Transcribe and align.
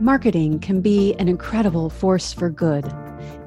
Marketing 0.00 0.58
can 0.58 0.80
be 0.80 1.14
an 1.18 1.28
incredible 1.28 1.90
force 1.90 2.32
for 2.32 2.48
good. 2.48 2.90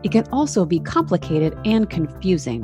It 0.04 0.12
can 0.12 0.28
also 0.32 0.66
be 0.66 0.80
complicated 0.80 1.58
and 1.66 1.90
confusing. 1.90 2.64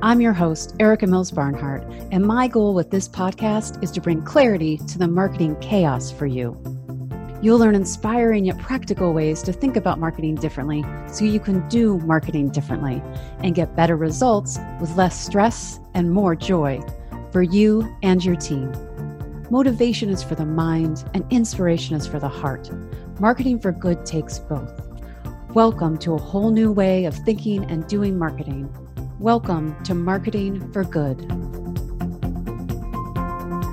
I'm 0.00 0.22
your 0.22 0.32
host, 0.32 0.74
Erica 0.80 1.06
Mills 1.06 1.30
Barnhart, 1.30 1.84
and 2.10 2.24
my 2.24 2.48
goal 2.48 2.72
with 2.72 2.90
this 2.90 3.08
podcast 3.08 3.82
is 3.84 3.90
to 3.90 4.00
bring 4.00 4.22
clarity 4.22 4.78
to 4.78 4.98
the 4.98 5.08
marketing 5.08 5.56
chaos 5.60 6.10
for 6.10 6.26
you. 6.26 6.58
You'll 7.42 7.58
learn 7.58 7.74
inspiring 7.74 8.46
yet 8.46 8.58
practical 8.58 9.12
ways 9.12 9.42
to 9.42 9.52
think 9.52 9.76
about 9.76 10.00
marketing 10.00 10.36
differently 10.36 10.82
so 11.06 11.26
you 11.26 11.38
can 11.38 11.68
do 11.68 11.98
marketing 11.98 12.48
differently 12.50 13.02
and 13.40 13.54
get 13.54 13.76
better 13.76 13.96
results 13.96 14.58
with 14.80 14.96
less 14.96 15.22
stress 15.22 15.78
and 15.92 16.10
more 16.10 16.34
joy 16.34 16.82
for 17.32 17.42
you 17.42 17.96
and 18.02 18.22
your 18.22 18.36
team. 18.36 18.70
Motivation 19.50 20.10
is 20.10 20.22
for 20.22 20.34
the 20.34 20.44
mind, 20.44 21.02
and 21.14 21.24
inspiration 21.30 21.96
is 21.96 22.06
for 22.06 22.18
the 22.18 22.28
heart. 22.28 22.70
Marketing 23.20 23.58
for 23.58 23.72
good 23.72 24.04
takes 24.04 24.38
both. 24.38 24.70
Welcome 25.54 25.96
to 25.98 26.12
a 26.12 26.18
whole 26.18 26.50
new 26.50 26.70
way 26.70 27.06
of 27.06 27.14
thinking 27.14 27.64
and 27.70 27.86
doing 27.86 28.18
marketing. 28.18 28.70
Welcome 29.18 29.82
to 29.84 29.94
Marketing 29.94 30.70
for 30.72 30.84
Good. 30.84 31.20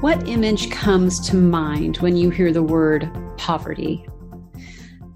What 0.02 0.26
image 0.30 0.72
comes 0.72 1.20
to 1.28 1.36
mind 1.36 1.98
when 1.98 2.16
you 2.16 2.30
hear 2.30 2.54
the 2.54 2.64
word 2.64 3.12
poverty? 3.38 4.08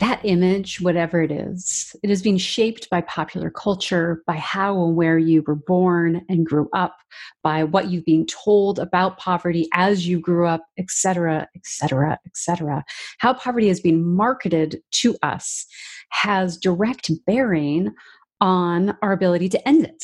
That 0.03 0.20
image, 0.25 0.81
whatever 0.81 1.21
it 1.21 1.31
is, 1.31 1.95
it 2.03 2.09
is 2.09 2.21
being 2.21 2.35
shaped 2.35 2.89
by 2.89 2.99
popular 2.99 3.49
culture, 3.49 4.21
by 4.27 4.35
how 4.35 4.84
and 4.84 4.98
where 4.98 5.17
you 5.17 5.45
were 5.48 5.55
born 5.55 6.25
and 6.27 6.45
grew 6.45 6.67
up, 6.73 6.98
by 7.41 7.63
what 7.63 7.89
you've 7.89 8.03
been 8.03 8.25
told 8.25 8.80
about 8.80 9.17
poverty 9.17 9.70
as 9.73 10.05
you 10.05 10.20
grew 10.20 10.45
up, 10.45 10.66
etc., 10.77 11.47
etc., 11.55 12.20
etc. 12.25 12.84
How 13.19 13.33
poverty 13.33 13.69
has 13.69 13.80
been 13.80 14.03
marketed 14.03 14.81
to 14.91 15.16
us 15.23 15.66
has 16.09 16.58
direct 16.58 17.09
bearing 17.25 17.94
on 18.41 18.97
our 19.02 19.13
ability 19.13 19.47
to 19.47 19.66
end 19.66 19.85
it 19.85 20.03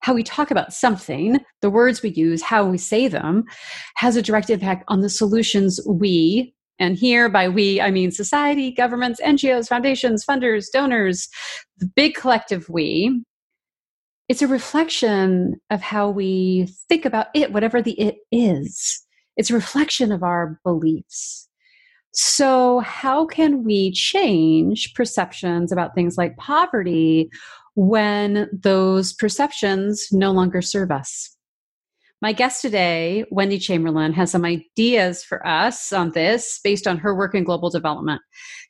how 0.00 0.14
we 0.14 0.22
talk 0.22 0.50
about 0.50 0.72
something, 0.72 1.38
the 1.60 1.70
words 1.70 2.02
we 2.02 2.10
use, 2.10 2.40
how 2.42 2.64
we 2.64 2.78
say 2.78 3.08
them, 3.08 3.44
has 3.96 4.16
a 4.16 4.22
direct 4.22 4.48
impact 4.48 4.84
on 4.88 5.00
the 5.00 5.10
solutions 5.10 5.80
we, 5.88 6.54
and 6.78 6.96
here 6.96 7.28
by 7.28 7.48
we, 7.48 7.80
I 7.80 7.90
mean 7.90 8.10
society, 8.10 8.70
governments, 8.70 9.20
NGOs, 9.24 9.68
foundations, 9.68 10.24
funders, 10.24 10.66
donors, 10.72 11.28
the 11.78 11.86
big 11.86 12.14
collective 12.14 12.68
we. 12.68 13.22
It's 14.28 14.42
a 14.42 14.48
reflection 14.48 15.54
of 15.70 15.80
how 15.80 16.10
we 16.10 16.68
think 16.88 17.04
about 17.04 17.28
it, 17.34 17.52
whatever 17.52 17.80
the 17.80 17.98
it 18.00 18.16
is. 18.30 19.04
It's 19.36 19.50
a 19.50 19.54
reflection 19.54 20.12
of 20.12 20.22
our 20.22 20.60
beliefs. 20.64 21.48
So, 22.12 22.80
how 22.80 23.26
can 23.26 23.64
we 23.64 23.92
change 23.92 24.92
perceptions 24.94 25.70
about 25.70 25.94
things 25.94 26.16
like 26.18 26.36
poverty 26.36 27.30
when 27.78 28.48
those 28.52 29.12
perceptions 29.12 30.08
no 30.10 30.32
longer 30.32 30.60
serve 30.60 30.90
us. 30.90 31.36
My 32.20 32.32
guest 32.32 32.62
today, 32.62 33.24
Wendy 33.30 33.60
Chamberlain, 33.60 34.12
has 34.12 34.32
some 34.32 34.44
ideas 34.44 35.22
for 35.22 35.46
us 35.46 35.92
on 35.92 36.10
this 36.10 36.58
based 36.64 36.88
on 36.88 36.98
her 36.98 37.14
work 37.14 37.32
in 37.32 37.44
global 37.44 37.70
development. 37.70 38.20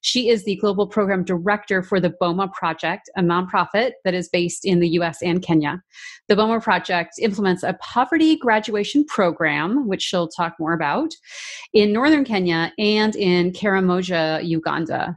She 0.03 0.29
is 0.29 0.45
the 0.45 0.57
global 0.57 0.87
program 0.87 1.25
director 1.25 1.83
for 1.83 1.99
the 1.99 2.13
BOMA 2.21 2.53
Project, 2.53 3.09
a 3.17 3.23
nonprofit 3.23 3.93
that 4.05 4.13
is 4.13 4.29
based 4.29 4.67
in 4.67 4.81
the 4.81 4.89
US 5.01 5.23
and 5.23 5.41
Kenya. 5.41 5.83
The 6.29 6.37
BOMA 6.37 6.63
Project 6.63 7.15
implements 7.23 7.63
a 7.63 7.73
poverty 7.81 8.37
graduation 8.37 9.07
program, 9.07 9.89
which 9.89 10.03
she'll 10.03 10.29
talk 10.29 10.53
more 10.61 10.75
about, 10.75 11.15
in 11.73 11.91
northern 11.91 12.27
Kenya 12.27 12.71
and 12.79 13.17
in 13.17 13.53
Karamoja, 13.53 14.47
Uganda. 14.47 15.17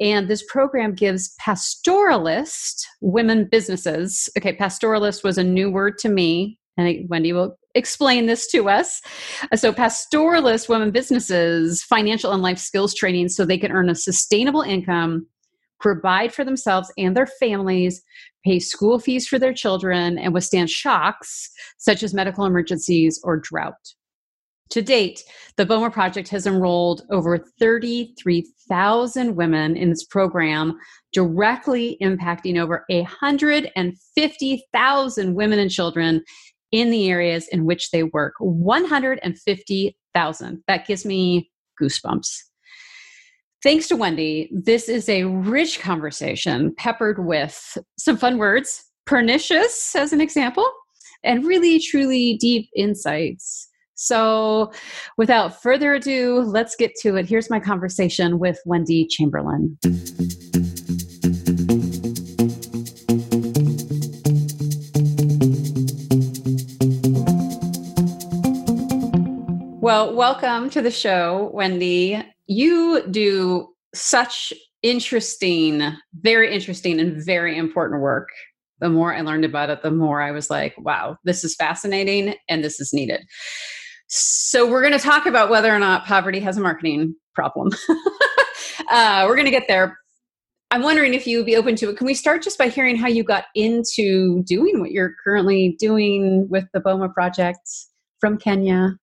And 0.00 0.26
this 0.26 0.44
program 0.48 0.96
gives 0.96 1.32
pastoralist 1.40 2.82
women 3.00 3.48
businesses. 3.48 4.28
Okay, 4.36 4.56
pastoralist 4.56 5.22
was 5.22 5.38
a 5.38 5.44
new 5.44 5.70
word 5.70 5.96
to 5.98 6.08
me, 6.08 6.58
and 6.76 7.08
Wendy 7.08 7.32
will 7.32 7.56
explain 7.78 8.26
this 8.26 8.46
to 8.48 8.68
us. 8.68 9.00
Uh, 9.50 9.56
so, 9.56 9.72
pastoralist 9.72 10.68
women 10.68 10.90
businesses 10.90 11.82
financial 11.82 12.32
and 12.32 12.42
life 12.42 12.58
skills 12.58 12.94
training 12.94 13.28
so 13.28 13.44
they 13.44 13.58
can 13.58 13.72
earn 13.72 13.88
a 13.88 13.94
sustainable 13.94 14.62
income, 14.62 15.26
provide 15.80 16.34
for 16.34 16.44
themselves 16.44 16.92
and 16.98 17.16
their 17.16 17.26
families, 17.26 18.02
pay 18.44 18.58
school 18.58 18.98
fees 18.98 19.26
for 19.26 19.38
their 19.38 19.54
children, 19.54 20.18
and 20.18 20.34
withstand 20.34 20.68
shocks 20.68 21.50
such 21.78 22.02
as 22.02 22.12
medical 22.12 22.44
emergencies 22.44 23.18
or 23.24 23.38
drought. 23.38 23.94
To 24.70 24.82
date, 24.82 25.22
the 25.56 25.64
BOMA 25.64 25.90
project 25.90 26.28
has 26.28 26.46
enrolled 26.46 27.06
over 27.10 27.38
33,000 27.58 29.34
women 29.34 29.78
in 29.78 29.88
this 29.88 30.04
program, 30.04 30.78
directly 31.14 31.96
impacting 32.02 32.60
over 32.60 32.84
150,000 32.90 35.34
women 35.34 35.58
and 35.58 35.70
children 35.70 36.22
in 36.72 36.90
the 36.90 37.10
areas 37.10 37.48
in 37.48 37.64
which 37.64 37.90
they 37.90 38.02
work. 38.02 38.34
150,000. 38.38 40.64
That 40.66 40.86
gives 40.86 41.04
me 41.04 41.50
goosebumps. 41.80 42.28
Thanks 43.62 43.88
to 43.88 43.96
Wendy, 43.96 44.50
this 44.52 44.88
is 44.88 45.08
a 45.08 45.24
rich 45.24 45.80
conversation 45.80 46.72
peppered 46.76 47.26
with 47.26 47.76
some 47.98 48.16
fun 48.16 48.38
words, 48.38 48.84
pernicious 49.04 49.96
as 49.96 50.12
an 50.12 50.20
example, 50.20 50.64
and 51.24 51.44
really, 51.44 51.80
truly 51.80 52.36
deep 52.36 52.68
insights 52.76 53.68
so, 54.00 54.70
without 55.16 55.60
further 55.60 55.94
ado, 55.94 56.42
let's 56.42 56.76
get 56.76 56.94
to 57.00 57.16
it. 57.16 57.26
Here's 57.26 57.50
my 57.50 57.58
conversation 57.58 58.38
with 58.38 58.60
Wendy 58.64 59.08
Chamberlain. 59.08 59.76
Well, 69.88 70.12
welcome 70.12 70.68
to 70.68 70.82
the 70.82 70.90
show, 70.90 71.50
Wendy. 71.54 72.22
You 72.46 73.06
do 73.10 73.68
such 73.94 74.52
interesting, 74.82 75.82
very 76.12 76.52
interesting, 76.52 77.00
and 77.00 77.24
very 77.24 77.56
important 77.56 78.02
work. 78.02 78.28
The 78.80 78.90
more 78.90 79.14
I 79.14 79.22
learned 79.22 79.46
about 79.46 79.70
it, 79.70 79.82
the 79.82 79.90
more 79.90 80.20
I 80.20 80.30
was 80.30 80.50
like, 80.50 80.74
wow, 80.76 81.16
this 81.24 81.42
is 81.42 81.56
fascinating 81.56 82.34
and 82.50 82.62
this 82.62 82.80
is 82.80 82.92
needed. 82.92 83.22
So 84.08 84.70
we're 84.70 84.82
going 84.82 84.92
to 84.92 84.98
talk 84.98 85.24
about 85.24 85.48
whether 85.48 85.74
or 85.74 85.78
not 85.78 86.04
poverty 86.04 86.40
has 86.40 86.58
a 86.58 86.60
marketing 86.60 87.14
problem. 87.34 87.70
uh, 88.90 89.24
we're 89.26 89.36
going 89.36 89.46
to 89.46 89.50
get 89.50 89.68
there. 89.68 89.96
I'm 90.70 90.82
wondering 90.82 91.14
if 91.14 91.26
you 91.26 91.38
would 91.38 91.46
be 91.46 91.56
open 91.56 91.76
to 91.76 91.88
it. 91.88 91.96
Can 91.96 92.06
we 92.06 92.12
start 92.12 92.42
just 92.42 92.58
by 92.58 92.68
hearing 92.68 92.96
how 92.96 93.08
you 93.08 93.24
got 93.24 93.44
into 93.54 94.42
doing 94.42 94.80
what 94.80 94.90
you're 94.90 95.14
currently 95.24 95.76
doing 95.80 96.46
with 96.50 96.66
the 96.74 96.80
BOMA 96.80 97.14
project 97.14 97.66
from 98.20 98.36
Kenya? 98.36 98.98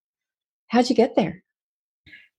How'd 0.67 0.89
you 0.89 0.95
get 0.95 1.15
there? 1.15 1.43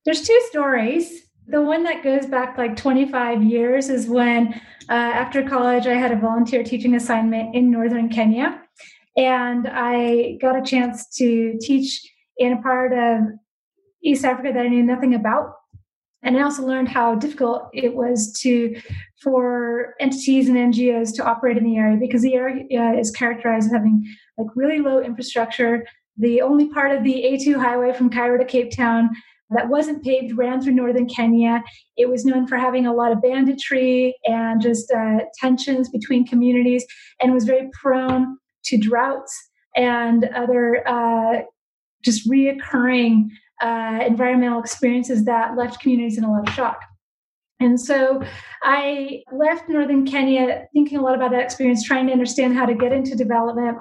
There's 0.05 0.21
two 0.21 0.41
stories. 0.49 1.27
The 1.47 1.61
one 1.61 1.83
that 1.83 2.03
goes 2.03 2.25
back 2.25 2.57
like 2.57 2.75
25 2.75 3.43
years 3.43 3.89
is 3.89 4.07
when, 4.07 4.53
uh, 4.89 4.93
after 4.93 5.47
college, 5.47 5.87
I 5.87 5.93
had 5.93 6.11
a 6.11 6.17
volunteer 6.17 6.63
teaching 6.63 6.95
assignment 6.95 7.55
in 7.55 7.71
northern 7.71 8.09
Kenya. 8.09 8.61
And 9.15 9.67
I 9.67 10.37
got 10.41 10.57
a 10.57 10.61
chance 10.61 11.09
to 11.17 11.57
teach 11.59 12.01
in 12.37 12.53
a 12.53 12.61
part 12.61 12.93
of 12.93 13.29
East 14.03 14.23
Africa 14.23 14.51
that 14.53 14.65
I 14.65 14.67
knew 14.67 14.83
nothing 14.83 15.15
about. 15.15 15.53
And 16.23 16.37
I 16.37 16.41
also 16.41 16.63
learned 16.63 16.89
how 16.89 17.15
difficult 17.15 17.69
it 17.73 17.95
was 17.95 18.33
to 18.41 18.79
for 19.21 19.95
entities 19.99 20.49
and 20.49 20.57
NGOs 20.57 21.15
to 21.15 21.25
operate 21.25 21.57
in 21.57 21.63
the 21.63 21.77
area 21.77 21.97
because 21.97 22.21
the 22.21 22.35
area 22.35 22.99
is 22.99 23.11
characterized 23.11 23.67
as 23.67 23.71
having 23.71 24.05
like 24.37 24.47
really 24.55 24.79
low 24.79 25.01
infrastructure. 25.01 25.85
The 26.17 26.41
only 26.41 26.69
part 26.69 26.95
of 26.95 27.03
the 27.03 27.13
A2 27.13 27.55
highway 27.55 27.93
from 27.93 28.09
Cairo 28.09 28.37
to 28.37 28.45
Cape 28.45 28.71
Town 28.71 29.09
that 29.49 29.69
wasn't 29.69 30.03
paved 30.03 30.37
ran 30.37 30.61
through 30.61 30.73
northern 30.73 31.07
Kenya. 31.07 31.63
It 31.95 32.09
was 32.09 32.25
known 32.25 32.47
for 32.47 32.57
having 32.57 32.85
a 32.85 32.93
lot 32.93 33.11
of 33.11 33.21
banditry 33.21 34.15
and 34.25 34.61
just 34.61 34.91
uh, 34.91 35.19
tensions 35.39 35.89
between 35.89 36.27
communities 36.27 36.85
and 37.21 37.33
was 37.33 37.45
very 37.45 37.69
prone 37.81 38.37
to 38.65 38.77
droughts 38.77 39.49
and 39.75 40.25
other 40.35 40.87
uh, 40.87 41.41
just 42.03 42.29
reoccurring 42.29 43.29
uh, 43.61 43.99
environmental 44.05 44.59
experiences 44.59 45.25
that 45.25 45.55
left 45.55 45.79
communities 45.79 46.17
in 46.17 46.23
a 46.23 46.31
lot 46.31 46.47
of 46.47 46.53
shock. 46.53 46.81
And 47.59 47.79
so 47.79 48.21
I 48.63 49.23
left 49.31 49.67
Northern 49.67 50.05
Kenya 50.05 50.65
thinking 50.73 50.99
a 50.99 51.01
lot 51.01 51.15
about 51.15 51.31
that 51.31 51.41
experience, 51.41 51.83
trying 51.83 52.05
to 52.07 52.13
understand 52.13 52.55
how 52.55 52.67
to 52.67 52.75
get 52.75 52.91
into 52.91 53.15
development, 53.15 53.77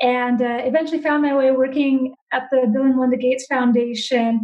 and 0.00 0.42
uh, 0.42 0.60
eventually 0.64 1.00
found 1.00 1.22
my 1.22 1.34
way 1.34 1.50
working 1.50 2.14
at 2.32 2.44
the 2.50 2.68
Bill 2.72 2.82
and 2.82 2.96
Melinda 2.96 3.16
Gates 3.16 3.46
Foundation 3.46 4.40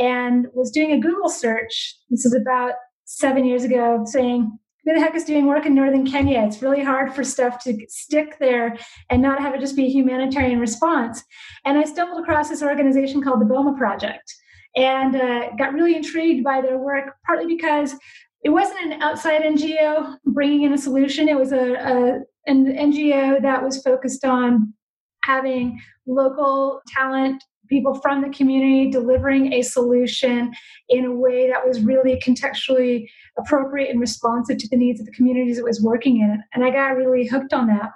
and 0.00 0.46
was 0.54 0.70
doing 0.70 0.92
a 0.92 1.00
Google 1.00 1.28
search. 1.28 1.96
This 2.10 2.24
is 2.24 2.34
about 2.34 2.74
seven 3.04 3.44
years 3.44 3.64
ago, 3.64 4.04
saying, 4.06 4.58
who 4.84 4.94
the 4.94 5.00
heck 5.00 5.14
is 5.14 5.24
doing 5.24 5.46
work 5.46 5.66
in 5.66 5.74
northern 5.74 6.04
Kenya? 6.04 6.42
It's 6.42 6.62
really 6.62 6.82
hard 6.82 7.14
for 7.14 7.22
stuff 7.22 7.62
to 7.64 7.76
stick 7.88 8.36
there 8.40 8.76
and 9.10 9.22
not 9.22 9.40
have 9.40 9.54
it 9.54 9.60
just 9.60 9.76
be 9.76 9.86
a 9.86 9.90
humanitarian 9.90 10.58
response. 10.58 11.22
And 11.64 11.78
I 11.78 11.84
stumbled 11.84 12.20
across 12.20 12.48
this 12.48 12.62
organization 12.62 13.22
called 13.22 13.40
the 13.40 13.46
Boma 13.46 13.76
Project 13.76 14.34
and 14.74 15.14
uh, 15.14 15.50
got 15.56 15.74
really 15.74 15.94
intrigued 15.94 16.42
by 16.42 16.60
their 16.60 16.78
work, 16.78 17.14
partly 17.26 17.46
because 17.46 17.94
it 18.42 18.50
wasn't 18.50 18.92
an 18.92 19.02
outside 19.02 19.42
NGO 19.42 20.16
bringing 20.26 20.62
in 20.62 20.72
a 20.72 20.78
solution. 20.78 21.28
It 21.28 21.38
was 21.38 21.52
a, 21.52 21.74
a 21.74 22.20
an 22.46 22.66
NGO 22.66 23.40
that 23.40 23.62
was 23.62 23.80
focused 23.82 24.24
on 24.24 24.74
having 25.24 25.80
local 26.06 26.80
talent 26.88 27.42
people 27.68 27.94
from 27.94 28.20
the 28.20 28.28
community 28.28 28.90
delivering 28.90 29.52
a 29.54 29.62
solution 29.62 30.52
in 30.90 31.06
a 31.06 31.12
way 31.12 31.48
that 31.48 31.66
was 31.66 31.80
really 31.80 32.20
contextually 32.24 33.06
appropriate 33.38 33.90
and 33.90 33.98
responsive 33.98 34.58
to 34.58 34.68
the 34.68 34.76
needs 34.76 35.00
of 35.00 35.06
the 35.06 35.12
communities 35.12 35.58
it 35.58 35.64
was 35.64 35.80
working 35.80 36.20
in. 36.20 36.42
And 36.52 36.64
I 36.64 36.70
got 36.70 36.96
really 36.96 37.26
hooked 37.26 37.54
on 37.54 37.66
that. 37.68 37.90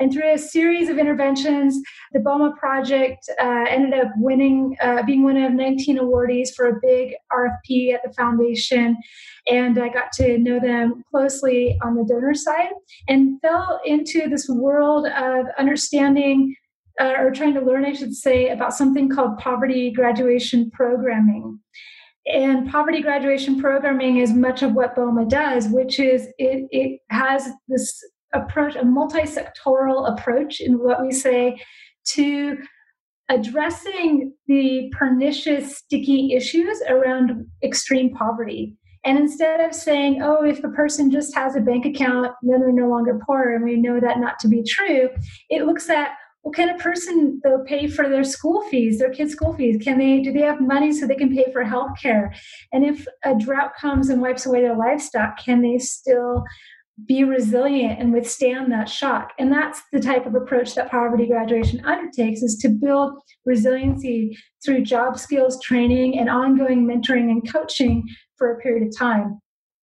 And 0.00 0.12
through 0.12 0.32
a 0.32 0.38
series 0.38 0.88
of 0.88 0.98
interventions, 0.98 1.80
the 2.12 2.18
BOMA 2.18 2.56
project 2.58 3.30
uh, 3.40 3.66
ended 3.68 3.94
up 3.94 4.08
winning, 4.16 4.76
uh, 4.82 5.04
being 5.04 5.22
one 5.22 5.36
of 5.36 5.52
19 5.52 5.98
awardees 5.98 6.52
for 6.56 6.66
a 6.66 6.80
big 6.82 7.12
RFP 7.32 7.94
at 7.94 8.00
the 8.02 8.12
foundation. 8.16 8.96
And 9.48 9.78
I 9.78 9.90
got 9.90 10.10
to 10.14 10.38
know 10.38 10.58
them 10.58 11.04
closely 11.08 11.78
on 11.84 11.94
the 11.94 12.04
donor 12.04 12.34
side 12.34 12.70
and 13.06 13.40
fell 13.42 13.80
into 13.84 14.28
this 14.28 14.48
world 14.48 15.06
of 15.06 15.46
understanding 15.56 16.56
uh, 17.00 17.14
or 17.18 17.30
trying 17.30 17.54
to 17.54 17.60
learn, 17.60 17.84
I 17.84 17.94
should 17.94 18.14
say, 18.14 18.50
about 18.50 18.74
something 18.74 19.08
called 19.08 19.38
poverty 19.38 19.90
graduation 19.90 20.70
programming. 20.70 21.58
And 22.26 22.70
poverty 22.70 23.00
graduation 23.00 23.58
programming 23.58 24.18
is 24.18 24.32
much 24.32 24.62
of 24.62 24.74
what 24.74 24.94
BOMA 24.94 25.28
does, 25.28 25.68
which 25.68 25.98
is 25.98 26.26
it, 26.38 26.68
it 26.70 27.00
has 27.08 27.48
this 27.66 27.98
approach, 28.34 28.76
a 28.76 28.84
multi-sectoral 28.84 30.12
approach 30.12 30.60
in 30.60 30.74
what 30.74 31.02
we 31.02 31.10
say 31.10 31.60
to 32.08 32.58
addressing 33.30 34.34
the 34.46 34.92
pernicious, 34.96 35.78
sticky 35.78 36.34
issues 36.34 36.82
around 36.88 37.46
extreme 37.62 38.12
poverty. 38.14 38.76
And 39.04 39.16
instead 39.16 39.60
of 39.60 39.74
saying, 39.74 40.20
oh, 40.22 40.44
if 40.44 40.62
a 40.62 40.68
person 40.68 41.10
just 41.10 41.34
has 41.34 41.56
a 41.56 41.60
bank 41.60 41.86
account, 41.86 42.32
then 42.42 42.60
they're 42.60 42.72
no 42.72 42.88
longer 42.88 43.18
poor, 43.24 43.54
and 43.54 43.64
we 43.64 43.76
know 43.76 43.98
that 43.98 44.18
not 44.18 44.38
to 44.40 44.48
be 44.48 44.62
true, 44.62 45.08
it 45.48 45.64
looks 45.64 45.88
at 45.88 46.10
well, 46.42 46.52
can 46.52 46.70
a 46.70 46.78
person 46.78 47.40
though 47.44 47.62
pay 47.66 47.86
for 47.86 48.08
their 48.08 48.24
school 48.24 48.62
fees, 48.68 48.98
their 48.98 49.10
kids' 49.10 49.32
school 49.32 49.52
fees? 49.54 49.82
Can 49.82 49.98
they 49.98 50.20
do 50.20 50.32
they 50.32 50.40
have 50.40 50.60
money 50.60 50.92
so 50.92 51.06
they 51.06 51.14
can 51.14 51.34
pay 51.34 51.46
for 51.52 51.64
health 51.64 51.92
care? 52.00 52.32
And 52.72 52.84
if 52.84 53.06
a 53.24 53.34
drought 53.34 53.72
comes 53.78 54.08
and 54.08 54.22
wipes 54.22 54.46
away 54.46 54.62
their 54.62 54.76
livestock, 54.76 55.38
can 55.44 55.60
they 55.60 55.78
still 55.78 56.44
be 57.06 57.24
resilient 57.24 57.98
and 57.98 58.12
withstand 58.12 58.72
that 58.72 58.88
shock? 58.88 59.32
And 59.38 59.52
that's 59.52 59.82
the 59.92 60.00
type 60.00 60.26
of 60.26 60.34
approach 60.34 60.74
that 60.74 60.90
poverty 60.90 61.26
graduation 61.26 61.84
undertakes 61.84 62.42
is 62.42 62.56
to 62.58 62.68
build 62.68 63.18
resiliency 63.44 64.36
through 64.64 64.82
job 64.84 65.18
skills 65.18 65.62
training 65.62 66.18
and 66.18 66.30
ongoing 66.30 66.86
mentoring 66.86 67.30
and 67.30 67.50
coaching 67.50 68.04
for 68.36 68.52
a 68.52 68.58
period 68.60 68.86
of 68.86 68.96
time 68.96 69.40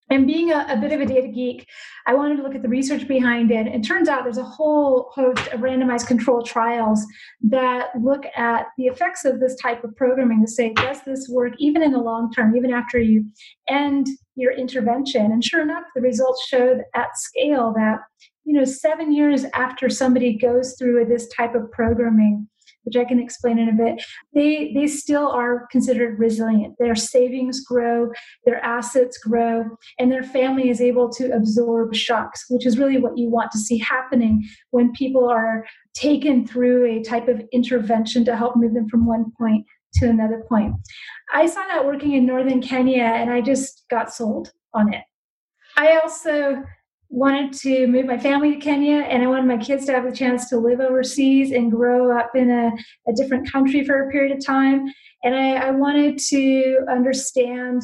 and 0.09 0.25
being 0.25 0.51
a, 0.51 0.65
a, 0.69 0.77
bit 0.77 0.93
of 0.93 1.01
a 1.01 1.05
data 1.05 1.27
geek, 1.27 1.67
I 2.05 2.13
wanted 2.13 2.37
to 2.37 2.43
look 2.43 2.55
at 2.55 2.61
the 2.61 2.69
research 2.69 3.07
behind 3.07 3.51
it. 3.51 3.67
It 3.67 3.83
turns 3.83 4.07
out 4.07 4.23
there's 4.23 4.37
a 4.37 4.43
whole 4.43 5.11
host 5.13 5.47
of 5.47 5.59
randomized 5.59 6.07
control 6.07 6.41
trials 6.41 7.05
that 7.41 7.89
look 8.01 8.25
at 8.35 8.67
the 8.77 8.85
effects 8.85 9.25
of 9.25 9.39
this 9.39 9.55
type 9.55 9.83
of 9.83 9.95
programming 9.95 10.41
to 10.45 10.51
say, 10.51 10.73
does 10.73 11.01
this 11.05 11.27
work 11.29 11.53
even 11.59 11.83
in 11.83 11.91
the 11.91 11.99
long 11.99 12.31
term, 12.31 12.55
even 12.55 12.71
after 12.71 12.99
you 12.99 13.25
end 13.67 14.07
your 14.35 14.53
intervention? 14.53 15.31
And 15.31 15.43
sure 15.43 15.61
enough, 15.61 15.83
the 15.93 16.01
results 16.01 16.47
showed 16.47 16.83
at 16.95 17.17
scale 17.17 17.73
that, 17.75 17.99
you 18.45 18.53
know, 18.53 18.63
seven 18.63 19.11
years 19.11 19.45
after 19.53 19.89
somebody 19.89 20.37
goes 20.37 20.75
through 20.79 21.05
this 21.05 21.27
type 21.35 21.53
of 21.53 21.69
programming, 21.71 22.47
which 22.87 22.95
I 22.95 23.03
can 23.03 23.19
explain 23.19 23.59
in 23.59 23.67
a 23.67 23.73
bit, 23.73 24.01
they 24.33 24.71
they 24.73 24.87
still 24.87 25.27
are 25.27 25.67
considered 25.69 26.17
resilient. 26.17 26.75
Their 26.79 26.95
savings 26.95 27.59
grow, 27.63 28.09
their 28.45 28.63
assets 28.63 29.17
grow, 29.17 29.65
and 29.99 30.09
their 30.09 30.23
family 30.23 30.69
is 30.69 30.79
able 30.79 31.09
to 31.13 31.31
absorb 31.31 31.93
shocks, 31.93 32.45
which 32.49 32.65
is 32.65 32.79
really 32.79 32.97
what 32.97 33.17
you 33.17 33.29
want 33.29 33.51
to 33.51 33.59
see 33.59 33.77
happening 33.77 34.47
when 34.71 34.93
people 34.93 35.27
are 35.29 35.65
taken 35.93 36.47
through 36.47 36.85
a 36.85 37.03
type 37.03 37.27
of 37.27 37.41
intervention 37.51 38.23
to 38.23 38.37
help 38.37 38.55
move 38.55 38.73
them 38.73 38.87
from 38.87 39.05
one 39.05 39.25
point 39.37 39.65
to 39.95 40.09
another 40.09 40.45
point. 40.47 40.73
I 41.33 41.45
saw 41.45 41.67
that 41.67 41.85
working 41.85 42.13
in 42.13 42.25
northern 42.25 42.61
Kenya 42.61 43.03
and 43.03 43.29
I 43.29 43.41
just 43.41 43.83
got 43.89 44.13
sold 44.13 44.53
on 44.73 44.93
it. 44.93 45.03
I 45.75 45.97
also 45.97 46.63
wanted 47.09 47.53
to 47.53 47.87
move 47.87 48.05
my 48.05 48.17
family 48.17 48.53
to 48.53 48.59
Kenya 48.59 48.97
and 48.97 49.23
I 49.23 49.27
wanted 49.27 49.45
my 49.45 49.57
kids 49.57 49.85
to 49.85 49.93
have 49.93 50.03
the 50.03 50.15
chance 50.15 50.49
to 50.49 50.57
live 50.57 50.79
overseas 50.79 51.51
and 51.51 51.71
grow 51.71 52.17
up 52.17 52.31
in 52.35 52.49
a, 52.49 52.71
a 53.09 53.13
different 53.15 53.51
country 53.51 53.83
for 53.85 54.07
a 54.07 54.11
period 54.11 54.37
of 54.37 54.45
time. 54.45 54.85
And 55.23 55.33
I, 55.33 55.53
I 55.53 55.71
wanted 55.71 56.17
to 56.29 56.85
understand 56.89 57.81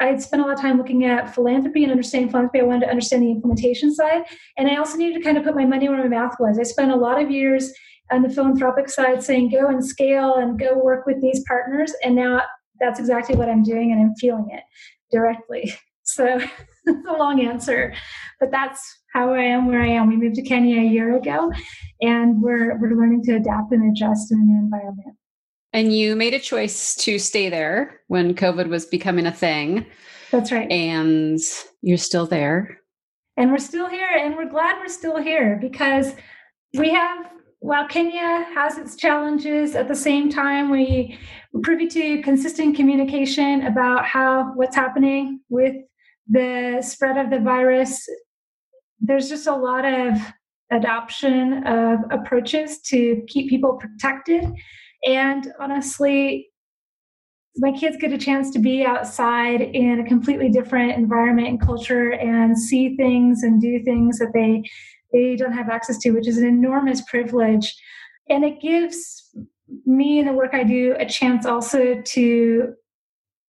I 0.00 0.06
had 0.06 0.20
spent 0.20 0.42
a 0.42 0.44
lot 0.44 0.54
of 0.54 0.60
time 0.60 0.76
looking 0.76 1.04
at 1.04 1.32
philanthropy 1.34 1.84
and 1.84 1.92
understanding 1.92 2.28
philanthropy. 2.28 2.60
I 2.60 2.64
wanted 2.64 2.86
to 2.86 2.90
understand 2.90 3.22
the 3.22 3.30
implementation 3.30 3.94
side. 3.94 4.24
And 4.58 4.68
I 4.68 4.76
also 4.76 4.96
needed 4.96 5.18
to 5.18 5.24
kind 5.24 5.38
of 5.38 5.44
put 5.44 5.54
my 5.54 5.64
money 5.64 5.88
where 5.88 6.02
my 6.02 6.08
mouth 6.08 6.34
was. 6.40 6.58
I 6.58 6.64
spent 6.64 6.90
a 6.90 6.96
lot 6.96 7.22
of 7.22 7.30
years 7.30 7.72
on 8.10 8.22
the 8.22 8.28
philanthropic 8.28 8.88
side 8.88 9.22
saying, 9.22 9.50
go 9.50 9.68
and 9.68 9.84
scale 9.84 10.34
and 10.34 10.58
go 10.58 10.76
work 10.76 11.06
with 11.06 11.22
these 11.22 11.44
partners. 11.46 11.92
And 12.02 12.16
now 12.16 12.42
that's 12.80 12.98
exactly 12.98 13.36
what 13.36 13.48
I'm 13.48 13.62
doing 13.62 13.92
and 13.92 14.00
I'm 14.00 14.14
feeling 14.16 14.48
it 14.52 14.62
directly. 15.10 15.74
So 16.06 16.38
it's 16.86 17.08
a 17.08 17.12
long 17.12 17.40
answer, 17.40 17.94
but 18.40 18.50
that's 18.50 18.80
how 19.12 19.32
I 19.32 19.42
am 19.42 19.66
where 19.66 19.80
I 19.80 19.88
am. 19.88 20.08
We 20.08 20.16
moved 20.16 20.36
to 20.36 20.42
Kenya 20.42 20.80
a 20.80 20.84
year 20.84 21.16
ago, 21.16 21.52
and 22.00 22.42
we're 22.42 22.78
we're 22.78 22.94
learning 22.94 23.22
to 23.24 23.36
adapt 23.36 23.72
and 23.72 23.90
adjust 23.90 24.32
in 24.32 24.38
a 24.38 24.42
new 24.42 24.58
environment. 24.58 25.16
And 25.72 25.92
you 25.92 26.14
made 26.14 26.34
a 26.34 26.38
choice 26.38 26.94
to 26.96 27.18
stay 27.18 27.48
there 27.48 28.00
when 28.08 28.34
COVID 28.34 28.68
was 28.68 28.86
becoming 28.86 29.26
a 29.26 29.32
thing. 29.32 29.86
That's 30.30 30.52
right. 30.52 30.70
And 30.70 31.40
you're 31.82 31.98
still 31.98 32.26
there. 32.26 32.78
And 33.36 33.50
we're 33.50 33.58
still 33.58 33.88
here, 33.88 34.08
and 34.16 34.36
we're 34.36 34.48
glad 34.48 34.78
we're 34.78 34.88
still 34.88 35.20
here 35.20 35.58
because 35.60 36.14
we 36.74 36.90
have 36.90 37.26
while 37.64 37.88
Kenya 37.88 38.44
has 38.54 38.76
its 38.76 38.94
challenges, 38.94 39.74
at 39.74 39.88
the 39.88 39.94
same 39.94 40.28
time 40.28 40.70
we 40.70 41.18
are 41.54 41.60
privy 41.62 41.86
to 41.88 42.20
consistent 42.20 42.76
communication 42.76 43.64
about 43.64 44.04
how 44.04 44.52
what's 44.54 44.76
happening 44.76 45.40
with 45.48 45.74
the 46.28 46.82
spread 46.82 47.16
of 47.16 47.30
the 47.30 47.40
virus, 47.40 48.06
there's 49.00 49.28
just 49.28 49.46
a 49.46 49.54
lot 49.54 49.84
of 49.84 50.18
adoption 50.70 51.66
of 51.66 52.00
approaches 52.10 52.80
to 52.80 53.22
keep 53.28 53.50
people 53.50 53.74
protected. 53.74 54.44
And 55.06 55.52
honestly, 55.60 56.48
my 57.56 57.70
kids 57.70 57.96
get 58.00 58.12
a 58.12 58.18
chance 58.18 58.50
to 58.50 58.58
be 58.58 58.84
outside 58.84 59.60
in 59.60 60.00
a 60.00 60.08
completely 60.08 60.48
different 60.48 60.92
environment 60.92 61.48
and 61.48 61.60
culture 61.60 62.12
and 62.14 62.58
see 62.58 62.96
things 62.96 63.42
and 63.42 63.60
do 63.60 63.82
things 63.84 64.18
that 64.18 64.32
they 64.34 64.62
they 65.12 65.36
don't 65.36 65.52
have 65.52 65.68
access 65.68 65.96
to, 65.98 66.10
which 66.10 66.26
is 66.26 66.38
an 66.38 66.46
enormous 66.46 67.00
privilege. 67.02 67.72
And 68.28 68.44
it 68.44 68.60
gives 68.60 69.32
me 69.86 70.18
and 70.18 70.28
the 70.28 70.32
work 70.32 70.52
I 70.52 70.64
do 70.64 70.96
a 70.98 71.06
chance 71.06 71.46
also 71.46 72.02
to 72.02 72.74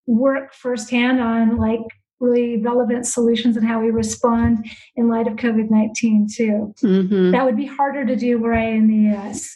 work 0.05 0.53
firsthand 0.53 1.20
on 1.20 1.58
like 1.58 1.82
really 2.19 2.57
relevant 2.57 3.05
solutions 3.05 3.57
and 3.57 3.65
how 3.65 3.79
we 3.81 3.91
respond 3.91 4.65
in 4.95 5.10
light 5.10 5.27
of 5.27 5.36
COVID 5.36 5.69
19, 5.69 6.27
too. 6.34 6.74
Mm-hmm. 6.81 7.31
That 7.31 7.45
would 7.45 7.57
be 7.57 7.65
harder 7.65 8.05
to 8.05 8.15
do 8.15 8.39
where 8.39 8.53
I 8.53 8.63
am 8.63 8.89
in 8.89 9.03
the 9.03 9.15
US. 9.15 9.55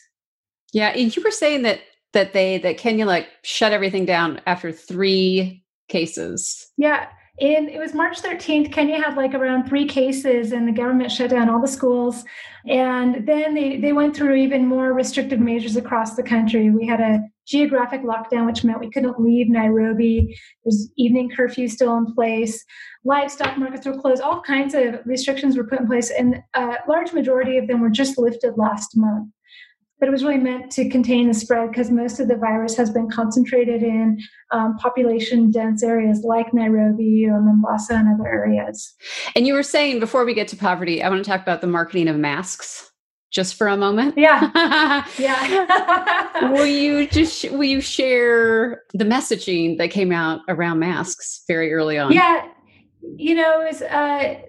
Yeah. 0.73 0.89
And 0.89 1.15
you 1.15 1.23
were 1.23 1.31
saying 1.31 1.63
that 1.63 1.79
that 2.13 2.33
they 2.33 2.57
that 2.59 2.77
Kenya 2.77 3.05
like 3.05 3.27
shut 3.43 3.71
everything 3.71 4.05
down 4.05 4.41
after 4.45 4.71
three 4.71 5.63
cases. 5.87 6.71
Yeah. 6.77 7.07
And 7.41 7.69
it 7.69 7.79
was 7.79 7.93
March 7.93 8.21
13th. 8.21 8.71
Kenya 8.73 9.01
had 9.01 9.15
like 9.15 9.33
around 9.33 9.67
three 9.67 9.85
cases, 9.85 10.51
and 10.51 10.67
the 10.67 10.73
government 10.73 11.11
shut 11.11 11.29
down 11.29 11.49
all 11.49 11.61
the 11.61 11.67
schools. 11.67 12.25
And 12.67 13.25
then 13.25 13.53
they, 13.53 13.77
they 13.77 13.93
went 13.93 14.15
through 14.15 14.35
even 14.35 14.67
more 14.67 14.91
restrictive 14.91 15.39
measures 15.39 15.77
across 15.77 16.15
the 16.15 16.23
country. 16.23 16.69
We 16.69 16.85
had 16.85 16.99
a 16.99 17.21
geographic 17.49 18.03
lockdown, 18.03 18.45
which 18.45 18.63
meant 18.63 18.79
we 18.79 18.91
couldn't 18.91 19.19
leave 19.19 19.49
Nairobi. 19.49 20.37
There's 20.63 20.89
evening 20.97 21.31
curfew 21.35 21.67
still 21.67 21.97
in 21.97 22.13
place. 22.13 22.63
Livestock 23.03 23.57
markets 23.57 23.87
were 23.87 23.99
closed. 23.99 24.21
All 24.21 24.41
kinds 24.41 24.75
of 24.75 24.99
restrictions 25.05 25.57
were 25.57 25.65
put 25.65 25.79
in 25.79 25.87
place, 25.87 26.11
and 26.11 26.41
a 26.53 26.77
large 26.87 27.11
majority 27.11 27.57
of 27.57 27.67
them 27.67 27.81
were 27.81 27.89
just 27.89 28.17
lifted 28.17 28.53
last 28.57 28.95
month. 28.95 29.29
But 29.99 30.07
it 30.07 30.11
was 30.11 30.23
really 30.23 30.37
meant 30.37 30.71
to 30.73 30.87
contain 30.89 31.27
the 31.27 31.33
spread 31.33 31.71
because 31.71 31.91
most 31.91 32.21
of 32.21 32.29
the 32.29 32.37
virus 32.37 32.77
has 32.77 32.89
been 32.89 33.09
concentrated 33.09 33.83
in 33.83 34.17
um, 34.51 34.77
population 34.77 35.51
dense 35.51 35.83
areas 35.83 36.21
like 36.23 36.53
Nairobi 36.53 37.25
or 37.25 37.41
Mombasa 37.41 37.95
and 37.95 38.07
other 38.13 38.25
areas. 38.25 38.93
And 39.35 39.45
you 39.45 39.53
were 39.53 39.63
saying 39.63 39.99
before 39.99 40.23
we 40.23 40.33
get 40.33 40.47
to 40.49 40.55
poverty, 40.55 41.03
I 41.03 41.09
want 41.09 41.21
to 41.21 41.29
talk 41.29 41.41
about 41.41 41.59
the 41.59 41.67
marketing 41.67 42.07
of 42.07 42.15
masks 42.15 42.88
just 43.31 43.55
for 43.55 43.67
a 43.67 43.77
moment? 43.77 44.17
Yeah. 44.17 45.05
yeah. 45.17 46.51
will 46.51 46.65
you 46.65 47.07
just 47.07 47.49
will 47.51 47.63
you 47.63 47.81
share 47.81 48.83
the 48.93 49.05
messaging 49.05 49.77
that 49.77 49.91
came 49.91 50.11
out 50.11 50.41
around 50.47 50.79
masks 50.79 51.43
very 51.47 51.73
early 51.73 51.97
on? 51.97 52.11
Yeah. 52.11 52.47
You 53.01 53.35
know, 53.35 53.61
it 53.61 53.67
was 53.67 53.81
uh 53.81 54.41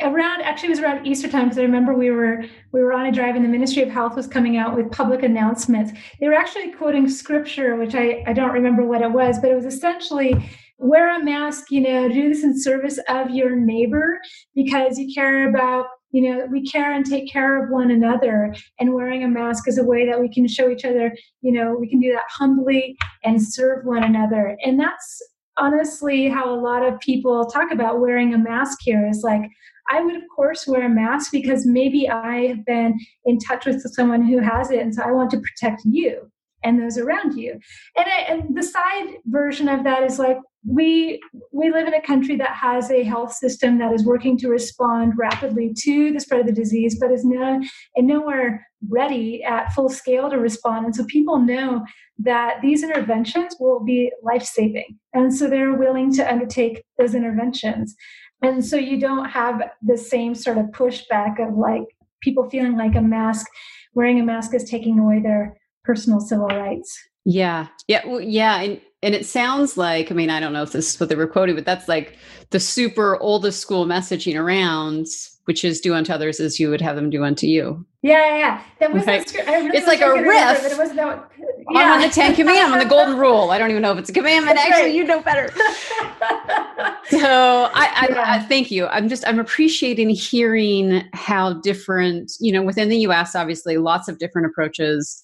around 0.00 0.42
actually 0.42 0.68
it 0.68 0.70
was 0.70 0.80
around 0.80 1.06
Easter 1.06 1.28
time 1.28 1.44
because 1.44 1.58
I 1.58 1.62
remember 1.62 1.94
we 1.94 2.10
were 2.10 2.44
we 2.72 2.80
were 2.80 2.92
on 2.92 3.06
a 3.06 3.12
drive 3.12 3.34
and 3.34 3.44
the 3.44 3.48
Ministry 3.48 3.82
of 3.82 3.90
Health 3.90 4.14
was 4.14 4.26
coming 4.26 4.56
out 4.56 4.76
with 4.76 4.90
public 4.92 5.22
announcements. 5.22 5.92
They 6.20 6.28
were 6.28 6.34
actually 6.34 6.72
quoting 6.72 7.08
scripture, 7.08 7.76
which 7.76 7.94
I, 7.94 8.22
I 8.26 8.32
don't 8.32 8.52
remember 8.52 8.84
what 8.84 9.02
it 9.02 9.10
was, 9.10 9.38
but 9.40 9.50
it 9.50 9.54
was 9.54 9.66
essentially 9.66 10.34
wear 10.78 11.20
a 11.20 11.24
mask, 11.24 11.70
you 11.70 11.80
know, 11.80 12.08
do 12.08 12.28
this 12.28 12.44
in 12.44 12.58
service 12.58 13.00
of 13.08 13.30
your 13.30 13.56
neighbor 13.56 14.20
because 14.54 14.96
you 14.96 15.12
care 15.12 15.48
about 15.48 15.86
you 16.10 16.22
know 16.22 16.46
we 16.50 16.64
care 16.64 16.92
and 16.92 17.04
take 17.04 17.30
care 17.30 17.62
of 17.62 17.70
one 17.70 17.90
another 17.90 18.54
and 18.78 18.94
wearing 18.94 19.24
a 19.24 19.28
mask 19.28 19.68
is 19.68 19.78
a 19.78 19.84
way 19.84 20.06
that 20.06 20.20
we 20.20 20.32
can 20.32 20.46
show 20.48 20.70
each 20.70 20.84
other 20.84 21.14
you 21.42 21.52
know 21.52 21.76
we 21.78 21.88
can 21.88 22.00
do 22.00 22.12
that 22.12 22.24
humbly 22.28 22.96
and 23.24 23.42
serve 23.42 23.84
one 23.84 24.02
another 24.02 24.56
and 24.64 24.78
that's 24.80 25.22
honestly 25.58 26.28
how 26.28 26.48
a 26.52 26.60
lot 26.60 26.86
of 26.86 26.98
people 27.00 27.44
talk 27.46 27.70
about 27.72 28.00
wearing 28.00 28.32
a 28.34 28.38
mask 28.38 28.78
here 28.82 29.06
is 29.06 29.22
like 29.22 29.42
I 29.90 30.02
would, 30.02 30.16
of 30.16 30.22
course, 30.34 30.66
wear 30.66 30.84
a 30.84 30.88
mask 30.88 31.32
because 31.32 31.64
maybe 31.66 32.08
I 32.08 32.46
have 32.48 32.64
been 32.66 32.98
in 33.24 33.38
touch 33.38 33.64
with 33.64 33.80
someone 33.94 34.22
who 34.22 34.38
has 34.38 34.70
it. 34.70 34.80
And 34.80 34.94
so 34.94 35.02
I 35.02 35.12
want 35.12 35.30
to 35.30 35.40
protect 35.40 35.82
you 35.84 36.30
and 36.62 36.80
those 36.80 36.98
around 36.98 37.38
you. 37.38 37.52
And, 37.96 38.06
I, 38.06 38.18
and 38.28 38.56
the 38.56 38.62
side 38.62 39.14
version 39.26 39.68
of 39.68 39.84
that 39.84 40.02
is 40.02 40.18
like, 40.18 40.36
we 40.66 41.20
we 41.52 41.70
live 41.70 41.86
in 41.86 41.94
a 41.94 42.02
country 42.02 42.36
that 42.36 42.50
has 42.50 42.90
a 42.90 43.04
health 43.04 43.32
system 43.32 43.78
that 43.78 43.92
is 43.92 44.04
working 44.04 44.36
to 44.38 44.48
respond 44.48 45.12
rapidly 45.16 45.72
to 45.82 46.12
the 46.12 46.20
spread 46.20 46.40
of 46.40 46.46
the 46.46 46.52
disease, 46.52 46.98
but 47.00 47.12
is 47.12 47.24
no 47.24 47.60
and 47.96 48.06
nowhere 48.06 48.66
ready 48.88 49.42
at 49.44 49.72
full 49.72 49.88
scale 49.88 50.30
to 50.30 50.38
respond. 50.38 50.86
And 50.86 50.94
so 50.94 51.04
people 51.06 51.38
know 51.38 51.84
that 52.18 52.60
these 52.62 52.82
interventions 52.82 53.56
will 53.60 53.84
be 53.84 54.12
life 54.22 54.42
saving, 54.42 54.98
and 55.14 55.34
so 55.34 55.48
they're 55.48 55.74
willing 55.74 56.12
to 56.14 56.30
undertake 56.30 56.82
those 56.98 57.14
interventions. 57.14 57.94
And 58.42 58.64
so 58.64 58.76
you 58.76 59.00
don't 59.00 59.28
have 59.30 59.62
the 59.82 59.98
same 59.98 60.34
sort 60.34 60.58
of 60.58 60.66
pushback 60.66 61.44
of 61.44 61.56
like 61.56 61.82
people 62.20 62.48
feeling 62.50 62.76
like 62.76 62.94
a 62.94 63.00
mask 63.00 63.46
wearing 63.94 64.20
a 64.20 64.24
mask 64.24 64.54
is 64.54 64.68
taking 64.68 64.98
away 64.98 65.20
their 65.20 65.56
personal 65.84 66.20
civil 66.20 66.46
rights. 66.46 66.98
Yeah. 67.24 67.66
Yeah 67.88 68.06
well, 68.06 68.20
yeah 68.20 68.60
and 68.60 68.80
and 69.02 69.14
it 69.14 69.26
sounds 69.26 69.76
like 69.76 70.10
i 70.10 70.14
mean 70.14 70.30
i 70.30 70.40
don't 70.40 70.52
know 70.52 70.62
if 70.62 70.72
this 70.72 70.94
is 70.94 71.00
what 71.00 71.08
they 71.08 71.14
were 71.14 71.26
quoting 71.26 71.54
but 71.54 71.64
that's 71.64 71.88
like 71.88 72.16
the 72.50 72.60
super 72.60 73.18
oldest 73.20 73.60
school 73.60 73.86
messaging 73.86 74.38
around 74.38 75.06
which 75.44 75.64
is 75.64 75.80
do 75.80 75.94
unto 75.94 76.12
others 76.12 76.40
as 76.40 76.60
you 76.60 76.68
would 76.70 76.80
have 76.80 76.96
them 76.96 77.10
do 77.10 77.24
unto 77.24 77.46
you 77.46 77.84
yeah 78.02 78.36
yeah 78.36 78.62
that 78.80 78.92
was 78.92 79.06
right. 79.06 79.32
really 79.34 79.76
it's 79.76 79.86
like 79.86 80.00
a 80.00 80.12
riff 80.12 80.64
it 80.64 80.78
was 80.78 80.92
no, 80.92 81.24
yeah. 81.70 81.92
on 81.94 82.00
the 82.00 82.08
Ten 82.08 82.34
Commandment, 82.34 82.72
on 82.72 82.78
the 82.78 82.84
Golden 82.88 83.16
Rule. 83.16 83.50
I 83.50 83.58
don't 83.58 83.70
even 83.70 83.82
know 83.82 83.92
if 83.92 83.98
it's 83.98 84.10
a 84.10 84.12
commandment. 84.12 84.56
That's 84.56 84.68
Actually, 84.68 84.90
right. 84.90 84.94
you 84.94 85.04
know 85.04 85.20
better. 85.20 85.50
so 87.08 87.70
I, 87.74 87.90
I, 87.94 88.06
yeah. 88.10 88.24
I, 88.26 88.38
thank 88.40 88.70
you. 88.70 88.86
I'm 88.86 89.08
just 89.08 89.26
I'm 89.26 89.38
appreciating 89.38 90.10
hearing 90.10 91.04
how 91.12 91.54
different, 91.54 92.32
you 92.40 92.52
know, 92.52 92.62
within 92.62 92.88
the 92.88 92.98
U.S. 92.98 93.34
Obviously, 93.34 93.76
lots 93.76 94.08
of 94.08 94.18
different 94.18 94.46
approaches, 94.46 95.22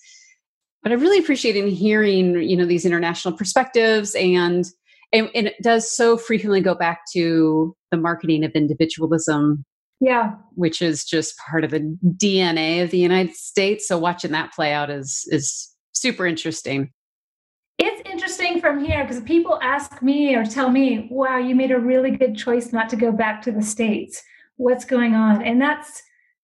but 0.85 0.93
I 0.93 0.95
really 0.95 1.19
appreciate 1.19 1.57
in 1.57 1.67
hearing, 1.67 2.41
you 2.41 2.57
know, 2.57 2.67
these 2.67 2.87
international 2.87 3.37
perspectives 3.37 4.15
and. 4.15 4.65
And, 5.13 5.31
and 5.33 5.47
it 5.47 5.55
does 5.63 5.95
so 5.95 6.17
frequently 6.17 6.61
go 6.61 6.75
back 6.75 7.03
to 7.13 7.77
the 7.93 7.97
marketing 7.97 8.43
of 8.43 8.51
individualism 8.53 9.65
yeah 10.01 10.33
which 10.55 10.83
is 10.83 11.05
just 11.05 11.39
part 11.39 11.63
of 11.63 11.71
the 11.71 11.97
dna 12.17 12.83
of 12.83 12.91
the 12.91 12.99
united 12.99 13.33
states 13.33 13.87
so 13.87 13.97
watching 13.97 14.33
that 14.33 14.53
play 14.53 14.73
out 14.73 14.91
is 14.91 15.25
is 15.31 15.75
super 15.95 16.27
interesting. 16.27 16.91
It's 17.79 18.09
interesting 18.09 18.61
from 18.61 18.85
here 18.85 19.03
because 19.03 19.23
people 19.23 19.59
ask 19.63 20.03
me 20.03 20.35
or 20.35 20.45
tell 20.45 20.71
me, 20.71 21.09
wow, 21.11 21.39
you 21.39 21.55
made 21.55 21.71
a 21.71 21.79
really 21.79 22.11
good 22.13 22.37
choice 22.37 22.73
not 22.73 22.89
to 22.91 22.97
go 22.97 23.11
back 23.11 23.43
to 23.43 23.53
the 23.53 23.63
States. 23.63 24.23
What's 24.57 24.85
going 24.85 25.15
on? 25.15 25.43
And 25.43 25.61
that's 25.61 26.03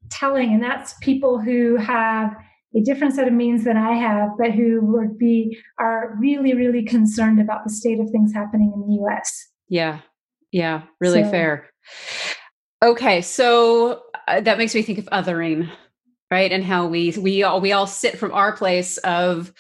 telling. 0.09 0.53
And 0.55 0.63
that's 0.63 0.95
people 1.01 1.39
who 1.39 1.77
have 1.77 2.35
a 2.75 2.81
different 2.81 3.15
set 3.15 3.27
of 3.27 3.35
means 3.35 3.65
than 3.65 3.77
I 3.77 3.95
have, 3.95 4.31
but 4.39 4.53
who 4.53 4.81
would 4.83 5.19
be 5.19 5.59
are 5.79 6.17
really, 6.19 6.55
really 6.55 6.85
concerned 6.85 7.41
about 7.41 7.65
the 7.65 7.71
state 7.71 7.99
of 7.99 8.11
things 8.11 8.33
happening 8.33 8.73
in 8.75 8.81
the 8.87 9.03
US. 9.05 9.49
Yeah. 9.69 10.01
Yeah. 10.53 10.83
Really 11.01 11.25
so, 11.25 11.31
fair. 11.31 11.71
Okay. 12.83 13.23
So 13.23 14.03
uh, 14.29 14.41
that 14.41 14.59
makes 14.59 14.75
me 14.75 14.83
think 14.83 14.99
of 14.99 15.07
othering 15.07 15.69
right 16.31 16.53
and 16.53 16.65
how 16.65 16.87
we 16.87 17.11
we 17.19 17.43
all 17.43 17.61
we 17.61 17.73
all 17.73 17.87
sit 17.87 18.19
from 18.19 18.33
our 18.33 18.57
place 18.57 18.99
of 18.99 19.53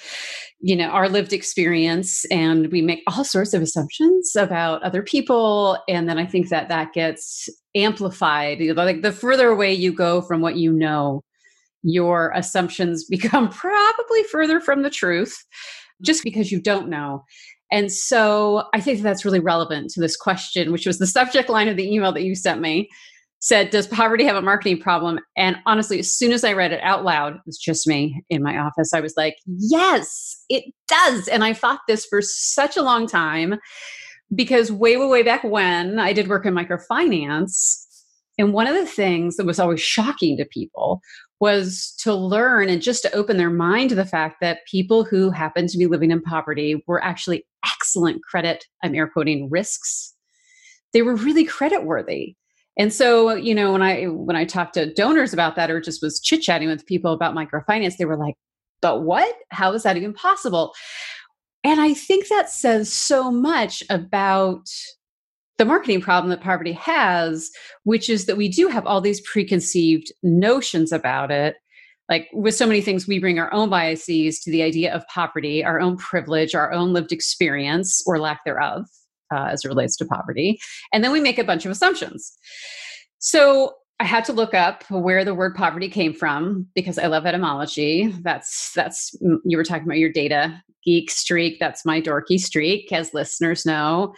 you 0.60 0.76
know 0.76 0.88
our 0.88 1.08
lived 1.08 1.32
experience 1.32 2.24
and 2.26 2.70
we 2.70 2.82
make 2.82 3.02
all 3.06 3.24
sorts 3.24 3.54
of 3.54 3.62
assumptions 3.62 4.36
about 4.36 4.82
other 4.82 5.02
people 5.02 5.78
and 5.88 6.08
then 6.08 6.18
i 6.18 6.24
think 6.24 6.48
that 6.48 6.68
that 6.68 6.92
gets 6.92 7.48
amplified 7.74 8.60
like 8.76 9.02
the 9.02 9.12
further 9.12 9.48
away 9.48 9.72
you 9.72 9.92
go 9.92 10.20
from 10.20 10.40
what 10.40 10.56
you 10.56 10.72
know 10.72 11.22
your 11.82 12.32
assumptions 12.34 13.04
become 13.08 13.48
probably 13.48 14.22
further 14.24 14.60
from 14.60 14.82
the 14.82 14.90
truth 14.90 15.32
mm-hmm. 15.32 16.04
just 16.04 16.22
because 16.24 16.50
you 16.52 16.60
don't 16.60 16.88
know 16.88 17.24
and 17.72 17.92
so 17.92 18.64
i 18.74 18.80
think 18.80 19.00
that's 19.00 19.24
really 19.24 19.40
relevant 19.40 19.90
to 19.90 20.00
this 20.00 20.16
question 20.16 20.72
which 20.72 20.86
was 20.86 20.98
the 20.98 21.06
subject 21.06 21.48
line 21.48 21.68
of 21.68 21.76
the 21.76 21.92
email 21.92 22.12
that 22.12 22.24
you 22.24 22.34
sent 22.34 22.60
me 22.60 22.88
said, 23.40 23.70
Does 23.70 23.86
poverty 23.86 24.24
have 24.24 24.36
a 24.36 24.42
marketing 24.42 24.78
problem? 24.78 25.18
And 25.36 25.56
honestly, 25.66 25.98
as 25.98 26.14
soon 26.14 26.32
as 26.32 26.44
I 26.44 26.52
read 26.52 26.72
it 26.72 26.82
out 26.82 27.04
loud, 27.04 27.34
it 27.34 27.40
was 27.46 27.58
just 27.58 27.86
me 27.86 28.22
in 28.30 28.42
my 28.42 28.58
office. 28.58 28.92
I 28.94 29.00
was 29.00 29.14
like, 29.16 29.36
Yes, 29.46 30.36
it 30.48 30.64
does. 30.86 31.26
And 31.28 31.42
I 31.42 31.54
thought 31.54 31.80
this 31.88 32.06
for 32.06 32.20
such 32.22 32.76
a 32.76 32.82
long 32.82 33.06
time 33.06 33.56
because 34.34 34.70
way, 34.70 34.96
way, 34.96 35.06
way 35.06 35.22
back 35.22 35.42
when 35.42 35.98
I 35.98 36.12
did 36.12 36.28
work 36.28 36.46
in 36.46 36.54
microfinance. 36.54 37.86
And 38.38 38.52
one 38.52 38.66
of 38.66 38.74
the 38.74 38.86
things 38.86 39.36
that 39.36 39.46
was 39.46 39.58
always 39.58 39.80
shocking 39.80 40.36
to 40.36 40.46
people 40.46 41.00
was 41.40 41.94
to 42.00 42.14
learn 42.14 42.68
and 42.68 42.82
just 42.82 43.02
to 43.02 43.12
open 43.14 43.36
their 43.36 43.50
mind 43.50 43.90
to 43.90 43.96
the 43.96 44.04
fact 44.04 44.36
that 44.40 44.66
people 44.70 45.04
who 45.04 45.30
happen 45.30 45.66
to 45.66 45.78
be 45.78 45.86
living 45.86 46.10
in 46.10 46.20
poverty 46.20 46.84
were 46.86 47.02
actually 47.02 47.46
excellent 47.64 48.22
credit, 48.22 48.66
I'm 48.82 48.94
air 48.94 49.08
quoting, 49.08 49.48
risks. 49.50 50.14
They 50.92 51.02
were 51.02 51.14
really 51.16 51.44
credit 51.44 51.84
worthy 51.84 52.36
and 52.80 52.92
so, 52.92 53.34
you 53.34 53.54
know, 53.54 53.72
when 53.72 53.82
I 53.82 54.04
when 54.04 54.36
I 54.36 54.46
talked 54.46 54.74
to 54.74 54.92
donors 54.94 55.34
about 55.34 55.54
that 55.56 55.70
or 55.70 55.80
just 55.82 56.02
was 56.02 56.18
chit-chatting 56.18 56.68
with 56.68 56.86
people 56.86 57.12
about 57.12 57.34
microfinance, 57.34 57.96
they 57.98 58.04
were 58.04 58.16
like, 58.16 58.36
"But 58.80 59.02
what? 59.02 59.34
How 59.50 59.72
is 59.72 59.82
that 59.82 59.98
even 59.98 60.14
possible?" 60.14 60.72
And 61.62 61.80
I 61.80 61.92
think 61.94 62.28
that 62.28 62.48
says 62.48 62.90
so 62.90 63.30
much 63.30 63.82
about 63.90 64.66
the 65.60 65.66
marketing 65.66 66.00
problem 66.00 66.30
that 66.30 66.40
poverty 66.40 66.72
has, 66.72 67.50
which 67.84 68.08
is 68.08 68.24
that 68.24 68.38
we 68.38 68.48
do 68.48 68.68
have 68.68 68.86
all 68.86 69.02
these 69.02 69.20
preconceived 69.20 70.10
notions 70.22 70.90
about 70.90 71.30
it. 71.30 71.56
Like 72.08 72.30
with 72.32 72.54
so 72.54 72.66
many 72.66 72.80
things, 72.80 73.06
we 73.06 73.18
bring 73.18 73.38
our 73.38 73.52
own 73.52 73.68
biases 73.68 74.40
to 74.40 74.50
the 74.50 74.62
idea 74.62 74.90
of 74.90 75.06
poverty, 75.08 75.62
our 75.62 75.78
own 75.78 75.98
privilege, 75.98 76.54
our 76.54 76.72
own 76.72 76.94
lived 76.94 77.12
experience 77.12 78.02
or 78.06 78.18
lack 78.18 78.42
thereof 78.46 78.86
uh, 79.30 79.48
as 79.50 79.62
it 79.62 79.68
relates 79.68 79.98
to 79.98 80.06
poverty. 80.06 80.58
And 80.94 81.04
then 81.04 81.12
we 81.12 81.20
make 81.20 81.38
a 81.38 81.44
bunch 81.44 81.66
of 81.66 81.70
assumptions. 81.70 82.32
So 83.18 83.74
I 84.00 84.04
had 84.04 84.24
to 84.24 84.32
look 84.32 84.54
up 84.54 84.84
where 84.90 85.26
the 85.26 85.34
word 85.34 85.54
poverty 85.54 85.90
came 85.90 86.14
from 86.14 86.68
because 86.74 86.96
I 86.96 87.06
love 87.06 87.26
etymology. 87.26 88.14
That's 88.22 88.72
that's 88.72 89.14
mm, 89.22 89.36
you 89.44 89.58
were 89.58 89.64
talking 89.64 89.84
about 89.84 89.98
your 89.98 90.10
data 90.10 90.62
geek 90.86 91.10
streak. 91.10 91.60
That's 91.60 91.84
my 91.84 92.00
dorky 92.00 92.40
streak, 92.40 92.90
as 92.94 93.12
listeners 93.12 93.66
know. 93.66 94.14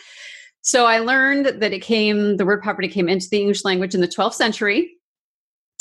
So 0.62 0.87
I 0.87 0.99
learned 0.99 1.47
that 1.47 1.73
it 1.73 1.83
came 1.83 2.37
the 2.37 2.47
word 2.47 2.62
poverty 2.62 2.88
came 2.88 3.09
into 3.09 3.28
the 3.31 3.40
English 3.40 3.64
language 3.64 3.95
in 3.95 4.00
the 4.00 4.09
12th 4.09 4.35
century. 4.35 4.92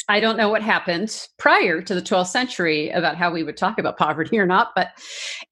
I 0.09 0.19
don't 0.19 0.37
know 0.37 0.49
what 0.49 0.63
happened 0.63 1.15
prior 1.37 1.81
to 1.81 1.95
the 1.95 2.01
12th 2.01 2.27
century 2.27 2.89
about 2.89 3.15
how 3.15 3.31
we 3.31 3.43
would 3.43 3.55
talk 3.55 3.79
about 3.79 3.97
poverty 3.97 4.37
or 4.37 4.45
not, 4.45 4.69
but 4.75 4.89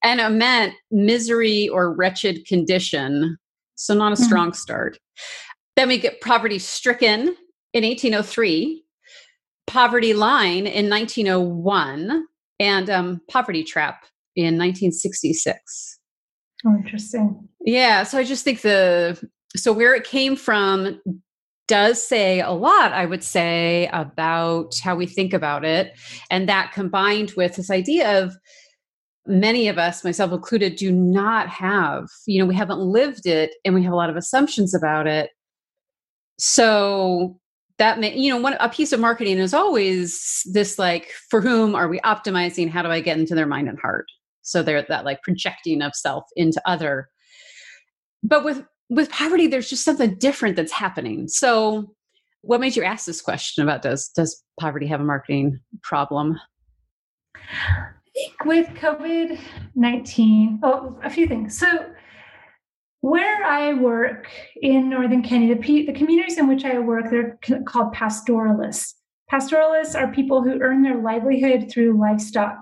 and 0.04 0.20
it 0.20 0.30
meant 0.30 0.74
misery 0.92 1.70
or 1.70 1.94
wretched 1.94 2.46
condition 2.46 3.38
so 3.80 3.94
not 3.94 4.12
a 4.12 4.16
mm-hmm. 4.16 4.24
strong 4.24 4.54
start. 4.54 5.00
Then 5.76 5.88
we 5.88 5.98
get 5.98 6.22
poverty 6.22 6.60
stricken 6.60 7.36
in 7.74 7.84
1803, 7.84 8.84
poverty 9.68 10.14
line 10.14 10.68
in 10.68 10.90
1901, 10.90 12.26
and 12.60 12.90
um, 12.90 13.22
poverty 13.32 13.64
trap 13.64 14.04
in 14.36 14.58
1966. 14.58 16.00
Oh, 16.66 16.76
interesting. 16.76 17.49
Yeah. 17.62 18.04
So 18.04 18.18
I 18.18 18.24
just 18.24 18.44
think 18.44 18.62
the, 18.62 19.22
so 19.56 19.74
where 19.74 19.96
it 19.96 20.04
came 20.04 20.36
from 20.36 21.02
does 21.68 22.04
say 22.04 22.40
a 22.42 22.52
lot, 22.52 22.94
I 22.94 23.06
would 23.06 23.24
say, 23.24 23.90
about 23.94 24.74
how 24.84 24.96
we 24.96 25.06
think 25.06 25.34
about 25.34 25.64
it. 25.64 25.94
And 26.32 26.50
that 26.50 26.72
combined 26.74 27.34
with 27.38 27.56
this 27.56 27.70
idea 27.70 28.24
of 28.24 28.34
many 29.28 29.68
of 29.68 29.78
us, 29.78 30.04
myself 30.04 30.32
included, 30.32 30.76
do 30.76 30.92
not 30.92 31.48
have, 31.50 32.08
you 32.26 32.40
know, 32.40 32.48
we 32.48 32.56
haven't 32.56 32.80
lived 32.80 33.28
it 33.28 33.52
and 33.64 33.76
we 33.76 33.84
have 33.84 33.94
a 33.94 33.98
lot 33.98 34.10
of 34.10 34.16
assumptions 34.16 34.74
about 34.74 35.06
it. 35.06 35.30
So 36.40 37.40
that 37.78 38.00
may, 38.00 38.18
you 38.18 38.32
know, 38.34 38.42
one 38.42 38.56
a 38.60 38.70
piece 38.70 38.92
of 38.92 39.00
marketing 39.00 39.38
is 39.38 39.54
always 39.54 40.42
this 40.52 40.80
like, 40.80 41.12
for 41.30 41.40
whom 41.42 41.76
are 41.76 41.88
we 41.88 42.00
optimizing? 42.00 42.70
How 42.70 42.82
do 42.82 42.90
I 42.90 43.00
get 43.00 43.20
into 43.20 43.36
their 43.36 43.46
mind 43.46 43.70
and 43.70 43.80
heart? 43.80 44.08
So 44.42 44.64
they're 44.64 44.86
that 44.90 45.06
like 45.06 45.22
projecting 45.22 45.82
of 45.84 45.94
self 45.94 46.24
into 46.36 46.62
other. 46.66 47.10
But 48.24 48.44
with 48.44 48.64
with 48.90 49.10
poverty, 49.12 49.48
there's 49.48 49.70
just 49.70 49.86
something 49.86 50.16
different 50.16 50.56
that's 50.56 50.72
happening. 50.72 51.28
So 51.28 51.94
What 52.42 52.62
made 52.62 52.76
you 52.76 52.84
ask 52.84 53.06
this 53.06 53.22
question 53.22 53.64
about 53.64 53.82
does 53.82 54.10
does 54.10 54.44
poverty 54.60 54.88
have 54.88 55.02
a 55.02 55.04
marketing 55.04 55.60
problem? 55.84 56.40
With 58.46 58.68
COVID 58.70 59.40
19, 59.76 60.60
oh, 60.64 60.98
a 61.04 61.10
few 61.10 61.28
things. 61.28 61.58
So, 61.58 61.86
where 63.02 63.46
I 63.46 63.74
work 63.74 64.28
in 64.62 64.90
Northern 64.90 65.22
Kenya, 65.22 65.56
the, 65.56 65.86
the 65.86 65.94
communities 65.94 66.38
in 66.38 66.48
which 66.48 66.66
I 66.66 66.80
work, 66.80 67.10
they're 67.10 67.40
called 67.66 67.94
pastoralists. 67.94 68.96
Pastoralists 69.30 69.96
are 69.96 70.12
people 70.12 70.42
who 70.44 70.60
earn 70.62 70.82
their 70.82 71.02
livelihood 71.02 71.70
through 71.72 72.00
livestock, 72.00 72.58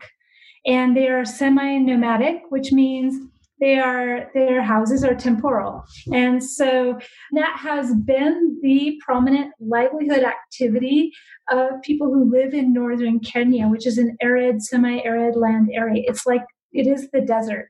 and 0.66 0.96
they 0.96 1.08
are 1.08 1.26
semi 1.26 1.78
nomadic, 1.80 2.42
which 2.50 2.72
means 2.72 3.30
they 3.60 3.78
are 3.80 4.30
their 4.34 4.62
houses 4.62 5.04
are 5.04 5.16
temporal. 5.16 5.84
And 6.14 6.44
so 6.44 7.00
that 7.34 7.58
has 7.60 7.94
been 7.96 8.60
the 8.62 9.00
prominent 9.04 9.54
livelihood 9.60 10.24
activity 10.24 11.12
of 11.50 11.82
people 11.84 12.14
who 12.14 12.30
live 12.32 12.54
in 12.54 12.74
northern 12.74 13.20
kenya 13.20 13.68
which 13.68 13.88
is 13.88 13.98
an 13.98 14.18
arid 14.22 14.62
semi-arid 14.62 15.36
land 15.36 15.70
area. 15.74 16.04
It's 16.06 16.26
like 16.26 16.44
it 16.72 16.88
is 16.88 17.10
the 17.12 17.22
desert. 17.22 17.70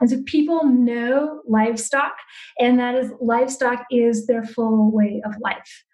And 0.00 0.08
so 0.08 0.22
people 0.26 0.64
know 0.64 1.42
livestock 1.46 2.14
and 2.58 2.78
that 2.78 2.94
is 2.94 3.12
livestock 3.20 3.84
is 3.90 4.26
their 4.26 4.44
full 4.44 4.92
way 4.92 5.22
of 5.24 5.34
life. 5.40 5.84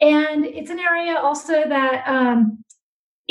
And 0.00 0.44
it's 0.44 0.70
an 0.70 0.80
area 0.80 1.16
also 1.16 1.68
that 1.68 2.02
um, 2.08 2.64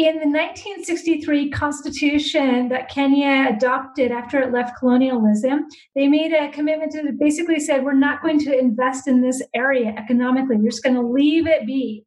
in 0.08 0.16
the 0.16 0.28
1963 0.28 1.50
constitution 1.52 2.70
that 2.70 2.90
Kenya 2.90 3.54
adopted 3.56 4.12
after 4.12 4.40
it 4.40 4.52
left 4.52 4.78
colonialism, 4.78 5.68
they 5.96 6.08
made 6.08 6.34
a 6.34 6.52
commitment 6.52 6.92
to 6.94 7.12
basically 7.20 7.60
said, 7.60 7.84
we're 7.84 7.94
not 7.94 8.22
going 8.22 8.40
to 8.40 8.58
invest 8.58 9.08
in 9.08 9.22
this 9.22 9.42
area 9.54 9.94
economically. 9.98 10.58
We're 10.58 10.70
just 10.70 10.84
going 10.84 10.96
to 10.96 11.02
leave 11.02 11.48
it 11.48 11.66
be. 11.66 12.06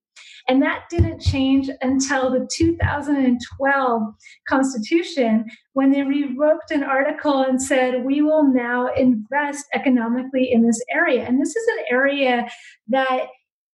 And 0.48 0.60
that 0.62 0.84
didn't 0.90 1.20
change 1.20 1.70
until 1.80 2.30
the 2.30 2.46
2012 2.54 4.02
Constitution, 4.48 5.46
when 5.72 5.90
they 5.90 6.02
revoked 6.02 6.70
an 6.70 6.82
article 6.82 7.42
and 7.42 7.60
said, 7.60 8.04
we 8.04 8.20
will 8.20 8.52
now 8.52 8.88
invest 8.94 9.64
economically 9.72 10.52
in 10.52 10.66
this 10.66 10.82
area. 10.90 11.24
And 11.24 11.40
this 11.40 11.56
is 11.56 11.66
an 11.78 11.84
area 11.90 12.46
that 12.88 13.26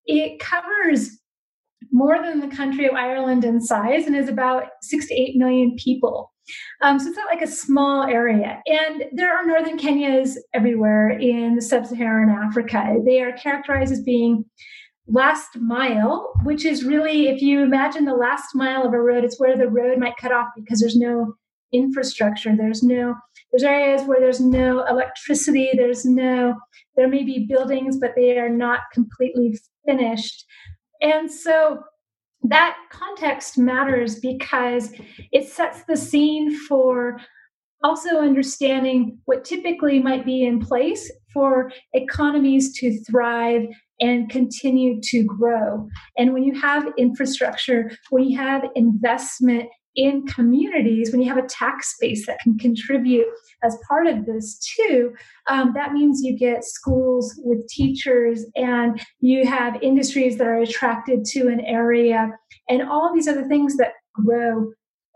it 0.06 0.38
covers 0.38 1.19
more 1.92 2.22
than 2.22 2.40
the 2.40 2.54
country 2.54 2.86
of 2.86 2.94
Ireland 2.94 3.44
in 3.44 3.60
size 3.60 4.06
and 4.06 4.16
is 4.16 4.28
about 4.28 4.64
six 4.82 5.06
to 5.08 5.14
eight 5.14 5.36
million 5.36 5.76
people. 5.76 6.32
Um, 6.82 6.98
so 6.98 7.08
it's 7.08 7.16
not 7.16 7.30
like 7.30 7.42
a 7.42 7.46
small 7.46 8.04
area. 8.04 8.60
And 8.66 9.04
there 9.12 9.36
are 9.36 9.46
northern 9.46 9.78
Kenyas 9.78 10.36
everywhere 10.54 11.10
in 11.10 11.60
sub 11.60 11.86
Saharan 11.86 12.30
Africa. 12.30 12.96
They 13.04 13.20
are 13.20 13.32
characterized 13.32 13.92
as 13.92 14.02
being 14.02 14.44
last 15.06 15.56
mile, 15.56 16.32
which 16.44 16.64
is 16.64 16.84
really, 16.84 17.28
if 17.28 17.42
you 17.42 17.62
imagine 17.62 18.04
the 18.04 18.14
last 18.14 18.54
mile 18.54 18.84
of 18.84 18.92
a 18.92 19.00
road, 19.00 19.24
it's 19.24 19.38
where 19.40 19.56
the 19.56 19.68
road 19.68 19.98
might 19.98 20.16
cut 20.16 20.32
off 20.32 20.48
because 20.56 20.80
there's 20.80 20.96
no 20.96 21.34
infrastructure. 21.72 22.54
There's 22.56 22.82
no, 22.82 23.14
there's 23.52 23.62
areas 23.62 24.02
where 24.02 24.20
there's 24.20 24.40
no 24.40 24.84
electricity, 24.86 25.70
there's 25.74 26.04
no, 26.04 26.54
there 26.96 27.08
may 27.08 27.22
be 27.22 27.46
buildings, 27.48 27.98
but 27.98 28.12
they 28.16 28.38
are 28.38 28.48
not 28.48 28.80
completely 28.92 29.58
finished. 29.86 30.44
And 31.00 31.30
so 31.30 31.82
that 32.42 32.76
context 32.90 33.58
matters 33.58 34.18
because 34.18 34.92
it 35.32 35.48
sets 35.48 35.84
the 35.84 35.96
scene 35.96 36.56
for 36.66 37.18
also 37.82 38.18
understanding 38.18 39.18
what 39.24 39.44
typically 39.44 40.00
might 40.00 40.24
be 40.24 40.44
in 40.44 40.60
place 40.60 41.10
for 41.32 41.70
economies 41.94 42.76
to 42.78 42.98
thrive 43.04 43.66
and 44.00 44.30
continue 44.30 45.00
to 45.02 45.22
grow. 45.24 45.88
And 46.16 46.32
when 46.32 46.42
you 46.42 46.58
have 46.60 46.92
infrastructure, 46.98 47.90
when 48.10 48.24
you 48.24 48.36
have 48.38 48.64
investment 48.74 49.68
in 49.96 50.26
communities, 50.26 51.10
when 51.10 51.20
you 51.20 51.28
have 51.28 51.42
a 51.42 51.48
tax 51.48 51.96
base 52.00 52.26
that 52.26 52.38
can 52.40 52.56
contribute 52.58 53.26
as 53.64 53.76
part 53.88 54.06
of 54.06 54.24
this 54.24 54.58
too, 54.58 55.12
um, 55.48 55.72
that 55.74 55.92
means 55.92 56.22
you 56.22 56.36
get 56.36 56.64
schools 56.64 57.34
with 57.42 57.66
teachers 57.68 58.46
and 58.54 59.00
you 59.20 59.46
have 59.46 59.82
industries 59.82 60.38
that 60.38 60.46
are 60.46 60.60
attracted 60.60 61.24
to 61.24 61.48
an 61.48 61.60
area 61.60 62.30
and 62.68 62.88
all 62.88 63.12
these 63.12 63.28
other 63.28 63.46
things 63.48 63.76
that 63.76 63.92
grow 64.14 64.70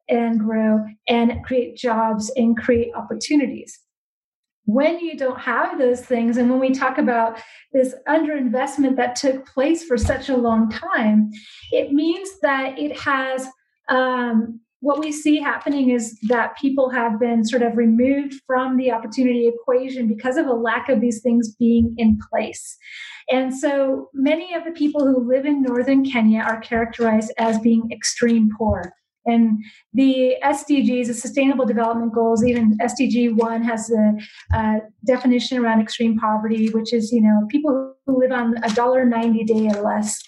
and 0.09 0.41
grow 0.41 0.85
and 1.09 1.45
create 1.45 1.77
jobs 1.77 2.31
and 2.37 2.57
create 2.57 2.91
opportunities. 2.95 3.79
When 4.67 4.99
you 4.99 5.17
don't 5.17 5.41
have 5.41 5.79
those 5.79 6.01
things, 6.01 6.39
and 6.39 6.51
when 6.51 6.59
we 6.59 6.71
talk 6.71 6.97
about 6.97 7.39
this 7.73 7.95
underinvestment 8.09 8.97
that 8.97 9.15
took 9.15 9.47
place 9.47 9.85
for 9.85 9.99
such 9.99 10.31
a 10.31 10.37
long 10.37 10.71
time, 10.71 11.31
it 11.71 11.93
means 11.93 12.41
that 12.41 12.79
it 12.79 12.99
has 12.99 13.47
um, 13.91 14.61
what 14.85 15.01
we 15.01 15.11
see 15.11 15.41
happening 15.41 15.89
is 15.89 16.19
that 16.29 16.59
people 16.59 16.91
have 16.91 17.19
been 17.19 17.43
sort 17.43 17.63
of 17.63 17.75
removed 17.75 18.35
from 18.47 18.77
the 18.77 18.93
opportunity 18.93 19.49
equation 19.49 20.07
because 20.07 20.37
of 20.37 20.47
a 20.47 20.53
lack 20.53 20.91
of 20.91 21.01
these 21.01 21.23
things 21.23 21.55
being 21.55 21.95
in 21.97 22.19
place. 22.31 22.77
And 23.31 23.57
so 23.57 24.11
many 24.13 24.53
of 24.53 24.63
the 24.67 24.73
people 24.73 25.07
who 25.07 25.27
live 25.27 25.47
in 25.47 25.63
northern 25.63 26.05
Kenya 26.05 26.41
are 26.41 26.61
characterized 26.61 27.33
as 27.39 27.59
being 27.61 27.91
extreme 27.91 28.51
poor. 28.59 28.93
And 29.25 29.65
the 29.95 30.35
SDGs, 30.43 31.07
the 31.07 31.15
Sustainable 31.15 31.65
Development 31.65 32.13
Goals, 32.13 32.45
even 32.45 32.77
SDG 32.77 33.35
1 33.35 33.63
has 33.63 33.91
a, 33.91 34.13
a 34.53 34.59
uh, 34.59 34.81
definition 35.07 35.57
around 35.57 35.81
extreme 35.81 36.19
poverty, 36.19 36.69
which 36.69 36.93
is, 36.93 37.11
you 37.11 37.23
know, 37.23 37.47
people 37.49 37.95
who 38.05 38.21
live 38.21 38.33
on 38.33 38.63
a 38.63 38.69
dollar 38.75 39.07
ninety 39.07 39.45
day 39.45 39.67
or 39.69 39.81
less. 39.81 40.21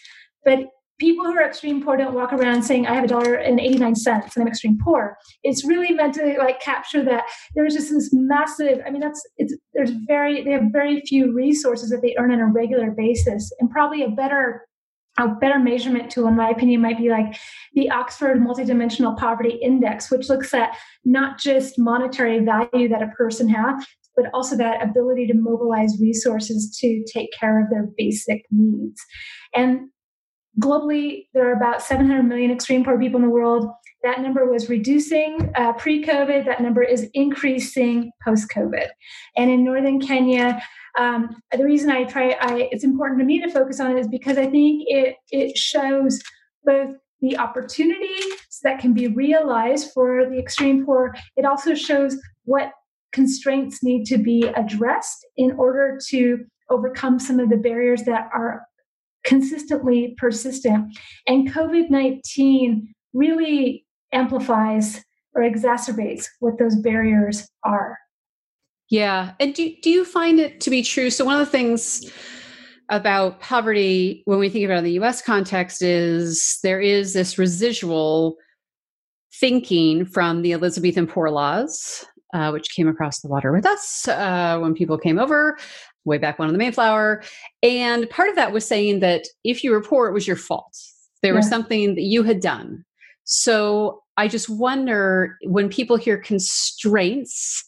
But 0.47 0.61
people 0.99 1.25
who 1.25 1.37
are 1.37 1.47
extreme 1.47 1.83
poor 1.83 1.97
don't 1.97 2.15
walk 2.15 2.33
around 2.33 2.63
saying 2.63 2.87
i 2.87 2.95
have 2.95 3.05
a 3.05 3.09
dollar 3.09 3.35
and 3.35 3.61
89 3.61 3.95
cents 3.97 4.37
and 4.37 4.43
i'm 4.43 4.49
extreme 4.49 4.79
poor 4.83 5.17
it's 5.43 5.65
really 5.65 5.93
meant 5.93 6.15
to 6.15 6.37
like 6.39 6.61
capture 6.61 7.05
that 7.05 7.25
there's 7.55 7.75
just 7.75 7.91
this 7.91 8.11
massive 8.13 8.81
i 8.87 8.91
mean 8.91 9.01
that's 9.01 9.23
it's 9.37 9.55
there's 9.75 9.91
very 10.07 10.43
they 10.43 10.53
have 10.53 10.73
very 10.73 11.01
few 11.03 11.35
resources 11.35 11.91
that 11.91 12.03
they 12.03 12.15
earn 12.19 12.33
on 12.33 12.41
a 12.41 12.47
regular 12.47 12.91
basis 12.91 13.53
and 13.61 13.71
probably 13.71 14.03
a 14.03 14.09
better 14.09 14.67
a 15.19 15.29
better 15.29 15.59
measurement 15.59 16.11
tool, 16.11 16.29
in 16.29 16.37
my 16.37 16.51
opinion, 16.51 16.83
might 16.83 16.99
be 16.99 17.09
like 17.09 17.37
the 17.75 17.91
Oxford 17.91 18.39
Multidimensional 18.39 19.17
Poverty 19.17 19.59
Index, 19.63 20.11
which 20.11 20.29
looks 20.29 20.53
at 20.53 20.77
not 21.05 21.39
just 21.39 21.79
monetary 21.79 22.41
value 22.41 22.89
that 22.89 23.03
a 23.03 23.09
person 23.17 23.49
has, 23.49 23.87
but 24.15 24.27
also 24.35 24.57
that 24.57 24.83
ability 24.83 25.27
to 25.27 25.35
mobilize 25.35 25.99
resources 26.01 26.77
to 26.81 27.05
take 27.13 27.31
care 27.39 27.63
of 27.63 27.71
their 27.71 27.89
basic 27.97 28.43
needs. 28.51 29.01
And 29.55 29.89
globally, 30.61 31.27
there 31.35 31.49
are 31.49 31.53
about 31.53 31.83
700 31.83 32.23
million 32.23 32.51
extreme 32.51 32.85
poor 32.85 32.99
people 32.99 33.17
in 33.17 33.23
the 33.23 33.31
world. 33.31 33.69
That 34.03 34.21
number 34.21 34.51
was 34.51 34.69
reducing 34.69 35.53
uh, 35.57 35.73
pre 35.75 36.03
COVID. 36.03 36.45
That 36.45 36.61
number 36.61 36.83
is 36.83 37.09
increasing 37.15 38.11
post 38.25 38.49
COVID. 38.51 38.87
And 39.37 39.51
in 39.51 39.65
northern 39.65 40.01
Kenya, 40.01 40.61
um, 40.99 41.29
the 41.53 41.65
reason 41.65 41.91
I 41.91 42.05
try, 42.05 42.37
I, 42.41 42.69
it's 42.73 42.85
important 42.85 43.19
to 43.21 43.25
me 43.25 43.41
to 43.41 43.51
focus 43.51 43.81
on 43.81 43.97
it 43.97 44.01
is 44.01 44.09
because 44.09 44.39
I 44.39 44.47
think 44.47 44.85
it, 44.87 45.17
it 45.31 45.59
shows 45.59 46.21
both 46.65 46.97
the 47.21 47.39
opportunities 47.39 48.25
that 48.63 48.79
can 48.79 48.93
be 48.93 49.09
realized 49.09 49.91
for 49.93 50.25
the 50.29 50.39
extreme 50.39 50.85
poor. 50.85 51.15
It 51.37 51.45
also 51.45 51.75
shows 51.75 52.17
what 52.45 52.73
constraints 53.13 53.83
need 53.83 54.05
to 54.07 54.19
be 54.19 54.47
addressed 54.57 55.27
in 55.37 55.53
order 55.53 55.99
to 56.09 56.45
overcome 56.71 57.19
some 57.19 57.41
of 57.41 57.49
the 57.49 57.57
barriers 57.57 58.03
that 58.03 58.29
are 58.33 58.66
consistently 59.27 60.15
persistent. 60.17 60.97
And 61.27 61.51
COVID 61.53 61.91
19 61.91 62.95
really 63.13 63.85
amplifies 64.13 65.05
or 65.35 65.43
exacerbates 65.43 66.27
what 66.41 66.59
those 66.59 66.77
barriers 66.77 67.47
are. 67.63 67.99
Yeah. 68.89 69.33
And 69.41 69.53
do, 69.53 69.75
do 69.83 69.91
you 69.91 70.05
find 70.05 70.39
it 70.39 70.61
to 70.63 70.71
be 70.71 70.83
true? 70.83 71.11
So, 71.11 71.25
one 71.25 71.41
of 71.41 71.47
the 71.47 71.53
things 71.53 72.11
about 72.89 73.41
poverty 73.41 74.23
when 74.27 74.39
we 74.39 74.49
think 74.49 74.65
about 74.65 74.85
the 74.85 74.93
US 74.93 75.21
context 75.21 75.83
is 75.83 76.59
there 76.63 76.81
is 76.81 77.13
this 77.13 77.37
residual 77.37 78.37
thinking 79.35 80.07
from 80.07 80.43
the 80.43 80.53
Elizabethan 80.53 81.09
Poor 81.09 81.31
Laws, 81.31 82.07
uh, 82.33 82.51
which 82.51 82.71
came 82.75 82.87
across 82.87 83.21
the 83.21 83.29
water 83.29 83.53
with 83.53 83.67
us 83.67 84.07
uh, 84.07 84.59
when 84.61 84.73
people 84.73 84.97
came 84.97 85.19
over 85.19 85.59
way 86.07 86.17
back 86.17 86.39
when 86.39 86.49
on 86.49 86.55
the 86.55 86.59
Mayflower. 86.59 87.23
And 87.63 88.09
part 88.09 88.31
of 88.31 88.37
that 88.37 88.53
was 88.53 88.67
saying 88.67 89.01
that 89.01 89.27
if 89.45 89.63
you 89.63 89.75
report, 89.75 90.11
it 90.11 90.15
was 90.15 90.27
your 90.27 90.37
fault. 90.37 90.75
There 91.23 91.33
yeah. 91.33 91.39
was 91.39 91.49
something 91.49 91.95
that 91.97 92.03
you 92.03 92.23
had 92.23 92.41
done. 92.41 92.85
So 93.25 94.03
I 94.17 94.29
just 94.29 94.49
wonder 94.49 95.37
when 95.43 95.69
people 95.69 95.97
hear 95.97 96.17
constraints 96.17 97.65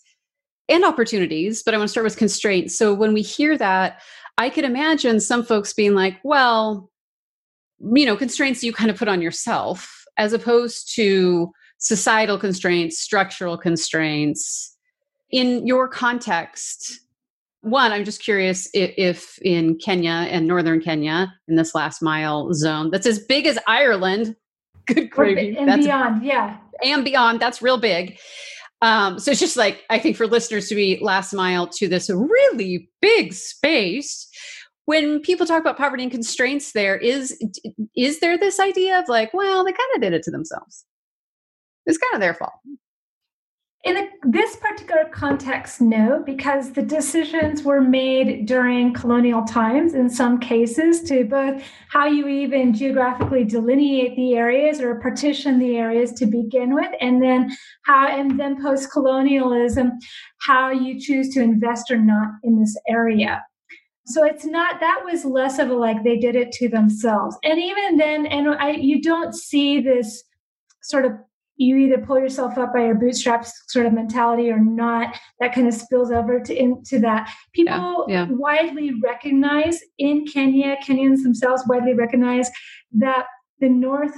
and 0.69 0.85
opportunities, 0.85 1.63
but 1.63 1.75
I 1.75 1.79
want 1.79 1.89
to 1.89 1.93
start 1.93 2.05
with 2.05 2.17
constraints. 2.17 2.79
So 2.79 2.95
when 2.95 3.13
we 3.13 3.23
hear 3.23 3.59
that, 3.59 4.01
I 4.39 4.51
could 4.51 4.65
imagine 4.65 5.19
some 5.19 5.43
folks 5.43 5.73
being 5.73 5.95
like, 5.95 6.17
well, 6.23 6.91
you 7.81 8.07
know, 8.07 8.17
constraints 8.17 8.63
you 8.63 8.73
kind 8.73 8.91
of 8.91 8.97
put 8.97 9.09
on 9.09 9.21
yourself 9.21 10.05
as 10.17 10.33
opposed 10.33 10.95
to 10.95 11.51
societal 11.79 12.39
constraints, 12.39 12.99
structural 12.99 13.57
constraints. 13.57 14.77
In 15.31 15.67
your 15.67 15.89
context, 15.89 17.01
one, 17.71 17.93
I'm 17.93 18.05
just 18.05 18.23
curious 18.23 18.69
if, 18.75 18.93
if, 18.97 19.39
in 19.43 19.77
Kenya 19.79 20.27
and 20.31 20.47
northern 20.47 20.81
Kenya, 20.81 21.33
in 21.49 21.57
this 21.57 21.75
last 21.75 22.03
mile 22.03 22.53
zone, 22.53 22.91
that's 22.91 23.07
as 23.07 23.19
big 23.19 23.47
as 23.47 23.59
Ireland. 23.67 24.37
Good 24.87 25.11
gravy. 25.11 25.57
And 25.57 25.69
that's, 25.69 25.85
beyond, 25.85 26.25
yeah. 26.25 26.59
And 26.85 27.05
beyond, 27.05 27.41
that's 27.41 27.61
real 27.61 27.79
big. 27.79 28.19
Um, 28.81 29.19
so 29.19 29.33
it's 29.33 29.41
just 29.41 29.57
like 29.57 29.85
I 29.91 29.99
think 29.99 30.17
for 30.17 30.27
listeners 30.27 30.69
to 30.69 30.75
be 30.75 30.99
last 31.01 31.33
mile 31.33 31.67
to 31.67 31.89
this 31.89 32.11
really 32.11 32.89
big 33.01 33.33
space. 33.33 34.29
When 34.85 35.21
people 35.21 35.47
talk 35.47 35.61
about 35.61 35.77
poverty 35.77 36.05
and 36.05 36.13
constraints, 36.13 36.73
there 36.73 36.97
is 36.97 37.37
is 37.97 38.21
there 38.21 38.39
this 38.39 38.59
idea 38.61 38.99
of 38.99 39.09
like, 39.09 39.35
well, 39.35 39.65
they 39.65 39.73
kind 39.73 39.91
of 39.97 40.01
did 40.01 40.13
it 40.13 40.23
to 40.23 40.31
themselves. 40.31 40.85
It's 41.87 41.99
kind 41.99 42.15
of 42.15 42.21
their 42.21 42.35
fault. 42.35 42.53
In 43.85 43.97
a, 43.97 44.09
this 44.25 44.57
particular 44.57 45.05
context, 45.13 45.81
no, 45.81 46.21
because 46.27 46.73
the 46.73 46.83
decisions 46.83 47.63
were 47.63 47.81
made 47.81 48.45
during 48.45 48.93
colonial 48.93 49.45
times 49.45 49.95
in 49.95 50.11
some 50.11 50.41
cases 50.41 51.03
to 51.05 51.25
both 51.25 51.63
how 51.89 52.07
you 52.07 52.27
even 52.27 52.75
geographically 52.75 53.45
delineate 53.45 54.17
the 54.17 54.35
areas 54.35 54.81
or 54.81 54.97
partition 54.97 55.61
the 55.61 55.77
areas 55.77 56.13
to 56.15 56.27
begin 56.27 56.75
with, 56.75 56.91
and 57.01 57.23
then 57.23 57.57
how, 57.85 58.09
and 58.09 58.39
then 58.39 58.61
post 58.61 58.91
colonialism, 58.91 59.93
how 60.41 60.71
you 60.71 61.01
choose 61.01 61.33
to 61.35 61.41
invest 61.41 61.89
or 61.89 61.99
not 61.99 62.31
in 62.43 62.59
this 62.59 62.77
area. 62.89 63.45
So 64.07 64.25
it's 64.25 64.45
not 64.45 64.81
that 64.81 65.03
was 65.05 65.25
less 65.25 65.59
of 65.61 65.71
a 65.71 65.75
like 65.75 66.03
they 66.03 66.19
did 66.19 66.35
it 66.35 66.51
to 66.53 66.69
themselves. 66.69 67.37
And 67.45 67.61
even 67.61 67.97
then, 67.97 68.27
and 68.27 68.49
I, 68.49 68.71
you 68.71 69.01
don't 69.01 69.35
see 69.35 69.81
this 69.81 70.25
sort 70.83 71.05
of 71.05 71.13
you 71.59 71.77
either 71.77 71.99
pull 71.99 72.19
yourself 72.19 72.57
up 72.57 72.73
by 72.73 72.85
your 72.87 72.95
bootstraps 72.95 73.53
sort 73.67 73.85
of 73.85 73.93
mentality 73.93 74.49
or 74.51 74.61
not 74.61 75.19
that 75.41 75.53
kind 75.53 75.67
of 75.67 75.75
spills 75.75 76.11
over 76.11 76.41
to 76.41 76.57
into 76.57 76.99
that 77.01 77.31
people 77.53 78.07
yeah, 78.09 78.27
yeah. 78.27 78.27
widely 78.31 78.93
recognize 79.03 79.81
in 79.99 80.25
kenya 80.25 80.77
kenyans 80.87 81.23
themselves 81.23 81.63
widely 81.67 81.95
recognize 81.95 82.49
that 82.93 83.27
the 83.61 83.69
north 83.69 84.17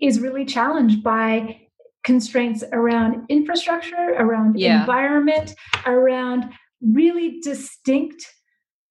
is 0.00 0.20
really 0.20 0.44
challenged 0.44 1.02
by 1.02 1.60
constraints 2.04 2.64
around 2.72 3.24
infrastructure 3.28 4.14
around 4.18 4.58
yeah. 4.58 4.80
environment 4.80 5.54
around 5.86 6.52
really 6.80 7.40
distinct 7.40 8.26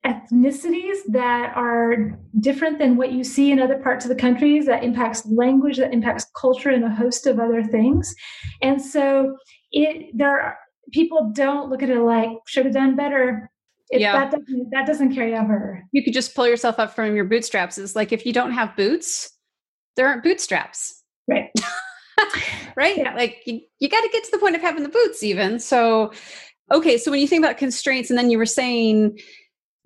ethnicities 0.06 0.98
that 1.10 1.54
are 1.56 2.18
different 2.40 2.80
than 2.80 2.96
what 2.96 3.12
you 3.12 3.24
see 3.24 3.52
in 3.52 3.60
other 3.60 3.78
parts 3.78 4.06
of 4.06 4.10
the 4.10 4.16
countries 4.16 4.66
that 4.66 4.84
impacts 4.84 5.26
language 5.26 5.78
that 5.78 5.94
impacts 5.94 6.26
culture 6.40 6.70
and 6.70 6.84
a 6.84 6.90
host 6.90 7.28
of 7.28 7.40
other 7.40 7.64
things. 7.64 8.14
And 8.62 8.82
so 8.82 9.36
it 9.72 10.12
there 10.16 10.40
are, 10.40 10.58
people 10.92 11.32
don't 11.34 11.70
look 11.70 11.84
at 11.84 11.90
it 11.90 12.00
like 12.00 12.30
should 12.48 12.66
have 12.66 12.74
done 12.74 12.96
better. 12.96 13.52
It, 13.90 14.02
yeah. 14.02 14.14
that 14.14 14.32
doesn't 14.32 14.70
that 14.72 14.86
doesn't 14.86 15.14
carry 15.14 15.36
over. 15.36 15.84
You 15.92 16.04
could 16.04 16.14
just 16.14 16.36
pull 16.36 16.48
yourself 16.48 16.80
up 16.80 16.94
from 16.94 17.16
your 17.16 17.26
bootstraps. 17.26 17.78
It's 17.78 17.96
like 17.96 18.12
if 18.12 18.26
you 18.26 18.34
don't 18.34 18.52
have 18.52 18.76
boots 18.76 19.32
there 19.96 20.08
aren't 20.08 20.24
bootstraps. 20.24 21.04
Right. 21.28 21.50
Right? 22.76 22.98
Yeah. 22.98 23.14
like 23.16 23.44
you, 23.46 23.62
you 23.80 23.90
got 23.90 24.02
to 24.02 24.10
get 24.10 24.24
to 24.24 24.32
the 24.32 24.40
point 24.40 24.56
of 24.56 24.62
having 24.62 24.82
the 24.82 24.90
boots 24.90 25.22
even. 25.22 25.60
So 25.60 26.12
okay 26.72 26.98
so 26.98 27.12
when 27.12 27.20
you 27.20 27.28
think 27.28 27.44
about 27.44 27.58
constraints 27.58 28.10
and 28.10 28.18
then 28.18 28.32
you 28.32 28.40
were 28.40 28.46
saying 28.46 29.18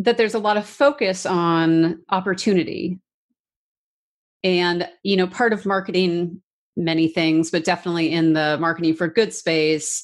that 0.03 0.17
there's 0.17 0.33
a 0.33 0.39
lot 0.39 0.57
of 0.57 0.65
focus 0.65 1.25
on 1.25 2.01
opportunity. 2.09 2.99
And 4.43 4.89
you 5.03 5.15
know 5.15 5.27
part 5.27 5.53
of 5.53 5.65
marketing 5.65 6.41
many 6.77 7.07
things 7.07 7.51
but 7.51 7.65
definitely 7.65 8.11
in 8.11 8.33
the 8.33 8.57
marketing 8.59 8.95
for 8.95 9.07
good 9.07 9.33
space 9.33 10.03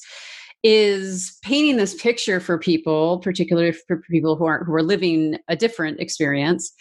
is 0.63 1.38
painting 1.43 1.77
this 1.77 1.95
picture 1.95 2.39
for 2.39 2.60
people 2.60 3.19
particularly 3.19 3.71
for 3.71 4.01
people 4.12 4.36
who 4.36 4.45
aren't 4.45 4.65
who 4.65 4.73
are 4.73 4.83
living 4.83 5.38
a 5.47 5.55
different 5.55 5.99
experience 5.99 6.73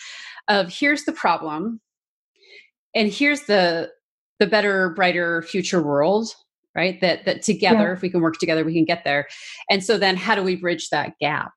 of 0.49 0.69
here's 0.69 1.05
the 1.05 1.13
problem 1.13 1.81
and 2.95 3.11
here's 3.11 3.43
the 3.43 3.91
the 4.39 4.47
better 4.47 4.91
brighter 4.91 5.41
future 5.43 5.83
world 5.83 6.35
right? 6.77 7.01
That 7.01 7.25
that 7.25 7.43
together 7.43 7.87
yeah. 7.87 7.93
if 7.95 8.03
we 8.03 8.11
can 8.11 8.21
work 8.21 8.39
together 8.39 8.65
we 8.65 8.75
can 8.75 8.85
get 8.85 9.03
there. 9.03 9.27
And 9.71 9.83
so 9.83 9.99
then 9.99 10.15
how 10.17 10.35
do 10.35 10.43
we 10.43 10.55
bridge 10.55 10.91
that 10.91 11.15
gap 11.19 11.51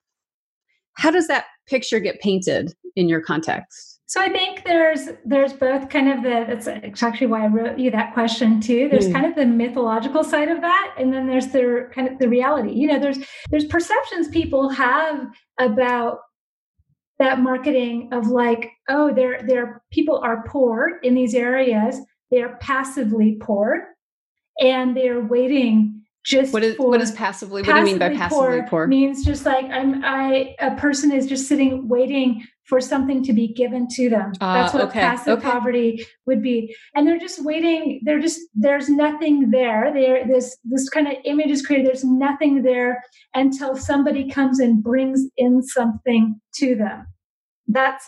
how 1.00 1.10
does 1.10 1.28
that 1.28 1.46
picture 1.66 2.00
get 2.00 2.20
painted 2.20 2.74
in 2.96 3.08
your 3.08 3.22
context? 3.22 4.02
So 4.06 4.20
i 4.20 4.28
think 4.28 4.66
there's 4.66 5.10
there's 5.24 5.54
both 5.54 5.90
kind 5.90 6.10
of 6.12 6.24
the 6.24 6.46
that's 6.48 7.04
actually 7.04 7.28
why 7.28 7.44
i 7.44 7.48
wrote 7.48 7.78
you 7.78 7.92
that 7.92 8.14
question 8.14 8.60
too. 8.60 8.90
There's 8.90 9.08
mm. 9.08 9.14
kind 9.14 9.26
of 9.26 9.36
the 9.36 9.46
mythological 9.46 10.24
side 10.24 10.50
of 10.50 10.62
that 10.62 10.96
and 10.98 11.14
then 11.14 11.28
there's 11.28 11.48
the 11.48 11.90
kind 11.94 12.08
of 12.08 12.20
the 12.20 12.28
reality. 12.28 12.74
You 12.74 12.88
know 12.88 13.00
there's 13.00 13.20
there's 13.50 13.66
perceptions 13.66 14.28
people 14.28 14.70
have 14.70 15.28
about 15.60 16.20
that 17.20 17.40
marketing 17.40 18.10
of 18.12 18.28
like 18.28 18.72
oh 18.90 19.14
there 19.14 19.42
there 19.44 19.84
people 19.92 20.18
are 20.24 20.44
poor 20.48 21.00
in 21.04 21.14
these 21.14 21.36
areas. 21.36 22.00
They 22.32 22.42
are 22.42 22.58
passively 22.62 23.38
poor 23.40 23.90
and 24.60 24.98
they're 24.98 25.22
waiting 25.22 26.02
just 26.30 26.54
what 26.54 26.64
is 26.64 26.78
what 26.78 27.02
is 27.02 27.12
passively, 27.12 27.64
passively 27.64 27.74
what 27.74 27.74
do 27.74 27.80
you 27.80 27.98
mean 27.98 28.00
by 28.00 28.16
passively 28.16 28.60
poor, 28.60 28.68
poor? 28.68 28.88
means 28.88 29.26
just 29.26 29.46
like 29.46 29.66
i'm 29.66 30.04
i 30.06 30.56
a 30.60 30.76
person 30.76 31.12
is 31.12 31.26
just 31.26 31.48
sitting 31.48 31.88
waiting 31.88 32.46
for 32.66 32.80
something 32.80 33.24
to 33.24 33.34
be 33.34 33.48
given 33.48 33.88
to 33.88 34.12
them. 34.12 34.32
Uh, 34.40 34.54
that's 34.54 34.76
what 34.76 34.84
okay. 34.84 35.00
passive 35.00 35.40
okay. 35.40 35.50
poverty 35.50 36.06
would 36.28 36.40
be. 36.44 36.76
And 36.94 37.08
they're 37.08 37.18
just 37.18 37.44
waiting 37.44 38.00
they're 38.04 38.20
just 38.20 38.40
there's 38.54 38.88
nothing 38.88 39.50
there. 39.50 39.92
There 39.92 40.28
this 40.28 40.56
this 40.64 40.88
kind 40.88 41.08
of 41.08 41.16
image 41.26 41.50
is 41.50 41.66
created 41.66 41.88
there's 41.88 42.04
nothing 42.04 42.62
there 42.62 43.04
until 43.34 43.76
somebody 43.76 44.30
comes 44.30 44.60
and 44.60 44.84
brings 44.84 45.26
in 45.36 45.64
something 45.64 46.40
to 46.58 46.76
them. 46.76 47.08
That's 47.68 48.08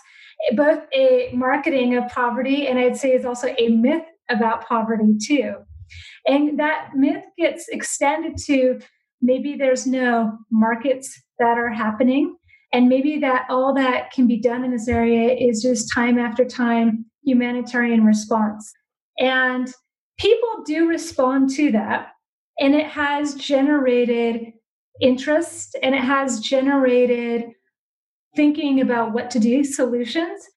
both 0.56 0.84
a 0.94 1.30
marketing 1.34 1.96
of 1.96 2.08
poverty 2.10 2.68
and 2.68 2.80
i'd 2.80 2.98
say 2.98 3.12
is 3.12 3.26
also 3.26 3.54
a 3.58 3.70
myth 3.70 4.04
about 4.30 4.66
poverty 4.68 5.16
too 5.24 5.56
and 6.26 6.60
that 6.60 6.90
myth 6.96 7.24
gets 7.38 7.68
extended 7.70 8.38
to 8.46 8.80
maybe 9.22 9.56
there's 9.56 9.86
no 9.86 10.38
markets 10.52 11.22
that 11.40 11.58
are 11.58 11.70
happening. 11.70 12.36
And 12.74 12.88
maybe 12.88 13.20
that 13.20 13.46
all 13.50 13.74
that 13.74 14.12
can 14.12 14.28
be 14.28 14.40
done 14.40 14.64
in 14.64 14.72
this 14.72 14.88
area 14.88 15.34
is 15.34 15.62
just 15.62 15.94
time 15.94 16.18
after 16.18 16.46
time 16.46 17.06
humanitarian 17.24 18.06
response. 18.06 18.72
And 19.20 19.72
people 20.18 20.64
do 20.66 20.88
respond 20.88 21.50
to 21.56 21.72
that. 21.74 22.10
And 22.60 22.74
it 22.74 22.88
has 22.88 23.36
generated 23.36 24.54
interest 25.02 25.76
and 25.82 25.96
it 25.96 26.04
has 26.04 26.40
generated 26.40 27.46
thinking 28.36 28.80
about 28.80 29.14
what 29.14 29.30
to 29.32 29.40
do, 29.40 29.64
solutions. 29.64 30.48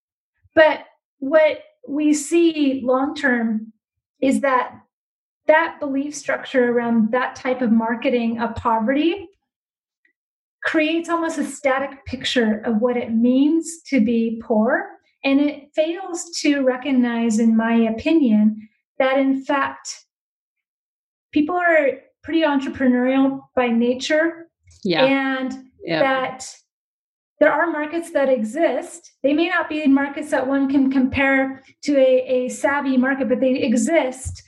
But 0.54 0.84
what 1.18 1.58
we 1.88 2.14
see 2.14 2.82
long 2.84 3.14
term 3.14 3.72
is 4.20 4.40
that 4.42 4.72
that 5.46 5.78
belief 5.80 6.14
structure 6.14 6.70
around 6.70 7.12
that 7.12 7.36
type 7.36 7.60
of 7.60 7.70
marketing 7.70 8.40
of 8.40 8.54
poverty 8.54 9.28
creates 10.62 11.08
almost 11.08 11.38
a 11.38 11.44
static 11.44 12.04
picture 12.06 12.62
of 12.64 12.80
what 12.80 12.96
it 12.96 13.12
means 13.12 13.82
to 13.86 14.00
be 14.00 14.40
poor. 14.42 14.88
And 15.22 15.40
it 15.40 15.68
fails 15.74 16.30
to 16.40 16.62
recognize, 16.62 17.38
in 17.38 17.56
my 17.56 17.74
opinion, 17.74 18.68
that 18.98 19.18
in 19.18 19.44
fact, 19.44 20.04
people 21.32 21.56
are 21.56 21.90
pretty 22.22 22.42
entrepreneurial 22.42 23.40
by 23.54 23.68
nature. 23.68 24.48
Yeah. 24.82 25.04
And 25.04 25.52
yeah. 25.82 26.00
that 26.00 26.54
there 27.40 27.52
are 27.52 27.70
markets 27.70 28.10
that 28.12 28.28
exist. 28.28 29.12
They 29.22 29.34
may 29.34 29.48
not 29.48 29.68
be 29.68 29.86
markets 29.86 30.30
that 30.30 30.46
one 30.46 30.70
can 30.70 30.90
compare 30.90 31.62
to 31.82 31.96
a, 31.98 32.46
a 32.46 32.48
savvy 32.48 32.96
market, 32.96 33.28
but 33.28 33.40
they 33.40 33.54
exist 33.54 34.42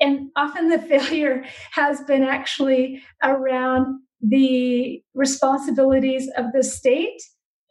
and 0.00 0.30
often 0.36 0.68
the 0.68 0.78
failure 0.88 1.44
has 1.72 2.00
been 2.02 2.22
actually 2.22 3.02
around 3.22 4.00
the 4.20 5.02
responsibilities 5.14 6.28
of 6.36 6.46
the 6.52 6.62
state. 6.62 7.20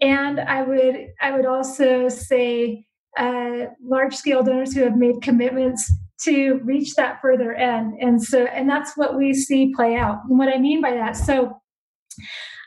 And 0.01 0.39
i 0.39 0.61
would 0.61 1.07
i 1.21 1.31
would 1.31 1.45
also 1.45 2.07
say 2.09 2.85
uh, 3.17 3.65
large 3.83 4.15
scale 4.15 4.43
donors 4.43 4.73
who 4.73 4.83
have 4.83 4.95
made 4.95 5.21
commitments 5.21 5.91
to 6.21 6.59
reach 6.63 6.95
that 6.95 7.19
further 7.21 7.53
end. 7.53 7.93
And 7.99 8.21
so 8.21 8.45
and 8.45 8.69
that's 8.69 8.95
what 8.95 9.17
we 9.17 9.33
see 9.33 9.73
play 9.75 9.95
out. 9.95 10.19
And 10.29 10.39
what 10.39 10.53
i 10.53 10.57
mean 10.57 10.81
by 10.81 10.91
that 10.91 11.17
so 11.17 11.59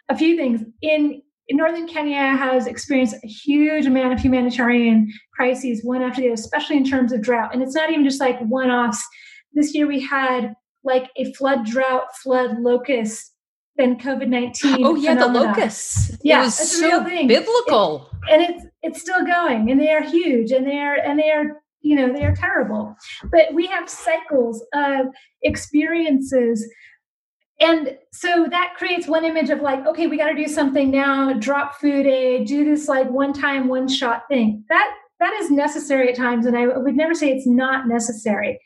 a 0.09 0.17
few 0.17 0.37
things. 0.37 0.63
In 0.83 1.23
northern 1.51 1.87
Kenya 1.87 2.37
has 2.37 2.67
experienced 2.67 3.17
a 3.23 3.27
huge 3.27 3.87
amount 3.87 4.13
of 4.13 4.21
humanitarian 4.21 5.11
crises, 5.35 5.81
one 5.85 6.03
after 6.03 6.21
the 6.21 6.29
other, 6.29 6.35
especially 6.35 6.77
in 6.77 6.85
terms 6.85 7.13
of 7.13 7.23
drought. 7.23 7.53
And 7.53 7.63
it's 7.63 7.75
not 7.75 7.91
even 7.91 8.05
just 8.05 8.21
like 8.21 8.39
one 8.41 8.71
offs 8.71 9.05
this 9.55 9.75
year 9.75 9.87
we 9.87 10.01
had 10.01 10.55
like 10.85 11.11
a 11.17 11.33
flood 11.35 11.65
drought, 11.65 12.15
flood 12.23 12.59
locust, 12.59 13.33
then 13.77 13.99
COVID 13.99 14.29
nineteen. 14.29 14.85
Oh 14.85 14.95
yeah, 14.95 15.15
phenomena. 15.15 15.41
the 15.41 15.47
locusts. 15.47 16.17
Yeah, 16.23 16.41
it 16.41 16.45
was 16.45 16.55
so 16.55 17.05
biblical, 17.05 18.11
it, 18.29 18.33
and 18.33 18.43
it's 18.43 18.67
it's 18.83 19.01
still 19.01 19.25
going, 19.25 19.71
and 19.71 19.81
they 19.81 19.91
are 19.91 20.03
huge, 20.03 20.53
and 20.53 20.67
they 20.67 20.79
are 20.79 20.97
and 20.97 21.19
they 21.19 21.31
are 21.31 21.63
you 21.81 21.97
know 21.97 22.13
they 22.13 22.25
are 22.25 22.35
terrible. 22.35 22.95
But 23.31 23.55
we 23.55 23.67
have 23.67 23.89
cycles 23.89 24.65
of 24.75 25.07
experiences 25.43 26.69
and 27.63 27.97
so 28.13 28.47
that 28.51 28.75
creates 28.77 29.07
one 29.07 29.25
image 29.25 29.51
of 29.51 29.61
like 29.61 29.87
okay 29.87 30.07
we 30.07 30.19
got 30.19 30.29
to 30.29 30.35
do 30.35 30.49
something 30.49 30.91
now 30.91 31.33
drop 31.35 31.79
food 31.81 32.07
aid 32.07 32.47
do 32.47 32.65
this 32.65 32.89
like 32.89 33.09
one 33.11 33.33
time 33.33 33.69
one 33.69 33.89
shot 33.89 34.23
thing 34.29 34.65
that 34.69 34.95
that 35.21 35.33
is 35.35 35.51
necessary 35.51 36.09
at 36.09 36.17
times 36.17 36.47
and 36.47 36.57
i 36.57 36.67
would 36.67 36.97
never 36.97 37.15
say 37.15 37.31
it's 37.31 37.47
not 37.47 37.87
necessary 37.87 38.59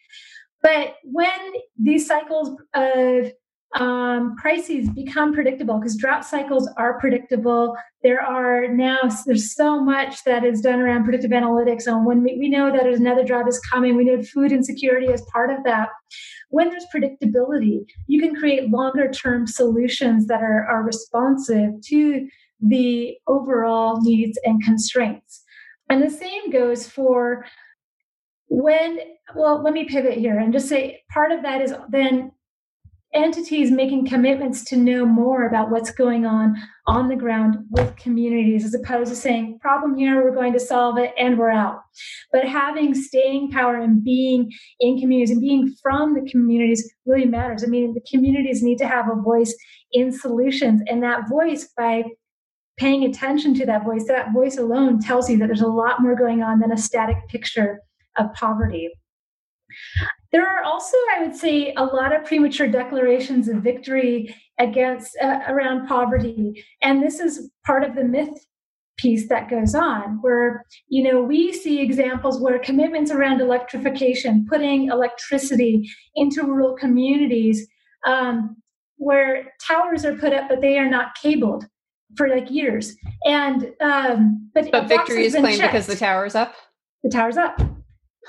but 0.66 0.96
when 1.04 1.52
these 1.78 2.08
cycles 2.08 2.60
of 2.74 3.30
um, 3.76 4.34
crises 4.36 4.88
become 4.90 5.32
predictable 5.32 5.78
because 5.78 5.96
drought 5.96 6.24
cycles 6.24 6.68
are 6.76 6.98
predictable. 6.98 7.76
There 8.02 8.22
are 8.22 8.68
now 8.68 9.00
there's 9.26 9.54
so 9.54 9.82
much 9.82 10.24
that 10.24 10.44
is 10.44 10.60
done 10.60 10.80
around 10.80 11.04
predictive 11.04 11.32
analytics 11.32 11.86
on 11.92 12.04
when 12.04 12.22
we, 12.22 12.38
we 12.38 12.48
know 12.48 12.72
that 12.72 12.86
another 12.86 13.24
drought 13.24 13.48
is 13.48 13.60
coming. 13.60 13.96
We 13.96 14.04
know 14.04 14.22
food 14.22 14.50
insecurity 14.50 15.12
as 15.12 15.22
part 15.32 15.50
of 15.50 15.62
that. 15.64 15.88
When 16.48 16.70
there's 16.70 16.86
predictability, 16.94 17.84
you 18.06 18.20
can 18.20 18.34
create 18.34 18.70
longer 18.70 19.10
term 19.10 19.46
solutions 19.46 20.26
that 20.28 20.42
are, 20.42 20.64
are 20.66 20.82
responsive 20.82 21.70
to 21.88 22.28
the 22.60 23.16
overall 23.26 24.00
needs 24.00 24.38
and 24.44 24.62
constraints. 24.62 25.42
And 25.90 26.02
the 26.02 26.10
same 26.10 26.50
goes 26.50 26.88
for 26.88 27.44
when, 28.48 28.98
well, 29.34 29.62
let 29.62 29.72
me 29.72 29.84
pivot 29.84 30.18
here 30.18 30.38
and 30.38 30.52
just 30.52 30.68
say 30.68 31.02
part 31.12 31.32
of 31.32 31.42
that 31.42 31.60
is 31.60 31.74
then 31.90 32.32
entities 33.16 33.70
making 33.70 34.06
commitments 34.06 34.62
to 34.64 34.76
know 34.76 35.06
more 35.06 35.46
about 35.46 35.70
what's 35.70 35.90
going 35.90 36.26
on 36.26 36.54
on 36.86 37.08
the 37.08 37.16
ground 37.16 37.56
with 37.70 37.96
communities 37.96 38.64
as 38.64 38.74
opposed 38.74 39.08
to 39.08 39.16
saying 39.16 39.58
problem 39.60 39.96
here 39.96 40.22
we're 40.22 40.34
going 40.34 40.52
to 40.52 40.60
solve 40.60 40.98
it 40.98 41.12
and 41.18 41.38
we're 41.38 41.50
out. 41.50 41.80
But 42.30 42.44
having 42.44 42.94
staying 42.94 43.50
power 43.50 43.76
and 43.76 44.04
being 44.04 44.52
in 44.80 45.00
communities 45.00 45.30
and 45.30 45.40
being 45.40 45.74
from 45.82 46.14
the 46.14 46.28
communities 46.30 46.92
really 47.06 47.26
matters. 47.26 47.64
I 47.64 47.68
mean 47.68 47.94
the 47.94 48.04
communities 48.10 48.62
need 48.62 48.78
to 48.78 48.86
have 48.86 49.06
a 49.10 49.20
voice 49.20 49.56
in 49.92 50.12
solutions 50.12 50.82
and 50.86 51.02
that 51.02 51.28
voice 51.28 51.68
by 51.76 52.04
paying 52.76 53.04
attention 53.04 53.54
to 53.54 53.64
that 53.64 53.84
voice 53.84 54.04
that 54.08 54.34
voice 54.34 54.58
alone 54.58 55.00
tells 55.00 55.30
you 55.30 55.38
that 55.38 55.46
there's 55.46 55.62
a 55.62 55.66
lot 55.66 56.02
more 56.02 56.14
going 56.14 56.42
on 56.42 56.60
than 56.60 56.72
a 56.72 56.76
static 56.76 57.16
picture 57.28 57.80
of 58.18 58.32
poverty. 58.34 58.90
There 60.32 60.46
are 60.46 60.62
also, 60.64 60.96
I 61.16 61.22
would 61.22 61.36
say, 61.36 61.72
a 61.76 61.84
lot 61.84 62.14
of 62.14 62.24
premature 62.24 62.68
declarations 62.68 63.48
of 63.48 63.56
victory 63.58 64.34
against 64.58 65.16
uh, 65.22 65.40
around 65.48 65.86
poverty, 65.86 66.64
and 66.82 67.02
this 67.02 67.20
is 67.20 67.50
part 67.64 67.84
of 67.84 67.94
the 67.94 68.04
myth 68.04 68.46
piece 68.96 69.28
that 69.28 69.50
goes 69.50 69.74
on 69.74 70.18
where 70.22 70.64
you 70.88 71.02
know 71.02 71.20
we 71.20 71.52
see 71.52 71.82
examples 71.82 72.40
where 72.40 72.58
commitments 72.58 73.10
around 73.10 73.42
electrification 73.42 74.46
putting 74.48 74.88
electricity 74.88 75.86
into 76.14 76.42
rural 76.42 76.74
communities 76.74 77.68
um, 78.06 78.56
where 78.96 79.52
towers 79.68 80.06
are 80.06 80.16
put 80.16 80.32
up 80.32 80.48
but 80.48 80.62
they 80.62 80.78
are 80.78 80.88
not 80.88 81.14
cabled 81.22 81.66
for 82.16 82.28
like 82.28 82.50
years. 82.50 82.96
And 83.24 83.72
um, 83.80 84.50
but, 84.54 84.70
but 84.70 84.88
victory 84.88 85.26
is 85.26 85.34
claimed 85.34 85.58
checked. 85.58 85.72
because 85.72 85.86
the 85.86 85.96
tower's 85.96 86.34
up? 86.34 86.54
The 87.02 87.10
tower's 87.10 87.36
up 87.36 87.60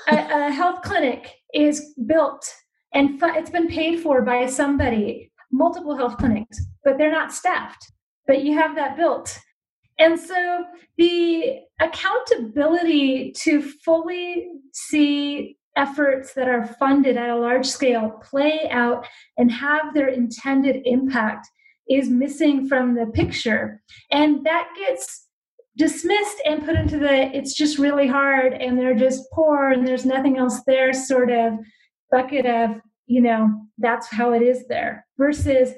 a, 0.08 0.16
a 0.16 0.50
health 0.52 0.82
clinic 0.82 1.34
is 1.54 1.94
built 2.06 2.52
and 2.94 3.20
fu- 3.20 3.34
it's 3.34 3.50
been 3.50 3.68
paid 3.68 4.00
for 4.00 4.22
by 4.22 4.46
somebody, 4.46 5.30
multiple 5.52 5.96
health 5.96 6.16
clinics, 6.18 6.60
but 6.84 6.98
they're 6.98 7.10
not 7.10 7.32
staffed. 7.32 7.92
But 8.26 8.42
you 8.42 8.54
have 8.54 8.74
that 8.76 8.96
built. 8.96 9.38
And 9.98 10.18
so 10.18 10.64
the 10.96 11.60
accountability 11.80 13.32
to 13.32 13.62
fully 13.62 14.48
see 14.72 15.56
efforts 15.76 16.34
that 16.34 16.48
are 16.48 16.66
funded 16.66 17.16
at 17.16 17.30
a 17.30 17.36
large 17.36 17.66
scale 17.66 18.10
play 18.22 18.68
out 18.70 19.06
and 19.36 19.50
have 19.50 19.94
their 19.94 20.08
intended 20.08 20.82
impact 20.84 21.48
is 21.88 22.10
missing 22.10 22.68
from 22.68 22.94
the 22.94 23.06
picture. 23.06 23.80
And 24.10 24.44
that 24.44 24.68
gets 24.76 25.27
dismissed 25.78 26.42
and 26.44 26.64
put 26.64 26.74
into 26.74 26.98
the 26.98 27.34
it's 27.34 27.54
just 27.54 27.78
really 27.78 28.08
hard 28.08 28.52
and 28.52 28.76
they're 28.76 28.96
just 28.96 29.22
poor 29.32 29.70
and 29.70 29.86
there's 29.86 30.04
nothing 30.04 30.36
else 30.36 30.60
there 30.66 30.92
sort 30.92 31.30
of 31.30 31.54
bucket 32.10 32.44
of 32.44 32.70
you 33.06 33.22
know 33.22 33.48
that's 33.78 34.08
how 34.08 34.32
it 34.32 34.42
is 34.42 34.66
there. 34.68 35.06
Versus 35.16 35.72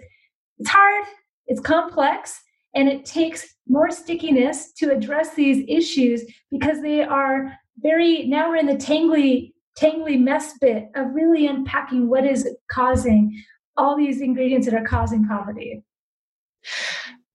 it's 0.58 0.70
hard 0.70 1.04
it's 1.46 1.60
complex 1.60 2.40
and 2.74 2.88
it 2.88 3.04
takes 3.04 3.54
more 3.68 3.90
stickiness 3.90 4.72
to 4.72 4.90
address 4.90 5.34
these 5.34 5.64
issues 5.68 6.24
because 6.50 6.80
they 6.80 7.02
are 7.02 7.52
very 7.78 8.26
now 8.26 8.48
we're 8.48 8.56
in 8.56 8.66
the 8.66 8.74
tangly 8.74 9.52
tangly 9.78 10.18
mess 10.18 10.54
bit 10.60 10.88
of 10.94 11.06
really 11.12 11.46
unpacking 11.46 12.08
what 12.08 12.24
is 12.24 12.48
causing 12.70 13.38
all 13.76 13.96
these 13.96 14.20
ingredients 14.20 14.66
that 14.66 14.74
are 14.74 14.86
causing 14.86 15.26
poverty. 15.26 15.82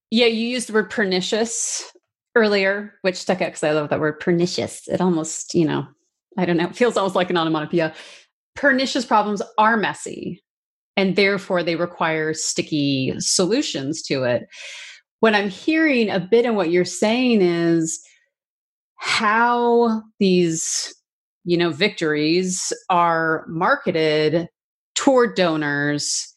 Yeah 0.09 0.27
you 0.27 0.47
used 0.47 0.69
the 0.69 0.73
word 0.73 0.89
pernicious 0.89 1.91
earlier, 2.35 2.93
which 3.01 3.15
stuck 3.15 3.41
out 3.41 3.47
because 3.47 3.63
I 3.63 3.71
love 3.71 3.89
that 3.89 3.99
word 3.99 4.19
pernicious. 4.19 4.87
It 4.87 5.01
almost, 5.01 5.53
you 5.55 5.65
know, 5.65 5.87
I 6.37 6.45
don't 6.45 6.57
know, 6.57 6.65
it 6.65 6.75
feels 6.75 6.97
almost 6.97 7.15
like 7.15 7.29
an 7.29 7.37
onomatopoeia. 7.37 7.93
Pernicious 8.55 9.05
problems 9.05 9.41
are 9.57 9.77
messy 9.77 10.43
and 10.97 11.15
therefore 11.15 11.63
they 11.63 11.75
require 11.75 12.33
sticky 12.33 13.13
solutions 13.19 14.01
to 14.03 14.23
it. 14.23 14.47
What 15.19 15.35
I'm 15.35 15.49
hearing 15.49 16.09
a 16.09 16.19
bit 16.19 16.45
in 16.45 16.55
what 16.55 16.71
you're 16.71 16.85
saying 16.85 17.41
is 17.41 18.01
how 18.97 20.03
these, 20.19 20.93
you 21.43 21.57
know, 21.57 21.71
victories 21.71 22.71
are 22.89 23.45
marketed 23.47 24.47
toward 24.95 25.35
donors 25.35 26.33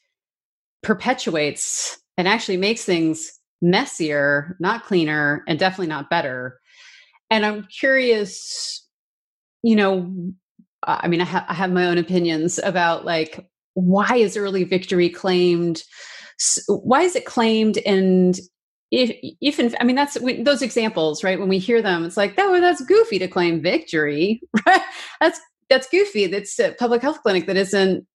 perpetuates 0.83 1.99
and 2.17 2.29
actually 2.29 2.57
makes 2.57 2.85
things 2.85 3.38
messier, 3.61 4.57
not 4.61 4.85
cleaner, 4.85 5.45
and 5.47 5.59
definitely 5.59 5.89
not 5.89 6.11
better. 6.11 6.59
And 7.31 7.45
I'm 7.45 7.67
curious, 7.79 8.87
you 9.63 9.77
know, 9.77 10.33
I 10.85 11.09
mean, 11.09 11.21
I, 11.21 11.25
ha- 11.25 11.47
I 11.49 11.55
have 11.55 11.73
my 11.73 11.87
own 11.87 11.99
opinions 11.99 12.59
about 12.59 13.05
like 13.05 13.49
why 13.75 14.17
is 14.17 14.37
early 14.37 14.65
victory 14.65 15.09
claimed? 15.09 15.83
Why 16.69 17.03
is 17.03 17.17
it 17.17 17.25
claimed? 17.27 17.79
And 17.79 18.39
if, 18.91 19.17
if 19.41 19.61
in, 19.61 19.75
I 19.81 19.85
mean, 19.85 19.97
that's 19.97 20.17
those 20.43 20.63
examples, 20.63 21.23
right? 21.23 21.39
When 21.39 21.49
we 21.49 21.59
hear 21.59 21.83
them, 21.83 22.05
it's 22.05 22.17
like, 22.17 22.37
that, 22.37 22.47
oh, 22.47 22.61
that's 22.61 22.81
goofy 22.85 23.19
to 23.19 23.29
claim 23.29 23.63
victory, 23.63 24.41
right? 24.67 24.81
That's 25.21 25.41
that's 25.69 25.89
goofy. 25.89 26.27
That's 26.27 26.59
a 26.59 26.73
public 26.79 27.03
health 27.03 27.21
clinic 27.23 27.47
that 27.47 27.57
isn't 27.57 28.07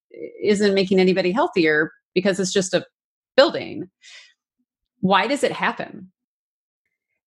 isn't 0.43 0.73
making 0.73 0.99
anybody 0.99 1.31
healthier 1.31 1.91
because 2.15 2.39
it's 2.39 2.51
just 2.51 2.73
a 2.73 2.83
building. 3.37 3.89
Why 5.03 5.27
does 5.27 5.43
it 5.43 5.51
happen? 5.51 6.13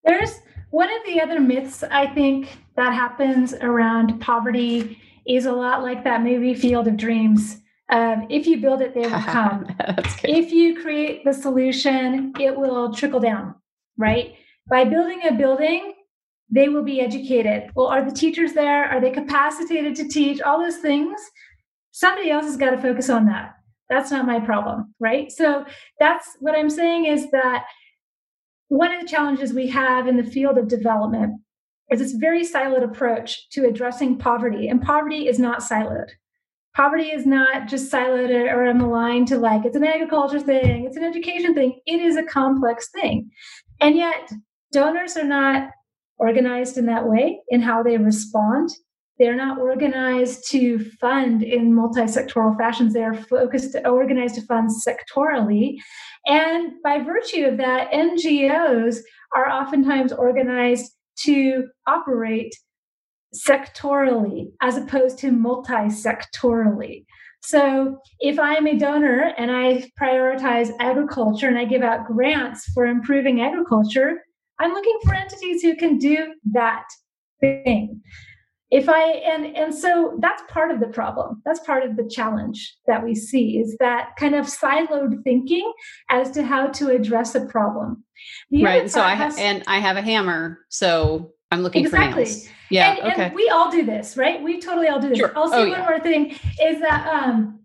There's 0.02 0.40
one 0.70 0.88
of 0.90 1.04
the 1.04 1.20
other 1.20 1.38
myths 1.38 1.82
I 1.82 2.06
think 2.06 2.56
that 2.74 2.94
happens 2.94 3.52
around 3.52 4.18
poverty 4.18 4.98
is 5.26 5.44
a 5.44 5.52
lot 5.52 5.82
like 5.82 6.02
that 6.04 6.22
movie 6.22 6.54
Field 6.54 6.88
of 6.88 6.96
Dreams. 6.96 7.60
Um, 7.90 8.28
if 8.30 8.46
you 8.46 8.62
build 8.62 8.80
it, 8.80 8.94
they 8.94 9.02
will 9.02 9.10
come. 9.26 9.66
if 10.24 10.52
you 10.52 10.80
create 10.80 11.22
the 11.26 11.34
solution, 11.34 12.32
it 12.40 12.56
will 12.56 12.94
trickle 12.94 13.20
down, 13.20 13.54
right? 13.98 14.36
By 14.70 14.86
building 14.86 15.20
a 15.28 15.32
building, 15.34 15.92
they 16.48 16.70
will 16.70 16.82
be 16.82 17.02
educated. 17.02 17.72
Well, 17.74 17.88
are 17.88 18.02
the 18.02 18.16
teachers 18.16 18.54
there? 18.54 18.86
Are 18.86 19.02
they 19.02 19.10
capacitated 19.10 19.94
to 19.96 20.08
teach? 20.08 20.40
All 20.40 20.58
those 20.58 20.78
things. 20.78 21.20
Somebody 21.90 22.30
else 22.30 22.46
has 22.46 22.56
got 22.56 22.70
to 22.70 22.78
focus 22.78 23.10
on 23.10 23.26
that 23.26 23.55
that's 23.88 24.10
not 24.10 24.26
my 24.26 24.40
problem 24.40 24.94
right? 25.00 25.30
So 25.30 25.64
that's 26.00 26.36
what 26.40 26.56
i'm 26.56 26.70
saying 26.70 27.06
is 27.06 27.30
that 27.30 27.64
one 28.68 28.92
of 28.92 29.00
the 29.00 29.06
challenges 29.06 29.52
we 29.52 29.68
have 29.68 30.08
in 30.08 30.16
the 30.16 30.24
field 30.24 30.58
of 30.58 30.68
development 30.68 31.40
is 31.90 32.00
this 32.00 32.12
very 32.12 32.44
siloed 32.44 32.82
approach 32.82 33.48
to 33.50 33.66
addressing 33.66 34.18
poverty 34.18 34.68
and 34.68 34.82
poverty 34.82 35.28
is 35.28 35.38
not 35.38 35.60
siloed. 35.60 36.08
Poverty 36.74 37.10
is 37.10 37.26
not 37.26 37.68
just 37.68 37.92
siloed 37.92 38.52
or 38.52 38.66
on 38.66 38.78
the 38.78 38.86
line 38.86 39.24
to 39.26 39.38
like 39.38 39.64
it's 39.64 39.76
an 39.76 39.84
agriculture 39.84 40.40
thing 40.40 40.84
it's 40.84 40.96
an 40.96 41.04
education 41.04 41.54
thing 41.54 41.80
it 41.86 42.00
is 42.00 42.16
a 42.16 42.22
complex 42.24 42.90
thing. 42.90 43.30
And 43.80 43.96
yet 43.96 44.30
donors 44.72 45.16
are 45.16 45.24
not 45.24 45.70
organized 46.18 46.76
in 46.76 46.86
that 46.86 47.06
way 47.06 47.40
in 47.48 47.60
how 47.60 47.82
they 47.82 47.96
respond 47.96 48.70
they're 49.18 49.36
not 49.36 49.58
organized 49.58 50.50
to 50.50 50.78
fund 51.00 51.42
in 51.42 51.74
multi-sectoral 51.74 52.56
fashions. 52.58 52.92
They 52.92 53.02
are 53.02 53.14
focused, 53.14 53.76
organized 53.84 54.34
to 54.34 54.42
fund 54.42 54.70
sectorally. 54.70 55.76
And 56.26 56.72
by 56.82 57.00
virtue 57.00 57.46
of 57.46 57.56
that, 57.56 57.90
NGOs 57.92 58.98
are 59.34 59.50
oftentimes 59.50 60.12
organized 60.12 60.92
to 61.24 61.68
operate 61.86 62.54
sectorally 63.34 64.50
as 64.60 64.76
opposed 64.76 65.18
to 65.18 65.32
multi-sectorally. 65.32 67.04
So 67.42 67.98
if 68.18 68.38
I'm 68.38 68.66
a 68.66 68.76
donor 68.76 69.32
and 69.38 69.50
I 69.50 69.90
prioritize 70.00 70.72
agriculture 70.80 71.48
and 71.48 71.58
I 71.58 71.64
give 71.64 71.82
out 71.82 72.06
grants 72.06 72.66
for 72.72 72.86
improving 72.86 73.40
agriculture, 73.40 74.22
I'm 74.58 74.72
looking 74.72 74.98
for 75.04 75.14
entities 75.14 75.62
who 75.62 75.76
can 75.76 75.98
do 75.98 76.34
that 76.52 76.86
thing. 77.40 78.02
If 78.70 78.88
i 78.88 79.02
and 79.02 79.56
and 79.56 79.74
so 79.74 80.16
that's 80.20 80.42
part 80.48 80.70
of 80.70 80.80
the 80.80 80.88
problem 80.88 81.40
that's 81.44 81.60
part 81.60 81.84
of 81.84 81.96
the 81.96 82.08
challenge 82.08 82.76
that 82.86 83.02
we 83.04 83.14
see 83.14 83.58
is 83.58 83.76
that 83.78 84.10
kind 84.18 84.34
of 84.34 84.46
siloed 84.46 85.22
thinking 85.22 85.70
as 86.10 86.30
to 86.30 86.42
how 86.42 86.66
to 86.66 86.90
address 86.90 87.34
a 87.34 87.44
problem 87.46 88.04
the 88.50 88.64
right 88.64 88.90
so 88.90 89.00
i 89.00 89.14
have 89.14 89.36
and 89.38 89.62
i 89.66 89.78
have 89.78 89.96
a 89.96 90.02
hammer 90.02 90.58
so 90.68 91.32
i'm 91.50 91.62
looking 91.62 91.84
exactly. 91.84 92.24
for 92.24 92.30
nails 92.30 92.48
yeah 92.70 92.96
and, 92.96 93.12
okay. 93.12 93.22
and 93.26 93.34
we 93.34 93.48
all 93.48 93.70
do 93.70 93.84
this 93.84 94.16
right 94.16 94.42
we 94.42 94.60
totally 94.60 94.88
all 94.88 95.00
do 95.00 95.08
this 95.08 95.18
sure. 95.18 95.36
also 95.36 95.56
oh, 95.56 95.60
one 95.60 95.70
yeah. 95.70 95.88
more 95.88 96.00
thing 96.00 96.30
is 96.62 96.80
that 96.80 97.06
um 97.08 97.60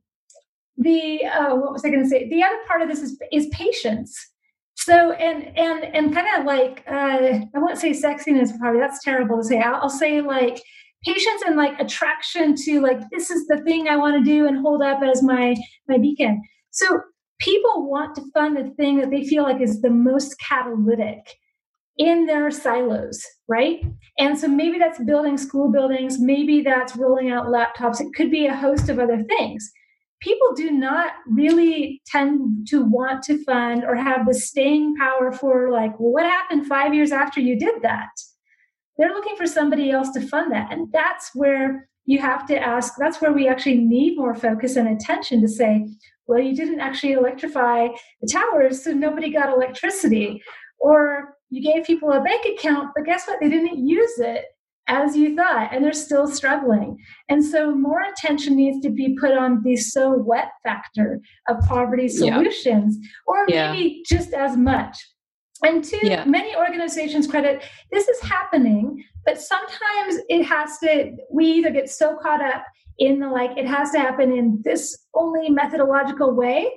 the 0.77 1.25
uh, 1.25 1.55
what 1.55 1.73
was 1.73 1.83
i 1.83 1.89
going 1.89 2.03
to 2.03 2.09
say 2.09 2.29
the 2.29 2.43
other 2.43 2.57
part 2.67 2.81
of 2.81 2.87
this 2.87 3.01
is 3.01 3.19
is 3.31 3.47
patience 3.47 4.31
so 4.75 5.11
and 5.11 5.55
and 5.57 5.83
and 5.83 6.13
kind 6.13 6.27
of 6.39 6.45
like 6.45 6.83
uh, 6.87 7.39
I 7.53 7.59
won't 7.59 7.77
say 7.77 7.91
sexiness 7.91 8.57
probably 8.57 8.79
that's 8.79 9.03
terrible 9.03 9.37
to 9.37 9.43
say. 9.43 9.59
I'll, 9.59 9.75
I'll 9.75 9.89
say 9.89 10.21
like 10.21 10.59
patience 11.03 11.41
and 11.45 11.55
like 11.55 11.79
attraction 11.79 12.55
to 12.55 12.81
like 12.81 12.99
this 13.09 13.29
is 13.29 13.47
the 13.47 13.61
thing 13.61 13.87
I 13.87 13.97
want 13.97 14.17
to 14.17 14.23
do 14.23 14.47
and 14.47 14.59
hold 14.59 14.81
up 14.81 15.01
as 15.03 15.23
my 15.23 15.55
my 15.87 15.97
beacon. 15.97 16.41
So 16.71 17.01
people 17.39 17.89
want 17.89 18.15
to 18.15 18.23
fund 18.33 18.55
the 18.55 18.69
thing 18.75 18.97
that 18.97 19.09
they 19.09 19.25
feel 19.25 19.43
like 19.43 19.61
is 19.61 19.81
the 19.81 19.89
most 19.89 20.35
catalytic 20.39 21.35
in 21.97 22.25
their 22.25 22.49
silos, 22.49 23.23
right? 23.47 23.83
And 24.17 24.37
so 24.37 24.47
maybe 24.47 24.77
that's 24.79 25.03
building 25.03 25.37
school 25.37 25.71
buildings, 25.71 26.19
maybe 26.19 26.61
that's 26.61 26.95
rolling 26.95 27.29
out 27.29 27.47
laptops. 27.47 27.99
It 27.99 28.13
could 28.15 28.31
be 28.31 28.47
a 28.47 28.55
host 28.55 28.89
of 28.89 28.99
other 28.99 29.21
things 29.23 29.71
people 30.21 30.53
do 30.53 30.71
not 30.71 31.11
really 31.27 32.01
tend 32.05 32.67
to 32.67 32.83
want 32.85 33.23
to 33.23 33.43
fund 33.43 33.83
or 33.83 33.95
have 33.95 34.25
the 34.25 34.33
staying 34.33 34.95
power 34.95 35.31
for 35.31 35.71
like 35.71 35.99
well 35.99 36.11
what 36.11 36.25
happened 36.25 36.65
five 36.65 36.93
years 36.93 37.11
after 37.11 37.41
you 37.41 37.57
did 37.57 37.81
that 37.81 38.09
they're 39.01 39.13
looking 39.13 39.35
for 39.35 39.47
somebody 39.47 39.89
else 39.89 40.11
to 40.11 40.21
fund 40.27 40.51
that 40.51 40.71
and 40.71 40.91
that's 40.91 41.31
where 41.33 41.89
you 42.05 42.19
have 42.19 42.45
to 42.45 42.57
ask 42.57 42.93
that's 42.97 43.19
where 43.19 43.33
we 43.33 43.47
actually 43.47 43.77
need 43.77 44.17
more 44.17 44.35
focus 44.35 44.75
and 44.75 44.87
attention 44.87 45.41
to 45.41 45.47
say 45.47 45.87
well 46.27 46.39
you 46.39 46.55
didn't 46.55 46.79
actually 46.79 47.13
electrify 47.13 47.87
the 48.21 48.27
towers 48.31 48.83
so 48.83 48.91
nobody 48.91 49.31
got 49.31 49.49
electricity 49.49 50.41
or 50.79 51.35
you 51.49 51.61
gave 51.61 51.83
people 51.83 52.11
a 52.11 52.21
bank 52.21 52.45
account 52.45 52.89
but 52.95 53.05
guess 53.05 53.27
what 53.27 53.39
they 53.39 53.49
didn't 53.49 53.87
use 53.87 54.19
it 54.19 54.45
as 54.87 55.15
you 55.15 55.35
thought, 55.35 55.69
and 55.71 55.83
they're 55.83 55.93
still 55.93 56.27
struggling. 56.27 56.97
And 57.29 57.43
so, 57.43 57.73
more 57.73 58.01
attention 58.01 58.55
needs 58.55 58.81
to 58.81 58.89
be 58.89 59.15
put 59.17 59.31
on 59.31 59.63
the 59.63 59.77
so 59.77 60.11
what 60.11 60.49
factor 60.63 61.21
of 61.47 61.59
poverty 61.61 62.09
solutions, 62.09 62.97
yeah. 62.99 63.07
or 63.25 63.45
maybe 63.47 64.03
yeah. 64.03 64.17
just 64.17 64.33
as 64.33 64.57
much. 64.57 64.97
And 65.63 65.83
to 65.83 65.99
yeah. 66.01 66.25
many 66.25 66.55
organizations' 66.55 67.27
credit, 67.27 67.63
this 67.91 68.07
is 68.07 68.19
happening, 68.21 69.03
but 69.25 69.39
sometimes 69.39 70.15
it 70.27 70.43
has 70.43 70.79
to, 70.79 71.15
we 71.31 71.45
either 71.45 71.69
get 71.69 71.89
so 71.89 72.17
caught 72.21 72.41
up 72.41 72.63
in 72.97 73.19
the 73.19 73.29
like, 73.29 73.57
it 73.57 73.67
has 73.67 73.91
to 73.91 73.99
happen 73.99 74.31
in 74.31 74.61
this 74.63 75.05
only 75.13 75.49
methodological 75.49 76.33
way 76.33 76.71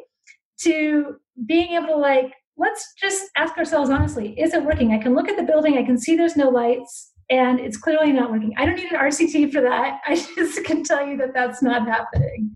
to 0.60 1.16
being 1.46 1.72
able 1.72 1.88
to 1.88 1.96
like, 1.96 2.32
let's 2.56 2.92
just 3.00 3.24
ask 3.36 3.56
ourselves 3.56 3.90
honestly, 3.90 4.38
is 4.38 4.54
it 4.54 4.64
working? 4.64 4.92
I 4.92 4.98
can 4.98 5.14
look 5.14 5.28
at 5.28 5.36
the 5.36 5.42
building, 5.42 5.78
I 5.78 5.82
can 5.82 5.98
see 5.98 6.16
there's 6.16 6.36
no 6.36 6.50
lights 6.50 7.12
and 7.30 7.58
it's 7.58 7.76
clearly 7.76 8.12
not 8.12 8.30
working. 8.30 8.52
I 8.56 8.66
don't 8.66 8.76
need 8.76 8.92
an 8.92 8.98
RCT 8.98 9.52
for 9.52 9.62
that. 9.62 10.00
I 10.06 10.14
just 10.14 10.62
can 10.64 10.84
tell 10.84 11.06
you 11.06 11.16
that 11.18 11.32
that's 11.32 11.62
not 11.62 11.86
happening. 11.86 12.54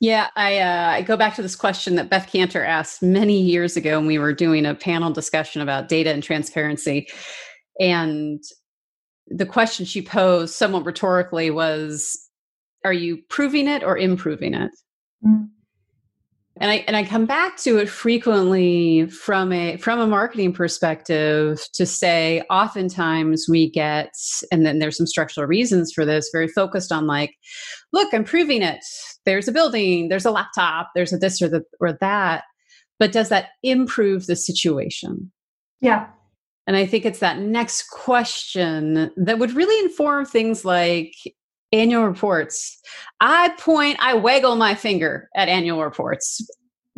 Yeah, 0.00 0.28
I, 0.36 0.58
uh, 0.58 0.88
I 0.90 1.02
go 1.02 1.16
back 1.16 1.34
to 1.36 1.42
this 1.42 1.56
question 1.56 1.94
that 1.96 2.10
Beth 2.10 2.30
Kanter 2.30 2.66
asked 2.66 3.02
many 3.02 3.40
years 3.40 3.76
ago 3.76 3.98
when 3.98 4.06
we 4.06 4.18
were 4.18 4.32
doing 4.32 4.66
a 4.66 4.74
panel 4.74 5.10
discussion 5.10 5.62
about 5.62 5.88
data 5.88 6.12
and 6.12 6.22
transparency. 6.22 7.08
And 7.80 8.42
the 9.28 9.46
question 9.46 9.84
she 9.84 10.02
posed, 10.02 10.54
somewhat 10.54 10.84
rhetorically, 10.84 11.50
was 11.50 12.16
Are 12.84 12.92
you 12.92 13.18
proving 13.28 13.68
it 13.68 13.82
or 13.82 13.96
improving 13.98 14.54
it? 14.54 14.70
Mm-hmm 15.24 15.46
and 16.58 16.70
I 16.70 16.76
and 16.86 16.96
I 16.96 17.04
come 17.04 17.26
back 17.26 17.58
to 17.58 17.78
it 17.78 17.88
frequently 17.88 19.06
from 19.08 19.52
a 19.52 19.76
from 19.76 20.00
a 20.00 20.06
marketing 20.06 20.52
perspective 20.52 21.60
to 21.74 21.84
say 21.84 22.42
oftentimes 22.50 23.46
we 23.48 23.70
get 23.70 24.10
and 24.50 24.64
then 24.64 24.78
there's 24.78 24.96
some 24.96 25.06
structural 25.06 25.46
reasons 25.46 25.92
for 25.92 26.04
this 26.04 26.30
very 26.32 26.48
focused 26.48 26.92
on 26.92 27.06
like 27.06 27.34
look 27.96 28.14
I'm 28.14 28.24
proving 28.24 28.62
it. 28.62 28.84
There's 29.24 29.48
a 29.48 29.52
building 29.52 30.08
there's 30.08 30.26
a 30.26 30.30
laptop 30.30 30.90
there's 30.94 31.12
a 31.12 31.18
this 31.18 31.42
or 31.42 31.48
the 31.48 31.62
or 31.80 31.94
that. 32.00 32.44
But 32.98 33.12
does 33.12 33.28
that 33.28 33.48
improve 33.62 34.26
the 34.26 34.36
situation? 34.36 35.30
Yeah. 35.80 36.08
And 36.66 36.76
I 36.76 36.86
think 36.86 37.04
it's 37.04 37.20
that 37.20 37.38
next 37.38 37.88
question 37.90 39.10
that 39.16 39.38
would 39.38 39.52
really 39.52 39.84
inform 39.84 40.24
things 40.24 40.64
like 40.64 41.12
annual 41.72 42.04
reports. 42.04 42.80
I 43.20 43.50
point, 43.58 43.98
I 44.00 44.14
waggle 44.14 44.56
my 44.56 44.74
finger 44.74 45.28
at 45.36 45.48
annual 45.48 45.84
reports 45.84 46.40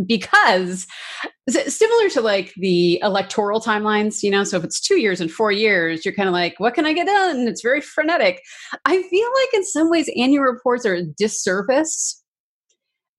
because 0.06 0.87
similar 1.48 2.08
to 2.11 2.20
like 2.20 2.52
the 2.56 3.00
electoral 3.02 3.61
timelines, 3.61 4.22
you 4.22 4.30
know, 4.30 4.44
so 4.44 4.56
if 4.56 4.64
it's 4.64 4.80
two 4.80 4.98
years 5.00 5.20
and 5.20 5.30
four 5.30 5.50
years, 5.50 6.04
you're 6.04 6.14
kind 6.14 6.28
of 6.28 6.32
like, 6.32 6.54
what 6.58 6.74
can 6.74 6.87
I 6.87 6.92
get 6.92 7.06
done? 7.06 7.48
It's 7.48 7.62
very 7.62 7.80
frenetic. 7.80 8.42
I 8.84 9.02
feel 9.02 9.28
like 9.34 9.54
in 9.54 9.64
some 9.64 9.90
ways, 9.90 10.11
annual 10.16 10.44
reports 10.44 10.87
are 10.87 10.94
a 10.94 11.04
disservice 11.04 12.22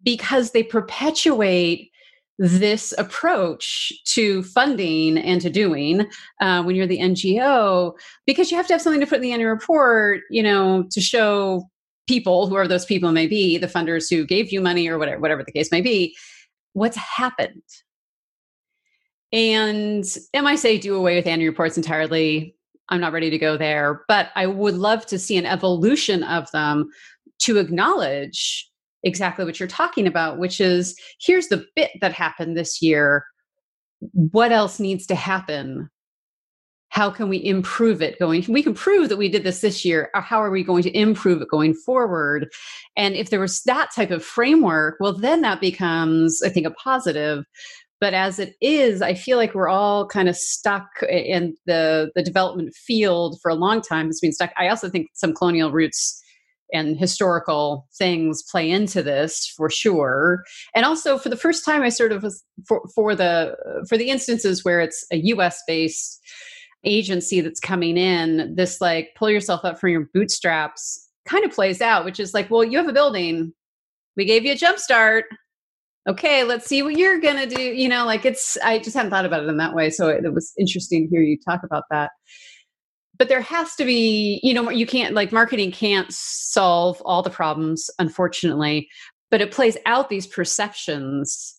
because 0.03 0.51
they 0.51 0.63
perpetuate 0.63 1.91
this 2.37 2.93
approach 2.97 3.91
to 4.05 4.43
funding 4.43 5.17
and 5.17 5.41
to 5.41 5.49
doing 5.49 6.07
uh, 6.39 6.63
when 6.63 6.73
you're 6.73 6.87
the 6.87 6.99
NGO, 6.99 7.91
because 8.25 8.49
you 8.49 8.55
have 8.55 8.67
to 8.67 8.73
have 8.73 8.81
something 8.81 9.01
to 9.01 9.07
put 9.07 9.17
in 9.17 9.23
the 9.23 9.33
annual 9.33 9.51
report, 9.51 10.21
you 10.29 10.41
know, 10.41 10.85
to 10.91 11.01
show 11.01 11.69
people, 12.07 12.47
whoever 12.47 12.67
those 12.67 12.85
people 12.85 13.11
may 13.11 13.27
be, 13.27 13.57
the 13.57 13.67
funders 13.67 14.09
who 14.09 14.25
gave 14.25 14.53
you 14.53 14.61
money 14.61 14.87
or 14.87 14.97
whatever, 14.97 15.19
whatever 15.19 15.43
the 15.43 15.51
case 15.51 15.69
may 15.69 15.81
be, 15.81 16.15
what's 16.73 16.97
happened. 16.97 17.63
And 19.31 20.05
am 20.33 20.47
I 20.47 20.55
say 20.55 20.77
do 20.77 20.95
away 20.95 21.15
with 21.15 21.27
annual 21.27 21.49
reports 21.49 21.77
entirely? 21.77 22.55
I'm 22.89 23.01
not 23.01 23.13
ready 23.13 23.29
to 23.29 23.37
go 23.37 23.57
there, 23.57 24.03
but 24.07 24.29
I 24.35 24.47
would 24.47 24.75
love 24.75 25.05
to 25.07 25.19
see 25.19 25.37
an 25.37 25.45
evolution 25.45 26.23
of 26.23 26.49
them 26.51 26.89
to 27.39 27.57
acknowledge 27.57 28.67
exactly 29.03 29.45
what 29.45 29.59
you're 29.59 29.67
talking 29.67 30.07
about, 30.07 30.39
which 30.39 30.59
is 30.59 30.95
here's 31.21 31.47
the 31.47 31.65
bit 31.75 31.91
that 32.01 32.13
happened 32.13 32.57
this 32.57 32.81
year. 32.81 33.25
What 33.99 34.51
else 34.51 34.79
needs 34.79 35.05
to 35.07 35.15
happen? 35.15 35.89
How 36.89 37.11
can 37.11 37.29
we 37.29 37.43
improve 37.43 38.01
it 38.01 38.19
going? 38.19 38.43
We 38.47 38.63
can 38.63 38.73
prove 38.73 39.09
that 39.09 39.17
we 39.17 39.29
did 39.29 39.43
this 39.43 39.61
this 39.61 39.85
year. 39.85 40.09
Uh, 40.13 40.21
how 40.21 40.41
are 40.41 40.49
we 40.49 40.63
going 40.63 40.83
to 40.83 40.97
improve 40.97 41.41
it 41.41 41.49
going 41.49 41.73
forward? 41.73 42.49
And 42.97 43.15
if 43.15 43.29
there 43.29 43.39
was 43.39 43.61
that 43.63 43.89
type 43.95 44.11
of 44.11 44.25
framework, 44.25 44.95
well, 44.99 45.13
then 45.13 45.41
that 45.41 45.61
becomes, 45.61 46.41
I 46.43 46.49
think, 46.49 46.65
a 46.65 46.71
positive. 46.71 47.45
But 48.01 48.13
as 48.13 48.39
it 48.39 48.55
is, 48.61 49.01
I 49.01 49.13
feel 49.13 49.37
like 49.37 49.53
we're 49.53 49.67
all 49.67 50.07
kind 50.07 50.29
of 50.29 50.35
stuck 50.35 50.87
in 51.09 51.55
the 51.65 52.11
the 52.15 52.23
development 52.23 52.73
field 52.73 53.39
for 53.41 53.51
a 53.51 53.55
long 53.55 53.81
time. 53.81 54.07
It's 54.07 54.21
been 54.21 54.31
stuck. 54.31 54.51
I 54.57 54.69
also 54.69 54.89
think 54.89 55.07
some 55.13 55.33
colonial 55.33 55.71
roots 55.71 56.21
and 56.71 56.97
historical 56.97 57.87
things 57.97 58.43
play 58.43 58.69
into 58.69 59.01
this 59.01 59.51
for 59.57 59.69
sure 59.69 60.43
and 60.75 60.85
also 60.85 61.17
for 61.17 61.29
the 61.29 61.35
first 61.35 61.65
time 61.65 61.81
i 61.81 61.89
sort 61.89 62.11
of 62.11 62.23
was 62.23 62.43
for, 62.67 62.81
for 62.93 63.15
the 63.15 63.55
for 63.87 63.97
the 63.97 64.09
instances 64.09 64.63
where 64.63 64.79
it's 64.79 65.05
a 65.11 65.17
us 65.17 65.61
based 65.67 66.21
agency 66.85 67.41
that's 67.41 67.59
coming 67.59 67.97
in 67.97 68.55
this 68.55 68.79
like 68.79 69.09
pull 69.15 69.29
yourself 69.29 69.65
up 69.65 69.79
from 69.79 69.89
your 69.89 70.09
bootstraps 70.13 71.09
kind 71.25 71.43
of 71.43 71.51
plays 71.51 71.81
out 71.81 72.05
which 72.05 72.19
is 72.19 72.33
like 72.33 72.49
well 72.49 72.63
you 72.63 72.77
have 72.77 72.87
a 72.87 72.93
building. 72.93 73.53
We 74.17 74.25
gave 74.25 74.43
you 74.43 74.53
a 74.53 74.55
jump 74.55 74.79
start. 74.79 75.25
Okay 76.07 76.43
let's 76.43 76.65
see 76.65 76.81
what 76.81 76.97
you're 76.97 77.19
gonna 77.19 77.47
do. 77.47 77.61
You 77.61 77.89
know 77.89 78.05
like 78.05 78.25
it's 78.25 78.57
i 78.63 78.79
just 78.79 78.95
hadn't 78.95 79.11
thought 79.11 79.25
about 79.25 79.43
it 79.43 79.49
in 79.49 79.57
that 79.57 79.75
way 79.75 79.89
so 79.89 80.07
it, 80.09 80.25
it 80.25 80.33
was 80.33 80.53
interesting 80.57 81.03
to 81.03 81.09
hear 81.09 81.21
you 81.21 81.37
talk 81.47 81.61
about 81.63 81.83
that. 81.91 82.11
But 83.17 83.27
there 83.27 83.41
has 83.41 83.75
to 83.75 83.85
be 83.85 84.39
you 84.43 84.53
know 84.53 84.69
you 84.69 84.85
can't 84.85 85.13
like 85.13 85.31
marketing 85.31 85.71
can't 85.71 86.11
solve 86.11 87.01
all 87.03 87.21
the 87.21 87.29
problems 87.29 87.89
unfortunately 87.99 88.87
but 89.31 89.41
it 89.41 89.51
plays 89.51 89.77
out 89.85 90.09
these 90.09 90.25
perceptions 90.25 91.58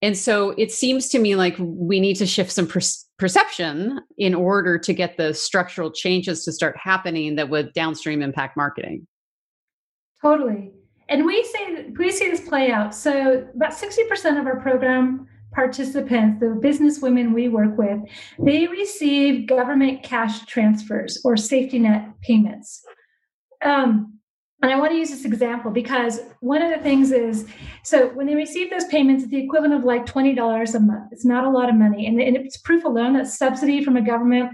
and 0.00 0.16
so 0.16 0.50
it 0.50 0.70
seems 0.70 1.08
to 1.08 1.18
me 1.18 1.34
like 1.34 1.56
we 1.58 1.98
need 1.98 2.14
to 2.14 2.26
shift 2.26 2.52
some 2.52 2.66
per- 2.66 2.80
perception 3.18 4.00
in 4.16 4.34
order 4.34 4.78
to 4.78 4.92
get 4.92 5.16
the 5.16 5.34
structural 5.34 5.90
changes 5.90 6.44
to 6.44 6.52
start 6.52 6.76
happening 6.76 7.34
that 7.34 7.50
would 7.50 7.72
downstream 7.72 8.22
impact 8.22 8.56
marketing. 8.56 9.06
Totally. 10.22 10.72
And 11.08 11.24
we 11.24 11.42
see 11.44 11.86
we 11.98 12.10
see 12.10 12.30
this 12.30 12.46
play 12.48 12.70
out. 12.70 12.94
So 12.94 13.48
about 13.54 13.72
60% 13.72 14.38
of 14.38 14.46
our 14.46 14.60
program 14.60 15.26
participants, 15.52 16.40
the 16.40 16.50
business 16.60 17.00
women 17.00 17.32
we 17.32 17.48
work 17.48 17.76
with, 17.78 17.98
they 18.38 18.66
receive 18.66 19.46
government 19.46 20.02
cash 20.02 20.44
transfers 20.46 21.20
or 21.24 21.36
safety 21.36 21.78
net 21.78 22.08
payments. 22.22 22.84
Um, 23.64 24.17
and 24.60 24.72
I 24.72 24.78
want 24.78 24.90
to 24.90 24.98
use 24.98 25.10
this 25.10 25.24
example 25.24 25.70
because 25.70 26.20
one 26.40 26.62
of 26.62 26.70
the 26.70 26.82
things 26.82 27.12
is 27.12 27.46
so 27.84 28.08
when 28.08 28.26
they 28.26 28.34
receive 28.34 28.70
those 28.70 28.86
payments, 28.86 29.22
it's 29.22 29.30
the 29.30 29.44
equivalent 29.44 29.74
of 29.74 29.84
like 29.84 30.04
$20 30.04 30.74
a 30.74 30.80
month. 30.80 31.12
It's 31.12 31.24
not 31.24 31.44
a 31.44 31.50
lot 31.50 31.68
of 31.68 31.76
money. 31.76 32.06
And, 32.06 32.20
it's 32.20 32.56
proof 32.56 32.84
alone 32.84 33.14
that 33.14 33.28
subsidy 33.28 33.84
from 33.84 33.96
a 33.96 34.02
government 34.02 34.50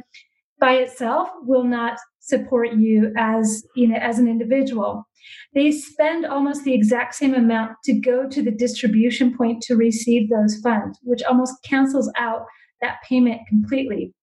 by 0.61 0.75
itself 0.75 1.29
will 1.43 1.65
not 1.65 1.99
support 2.21 2.73
you 2.73 3.13
as 3.19 3.67
you 3.77 3.87
know 3.87 3.97
as 3.97 4.19
an 4.19 4.27
individual 4.27 5.07
they 5.55 5.71
spend 5.71 6.25
almost 6.25 6.65
the 6.65 6.73
exact 6.73 7.15
same 7.15 7.35
amount 7.35 7.73
to 7.85 7.93
go 7.93 8.27
to 8.27 8.43
the 8.43 8.51
distribution 8.51 9.37
point 9.37 9.63
to 9.63 9.77
receive 9.77 10.31
those 10.31 10.57
funds 10.61 10.99
which 11.03 11.23
almost 11.25 11.55
cancels 11.65 12.11
out 12.17 12.47
that 12.81 12.97
payment 13.07 13.43
completely 13.47 14.15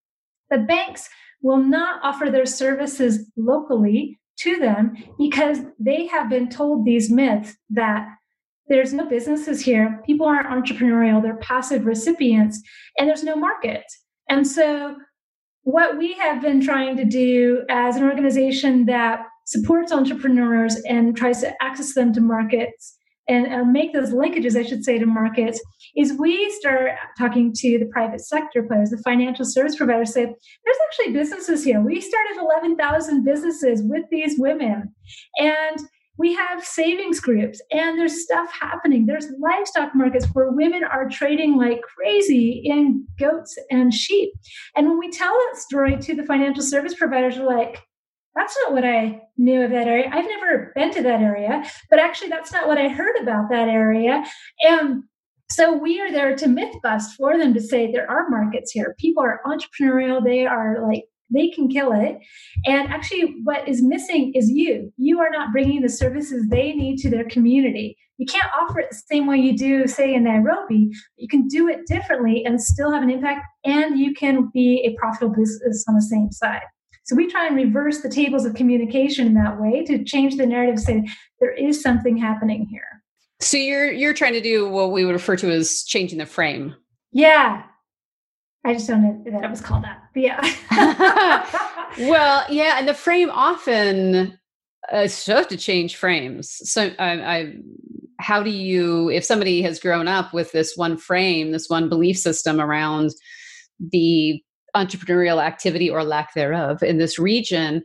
the 0.49 0.57
banks 0.57 1.09
will 1.43 1.57
not 1.57 1.99
offer 2.01 2.31
their 2.31 2.45
services 2.45 3.29
locally 3.37 4.19
to 4.43 4.57
them 4.57 4.95
because 5.17 5.59
they 5.79 6.07
have 6.07 6.29
been 6.29 6.49
told 6.49 6.85
these 6.85 7.09
myths 7.09 7.55
that 7.69 8.07
there's 8.67 8.93
no 8.93 9.05
businesses 9.05 9.61
here, 9.61 10.01
people 10.05 10.25
aren't 10.25 10.47
entrepreneurial, 10.47 11.21
they're 11.21 11.35
passive 11.37 11.85
recipients, 11.85 12.61
and 12.97 13.07
there's 13.07 13.23
no 13.23 13.35
market. 13.35 13.83
And 14.29 14.47
so, 14.47 14.95
what 15.63 15.97
we 15.97 16.13
have 16.13 16.41
been 16.41 16.61
trying 16.61 16.95
to 16.97 17.05
do 17.05 17.63
as 17.69 17.95
an 17.95 18.03
organization 18.03 18.85
that 18.85 19.25
supports 19.45 19.91
entrepreneurs 19.91 20.75
and 20.87 21.15
tries 21.15 21.41
to 21.41 21.53
access 21.61 21.93
them 21.93 22.13
to 22.13 22.21
markets 22.21 22.97
and, 23.31 23.47
and 23.47 23.71
make 23.71 23.93
those 23.93 24.11
linkages, 24.11 24.59
I 24.59 24.63
should 24.63 24.83
say, 24.83 24.99
to 24.99 25.05
markets, 25.05 25.61
is 25.95 26.13
we 26.13 26.49
start 26.51 26.91
talking 27.17 27.53
to 27.53 27.79
the 27.79 27.85
private 27.85 28.21
sector 28.21 28.63
players, 28.63 28.89
the 28.89 28.97
financial 28.97 29.45
service 29.45 29.75
providers, 29.75 30.13
say, 30.13 30.25
there's 30.25 30.77
actually 30.87 31.13
businesses 31.13 31.63
here. 31.63 31.81
We 31.81 32.01
started 32.01 32.37
11,000 32.39 33.23
businesses 33.23 33.81
with 33.83 34.03
these 34.11 34.37
women. 34.37 34.93
And 35.37 35.79
we 36.17 36.35
have 36.35 36.63
savings 36.63 37.19
groups 37.19 37.61
and 37.71 37.97
there's 37.97 38.23
stuff 38.23 38.51
happening. 38.51 39.05
There's 39.05 39.27
livestock 39.39 39.95
markets 39.95 40.27
where 40.33 40.51
women 40.51 40.83
are 40.83 41.09
trading 41.09 41.57
like 41.57 41.81
crazy 41.81 42.61
in 42.63 43.07
goats 43.17 43.57
and 43.71 43.93
sheep. 43.93 44.31
And 44.75 44.87
when 44.87 44.99
we 44.99 45.09
tell 45.09 45.33
that 45.33 45.59
story 45.59 45.97
to 45.97 46.13
the 46.13 46.23
financial 46.23 46.63
service 46.63 46.93
providers, 46.93 47.39
we're 47.39 47.47
like, 47.47 47.81
that's 48.35 48.55
not 48.63 48.73
what 48.73 48.85
I 48.85 49.21
knew 49.37 49.61
of 49.61 49.71
that 49.71 49.87
area. 49.87 50.09
I've 50.11 50.27
never 50.27 50.71
been 50.75 50.91
to 50.91 51.03
that 51.03 51.21
area, 51.21 51.63
but 51.89 51.99
actually, 51.99 52.29
that's 52.29 52.51
not 52.51 52.67
what 52.67 52.77
I 52.77 52.87
heard 52.87 53.15
about 53.21 53.49
that 53.49 53.67
area. 53.67 54.23
And 54.61 55.03
so 55.49 55.77
we 55.77 55.99
are 55.99 56.11
there 56.11 56.35
to 56.37 56.47
myth 56.47 56.75
bust 56.81 57.15
for 57.17 57.37
them 57.37 57.53
to 57.53 57.61
say 57.61 57.91
there 57.91 58.09
are 58.09 58.29
markets 58.29 58.71
here. 58.71 58.95
People 58.97 59.23
are 59.23 59.41
entrepreneurial. 59.45 60.23
They 60.23 60.45
are 60.45 60.87
like 60.87 61.03
they 61.33 61.49
can 61.49 61.67
kill 61.67 61.91
it. 61.93 62.19
And 62.65 62.89
actually, 62.89 63.41
what 63.43 63.67
is 63.67 63.81
missing 63.81 64.33
is 64.35 64.49
you. 64.49 64.93
You 64.97 65.19
are 65.19 65.29
not 65.29 65.51
bringing 65.51 65.81
the 65.81 65.89
services 65.89 66.47
they 66.49 66.73
need 66.73 66.97
to 66.99 67.09
their 67.09 67.25
community. 67.25 67.97
You 68.17 68.25
can't 68.27 68.51
offer 68.59 68.79
it 68.79 68.89
the 68.91 69.01
same 69.09 69.25
way 69.25 69.37
you 69.37 69.57
do, 69.57 69.87
say, 69.87 70.13
in 70.13 70.25
Nairobi. 70.25 70.91
You 71.17 71.27
can 71.27 71.47
do 71.47 71.67
it 71.67 71.87
differently 71.87 72.45
and 72.45 72.61
still 72.61 72.91
have 72.91 73.01
an 73.01 73.09
impact, 73.09 73.45
and 73.65 73.97
you 73.97 74.13
can 74.13 74.51
be 74.53 74.83
a 74.85 74.99
profitable 74.99 75.35
business 75.35 75.83
on 75.87 75.95
the 75.95 76.01
same 76.01 76.31
side. 76.31 76.61
So 77.11 77.17
we 77.17 77.27
try 77.27 77.45
and 77.45 77.57
reverse 77.57 77.99
the 77.99 78.07
tables 78.07 78.45
of 78.45 78.55
communication 78.55 79.27
in 79.27 79.33
that 79.33 79.59
way 79.59 79.83
to 79.83 80.01
change 80.05 80.37
the 80.37 80.45
narrative, 80.45 80.79
say 80.79 81.05
there 81.41 81.51
is 81.51 81.81
something 81.81 82.15
happening 82.15 82.65
here. 82.71 83.03
So 83.41 83.57
you're 83.57 83.91
you're 83.91 84.13
trying 84.13 84.31
to 84.31 84.39
do 84.39 84.69
what 84.69 84.93
we 84.93 85.03
would 85.03 85.11
refer 85.11 85.35
to 85.35 85.51
as 85.51 85.83
changing 85.83 86.19
the 86.19 86.25
frame. 86.25 86.73
Yeah, 87.11 87.63
I 88.63 88.75
just 88.75 88.87
don't 88.87 89.03
know 89.03 89.21
that 89.29 89.43
it 89.43 89.49
was 89.49 89.59
called 89.59 89.83
that. 89.83 90.03
But 90.13 90.23
yeah. 90.23 90.39
well, 92.09 92.45
yeah, 92.49 92.79
and 92.79 92.87
the 92.87 92.93
frame 92.93 93.29
often 93.29 94.39
uh, 94.89 95.09
supposed 95.09 95.49
to 95.49 95.57
change 95.57 95.97
frames. 95.97 96.61
So 96.63 96.93
I, 96.97 97.35
I, 97.37 97.53
how 98.21 98.41
do 98.41 98.51
you, 98.51 99.09
if 99.09 99.25
somebody 99.25 99.61
has 99.63 99.81
grown 99.81 100.07
up 100.07 100.33
with 100.33 100.53
this 100.53 100.77
one 100.77 100.95
frame, 100.95 101.51
this 101.51 101.67
one 101.67 101.89
belief 101.89 102.17
system 102.17 102.61
around 102.61 103.09
the 103.91 104.41
entrepreneurial 104.75 105.43
activity 105.43 105.89
or 105.89 106.03
lack 106.03 106.33
thereof 106.33 106.81
in 106.83 106.97
this 106.97 107.19
region, 107.19 107.83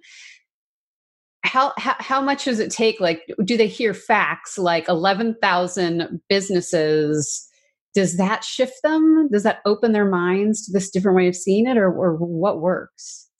how, 1.42 1.72
how, 1.78 1.94
how 1.98 2.20
much 2.20 2.44
does 2.44 2.58
it 2.58 2.70
take? 2.70 3.00
Like, 3.00 3.22
do 3.44 3.56
they 3.56 3.68
hear 3.68 3.94
facts 3.94 4.58
like 4.58 4.88
eleven 4.88 5.36
thousand 5.40 6.20
businesses? 6.28 7.48
does 7.96 8.18
that 8.18 8.44
shift 8.44 8.82
them? 8.82 9.26
Does 9.32 9.42
that 9.44 9.60
open 9.64 9.92
their 9.92 10.04
minds 10.04 10.66
to 10.66 10.72
this 10.72 10.90
different 10.90 11.16
way 11.16 11.28
of 11.28 11.34
seeing 11.34 11.66
it, 11.66 11.78
or, 11.78 11.86
or 11.86 12.14
what 12.16 12.60
works? 12.60 13.30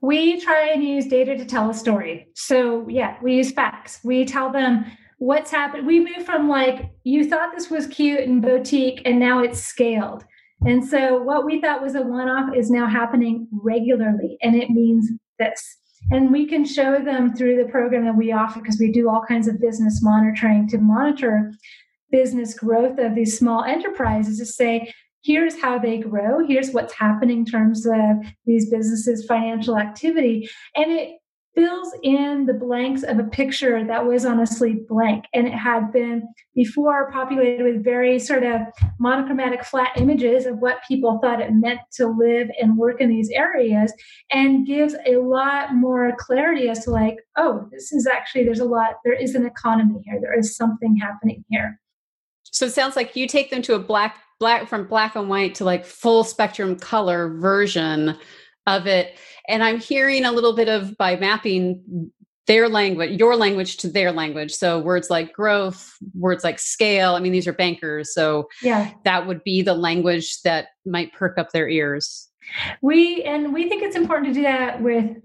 We 0.00 0.40
try 0.40 0.70
and 0.70 0.82
use 0.82 1.06
data 1.06 1.36
to 1.36 1.44
tell 1.44 1.68
a 1.68 1.74
story. 1.74 2.26
So, 2.34 2.88
yeah, 2.88 3.18
we 3.22 3.34
use 3.34 3.52
facts. 3.52 4.00
We 4.02 4.24
tell 4.24 4.50
them 4.50 4.86
what's 5.18 5.50
happened. 5.50 5.86
We 5.86 6.00
move 6.00 6.24
from 6.24 6.48
like, 6.48 6.90
you 7.04 7.28
thought 7.28 7.50
this 7.54 7.68
was 7.68 7.86
cute 7.86 8.20
and 8.20 8.40
boutique, 8.40 9.02
and 9.04 9.18
now 9.18 9.42
it's 9.42 9.60
scaled. 9.60 10.24
And 10.66 10.84
so, 10.84 11.22
what 11.22 11.44
we 11.44 11.60
thought 11.60 11.82
was 11.82 11.94
a 11.94 12.02
one 12.02 12.28
off 12.28 12.54
is 12.54 12.70
now 12.70 12.86
happening 12.86 13.46
regularly, 13.52 14.38
and 14.42 14.56
it 14.56 14.70
means 14.70 15.08
this. 15.38 15.76
And 16.10 16.32
we 16.32 16.46
can 16.46 16.64
show 16.64 17.02
them 17.02 17.34
through 17.34 17.62
the 17.62 17.70
program 17.70 18.04
that 18.04 18.16
we 18.16 18.32
offer 18.32 18.60
because 18.60 18.78
we 18.78 18.90
do 18.90 19.08
all 19.08 19.22
kinds 19.26 19.48
of 19.48 19.60
business 19.60 20.00
monitoring 20.02 20.68
to 20.68 20.78
monitor 20.78 21.52
business 22.10 22.54
growth 22.54 22.98
of 22.98 23.14
these 23.14 23.38
small 23.38 23.64
enterprises 23.64 24.38
to 24.38 24.46
say, 24.46 24.92
here's 25.22 25.60
how 25.60 25.78
they 25.78 25.98
grow, 25.98 26.46
here's 26.46 26.70
what's 26.70 26.94
happening 26.94 27.38
in 27.38 27.44
terms 27.44 27.86
of 27.86 28.16
these 28.46 28.70
businesses' 28.70 29.26
financial 29.26 29.76
activity. 29.76 30.48
And 30.74 30.90
it 30.92 31.17
fills 31.58 31.92
in 32.04 32.46
the 32.46 32.54
blanks 32.54 33.02
of 33.02 33.18
a 33.18 33.24
picture 33.24 33.84
that 33.84 34.06
was 34.06 34.24
honestly 34.24 34.74
blank. 34.88 35.24
And 35.34 35.48
it 35.48 35.54
had 35.54 35.92
been 35.92 36.22
before 36.54 37.10
populated 37.10 37.64
with 37.64 37.82
very 37.82 38.20
sort 38.20 38.44
of 38.44 38.60
monochromatic 39.00 39.64
flat 39.64 39.88
images 39.96 40.46
of 40.46 40.58
what 40.58 40.78
people 40.86 41.18
thought 41.20 41.40
it 41.40 41.52
meant 41.52 41.80
to 41.94 42.06
live 42.06 42.48
and 42.60 42.76
work 42.76 43.00
in 43.00 43.08
these 43.08 43.30
areas 43.30 43.92
and 44.30 44.68
gives 44.68 44.94
a 45.04 45.16
lot 45.16 45.74
more 45.74 46.14
clarity 46.16 46.68
as 46.68 46.84
to 46.84 46.90
like 46.90 47.16
oh 47.36 47.68
this 47.72 47.90
is 47.90 48.06
actually 48.06 48.44
there's 48.44 48.60
a 48.60 48.64
lot 48.64 48.92
there 49.04 49.20
is 49.20 49.34
an 49.34 49.44
economy 49.44 50.00
here. 50.04 50.20
There 50.20 50.38
is 50.38 50.54
something 50.54 50.96
happening 50.96 51.44
here. 51.48 51.80
So 52.44 52.66
it 52.66 52.72
sounds 52.72 52.94
like 52.94 53.16
you 53.16 53.26
take 53.26 53.50
them 53.50 53.62
to 53.62 53.74
a 53.74 53.80
black 53.80 54.18
black 54.38 54.68
from 54.68 54.86
black 54.86 55.16
and 55.16 55.28
white 55.28 55.56
to 55.56 55.64
like 55.64 55.84
full 55.84 56.22
spectrum 56.22 56.76
color 56.78 57.30
version 57.30 58.16
of 58.68 58.86
it. 58.86 59.18
And 59.48 59.64
I'm 59.64 59.80
hearing 59.80 60.24
a 60.24 60.32
little 60.32 60.54
bit 60.54 60.68
of 60.68 60.96
by 60.96 61.16
mapping 61.16 62.12
their 62.46 62.68
language, 62.68 63.18
your 63.18 63.36
language 63.36 63.76
to 63.78 63.88
their 63.88 64.10
language. 64.10 64.52
So 64.52 64.78
words 64.78 65.10
like 65.10 65.32
growth, 65.32 65.92
words 66.14 66.44
like 66.44 66.58
scale. 66.58 67.14
I 67.14 67.20
mean, 67.20 67.32
these 67.32 67.46
are 67.46 67.52
bankers. 67.52 68.14
So 68.14 68.48
yeah, 68.62 68.90
that 69.04 69.26
would 69.26 69.44
be 69.44 69.62
the 69.62 69.74
language 69.74 70.40
that 70.42 70.68
might 70.86 71.12
perk 71.12 71.38
up 71.38 71.52
their 71.52 71.68
ears. 71.68 72.28
We 72.80 73.22
and 73.24 73.52
we 73.52 73.68
think 73.68 73.82
it's 73.82 73.96
important 73.96 74.28
to 74.28 74.34
do 74.34 74.42
that 74.42 74.82
with 74.82 75.16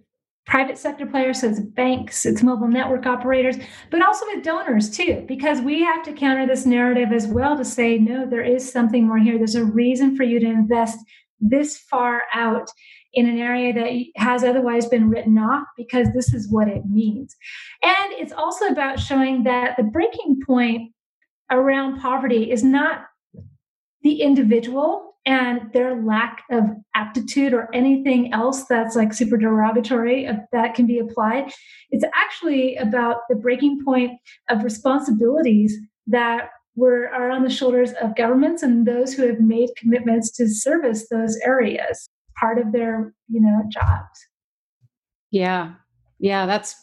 private 0.45 0.78
sector 0.78 1.05
players, 1.05 1.39
so 1.39 1.47
it's 1.47 1.61
banks, 1.61 2.26
it's 2.26 2.43
mobile 2.43 2.67
network 2.67 3.05
operators, 3.05 3.55
but 3.89 4.01
also 4.05 4.26
with 4.28 4.43
donors 4.43 4.89
too, 4.89 5.24
because 5.26 5.61
we 5.61 5.82
have 5.82 6.03
to 6.03 6.11
counter 6.11 6.45
this 6.45 6.65
narrative 6.65 7.13
as 7.13 7.28
well 7.28 7.55
to 7.55 7.63
say, 7.63 7.97
no, 7.97 8.26
there 8.26 8.43
is 8.43 8.69
something 8.69 9.07
more 9.07 9.17
here. 9.17 9.38
There's 9.38 9.55
a 9.55 9.63
reason 9.63 10.17
for 10.17 10.24
you 10.24 10.41
to 10.41 10.45
invest 10.45 10.99
this 11.39 11.78
far 11.78 12.24
out 12.34 12.69
in 13.14 13.28
an 13.28 13.38
area 13.38 13.74
that 13.74 14.22
has 14.22 14.43
otherwise 14.43 14.88
been 14.88 15.09
written 15.09 15.38
off 15.38 15.68
because 15.78 16.07
this 16.14 16.34
is 16.34 16.51
what 16.51 16.68
it 16.68 16.86
means. 16.86 17.36
And 17.84 18.14
it's 18.14 18.34
also 18.34 18.68
about 18.68 18.99
showing 18.99 19.43
that 19.43 19.78
the 19.78 19.84
breaking 19.84 20.39
point 20.45 20.91
around 21.51 21.99
poverty 21.99 22.51
is 22.51 22.64
not 22.64 23.05
the 24.01 24.22
individual 24.22 25.14
and 25.26 25.72
their 25.72 26.03
lack 26.03 26.43
of 26.51 26.66
aptitude 26.95 27.53
or 27.53 27.74
anything 27.74 28.34
else 28.34 28.66
that's 28.66 28.95
like 28.95 29.14
super 29.14 29.38
derogatory 29.38 30.28
that 30.51 30.76
can 30.76 30.86
be 30.86 30.99
applied. 30.99 31.51
It's 31.91 32.03
actually 32.14 32.76
about 32.76 33.22
the 33.30 33.36
breaking 33.36 33.86
point 33.86 34.20
of 34.49 34.64
responsibilities 34.64 35.78
that 36.07 36.49
were 36.76 37.07
are 37.09 37.30
on 37.30 37.43
the 37.43 37.49
shoulders 37.49 37.93
of 38.01 38.16
governments 38.16 38.64
and 38.64 38.86
those 38.86 39.14
who 39.14 39.26
have 39.28 39.39
made 39.39 39.70
commitments 39.78 40.32
to 40.32 40.49
service 40.49 41.07
those 41.07 41.38
areas 41.45 42.09
part 42.40 42.58
of 42.58 42.72
their 42.72 43.14
you 43.30 43.40
know 43.40 43.64
jobs 43.70 44.28
yeah 45.32 45.74
yeah 46.20 46.46
that's 46.46 46.76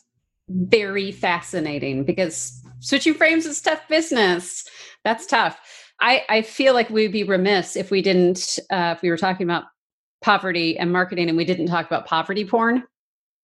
very 0.48 1.12
fascinating 1.12 2.04
because 2.04 2.60
switching 2.80 3.14
frames 3.14 3.46
is 3.46 3.60
tough 3.60 3.86
business 3.88 4.64
that's 5.04 5.26
tough 5.26 5.60
I, 6.00 6.24
I 6.28 6.42
feel 6.42 6.74
like 6.74 6.88
we'd 6.90 7.12
be 7.12 7.24
remiss 7.24 7.76
if 7.76 7.90
we 7.90 8.02
didn't, 8.02 8.58
uh, 8.70 8.94
if 8.96 9.02
we 9.02 9.10
were 9.10 9.18
talking 9.18 9.44
about 9.46 9.64
poverty 10.22 10.78
and 10.78 10.92
marketing 10.92 11.28
and 11.28 11.36
we 11.36 11.44
didn't 11.44 11.66
talk 11.66 11.86
about 11.86 12.06
poverty 12.06 12.44
porn. 12.44 12.84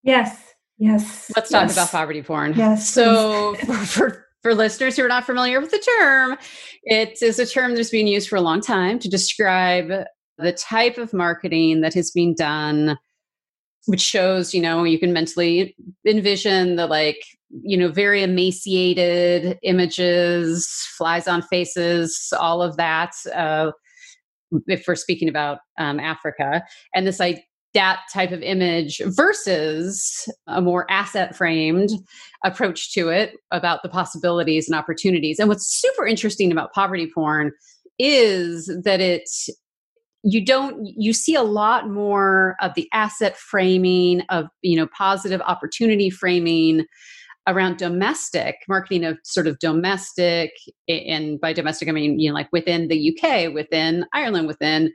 Yes. 0.03 0.55
Yes. 0.79 1.31
Let's 1.37 1.51
talk 1.51 1.65
yes. 1.65 1.73
about 1.75 1.91
poverty 1.91 2.23
porn. 2.23 2.55
Yes. 2.55 2.89
So 2.89 3.55
for, 3.85 4.27
for 4.43 4.55
listeners 4.55 4.97
who 4.97 5.05
are 5.05 5.09
not 5.09 5.25
familiar 5.25 5.61
with 5.61 5.71
the 5.71 5.79
term, 5.99 6.39
it 6.85 7.21
is 7.23 7.39
a 7.39 7.47
term 7.47 7.75
that's 7.75 7.91
been 7.91 8.07
used 8.07 8.29
for 8.29 8.37
a 8.37 8.41
long 8.41 8.61
time 8.61 8.99
to 9.01 9.09
describe 9.09 10.05
the 10.39 10.53
type 10.53 10.99
of 10.99 11.13
marketing 11.13 11.81
that 11.81 11.95
has 11.95 12.11
been 12.11 12.35
done 12.35 12.99
which 13.87 14.01
shows 14.01 14.53
you 14.53 14.61
know 14.61 14.85
you 14.85 14.99
can 14.99 15.13
mentally 15.13 15.77
envision 16.07 16.77
the 16.77 16.87
like 16.87 17.21
you 17.63 17.77
know 17.77 17.89
very 17.89 18.23
emaciated 18.23 19.59
images 19.63 20.69
flies 20.97 21.29
on 21.29 21.43
faces 21.43 22.33
all 22.39 22.63
of 22.63 22.77
that 22.77 23.13
uh, 23.35 23.71
if 24.67 24.85
we're 24.87 24.95
speaking 24.95 25.29
about 25.29 25.59
um, 25.79 26.01
africa 26.01 26.63
and 26.95 27.07
this 27.07 27.21
like 27.21 27.45
that 27.77 28.01
type 28.11 28.33
of 28.33 28.43
image 28.43 29.03
versus 29.05 30.27
a 30.47 30.63
more 30.63 30.91
asset 30.91 31.37
framed 31.37 31.91
approach 32.43 32.95
to 32.95 33.11
it 33.11 33.35
about 33.51 33.83
the 33.83 33.89
possibilities 33.91 34.67
and 34.67 34.75
opportunities. 34.75 35.39
And 35.39 35.47
what's 35.47 35.79
super 35.79 36.07
interesting 36.07 36.51
about 36.51 36.73
poverty 36.73 37.11
porn 37.15 37.53
is 37.99 38.75
that 38.85 39.03
it's 39.03 39.51
you 40.29 40.45
don't 40.45 40.85
you 40.85 41.13
see 41.13 41.37
a 41.37 41.43
lot 41.43 41.89
more 41.89 42.57
of 42.61 42.75
the 42.75 42.89
asset 42.93 43.37
framing 43.37 44.23
of 44.23 44.47
you 44.63 44.77
know 44.77 44.89
positive 44.89 45.41
opportunity 45.43 46.11
framing 46.11 46.85
around 47.47 47.77
domestic 47.77 48.57
marketing 48.69 49.05
of 49.05 49.17
sort 49.23 49.47
of 49.47 49.57
domestic 49.61 50.51
and 50.89 51.41
by 51.41 51.53
domestic 51.53 51.89
i 51.89 51.93
mean 51.93 52.19
you 52.19 52.29
know 52.29 52.35
like 52.35 52.49
within 52.53 52.89
the 52.89 53.13
uk 53.13 53.55
within 53.55 54.05
ireland 54.13 54.49
within 54.49 54.93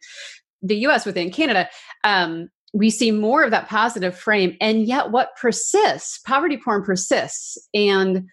the 0.61 0.75
us 0.75 1.05
within 1.05 1.31
canada 1.31 1.67
um, 2.03 2.49
we 2.73 2.89
see 2.89 3.11
more 3.11 3.43
of 3.43 3.51
that 3.51 3.69
positive 3.69 4.17
frame 4.17 4.57
and 4.59 4.85
yet 4.85 5.11
what 5.11 5.29
persists 5.39 6.19
poverty 6.19 6.57
porn 6.57 6.83
persists 6.83 7.57
and 7.73 8.27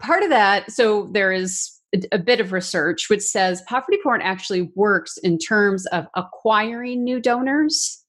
part 0.00 0.24
of 0.24 0.30
that 0.30 0.68
so 0.70 1.08
there 1.12 1.30
is 1.30 1.77
a 2.12 2.18
bit 2.18 2.40
of 2.40 2.52
research 2.52 3.08
which 3.08 3.22
says 3.22 3.62
poverty 3.66 3.98
porn 4.02 4.20
actually 4.20 4.70
works 4.74 5.16
in 5.18 5.38
terms 5.38 5.86
of 5.86 6.06
acquiring 6.14 7.02
new 7.02 7.18
donors. 7.18 8.04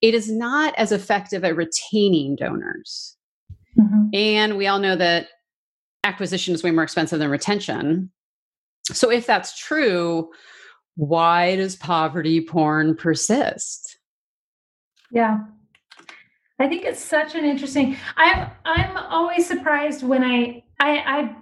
It 0.00 0.14
is 0.14 0.30
not 0.30 0.74
as 0.78 0.92
effective 0.92 1.44
at 1.44 1.56
retaining 1.56 2.36
donors. 2.36 3.16
Mm-hmm. 3.78 4.08
and 4.12 4.56
we 4.56 4.66
all 4.66 4.80
know 4.80 4.96
that 4.96 5.28
acquisition 6.02 6.54
is 6.54 6.64
way 6.64 6.72
more 6.72 6.82
expensive 6.82 7.20
than 7.20 7.30
retention. 7.30 8.10
So 8.90 9.12
if 9.12 9.26
that's 9.26 9.56
true 9.56 10.28
why 10.96 11.56
does 11.56 11.76
poverty 11.76 12.40
porn 12.42 12.94
persist? 12.94 13.98
Yeah. 15.10 15.38
I 16.58 16.68
think 16.68 16.84
it's 16.84 17.00
such 17.00 17.34
an 17.34 17.44
interesting 17.44 17.96
i'm 18.18 18.50
i'm 18.66 18.96
always 18.96 19.46
surprised 19.46 20.02
when 20.02 20.22
i 20.22 20.62
i 20.78 20.98
i 20.98 21.36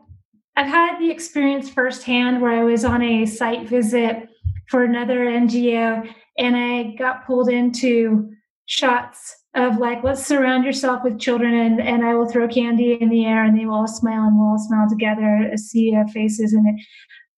I've 0.59 0.67
had 0.67 0.99
the 0.99 1.09
experience 1.09 1.71
firsthand 1.71 2.43
where 2.43 2.51
I 2.51 2.65
was 2.65 2.85
on 2.85 3.01
a 3.01 3.27
site 3.27 3.69
visit 3.69 4.29
for 4.67 4.83
another 4.83 5.27
NGO 5.27 6.13
and 6.37 6.57
I 6.57 6.97
got 6.99 7.25
pulled 7.25 7.49
into 7.49 8.33
shots 8.67 9.37
of 9.55 9.79
like, 9.79 10.03
let's 10.03 10.27
surround 10.27 10.65
yourself 10.65 11.05
with 11.05 11.21
children 11.21 11.55
and, 11.55 11.81
and 11.81 12.05
I 12.05 12.15
will 12.15 12.29
throw 12.29 12.49
candy 12.49 12.99
in 13.01 13.09
the 13.09 13.25
air 13.25 13.45
and 13.45 13.57
they 13.57 13.67
will 13.67 13.75
all 13.75 13.87
smile 13.87 14.25
and 14.25 14.37
we'll 14.37 14.49
all 14.49 14.59
smile 14.59 14.89
together, 14.89 15.49
a 15.53 15.57
sea 15.57 15.95
of 15.95 16.11
faces. 16.11 16.53
And, 16.53 16.67
it, 16.67 16.85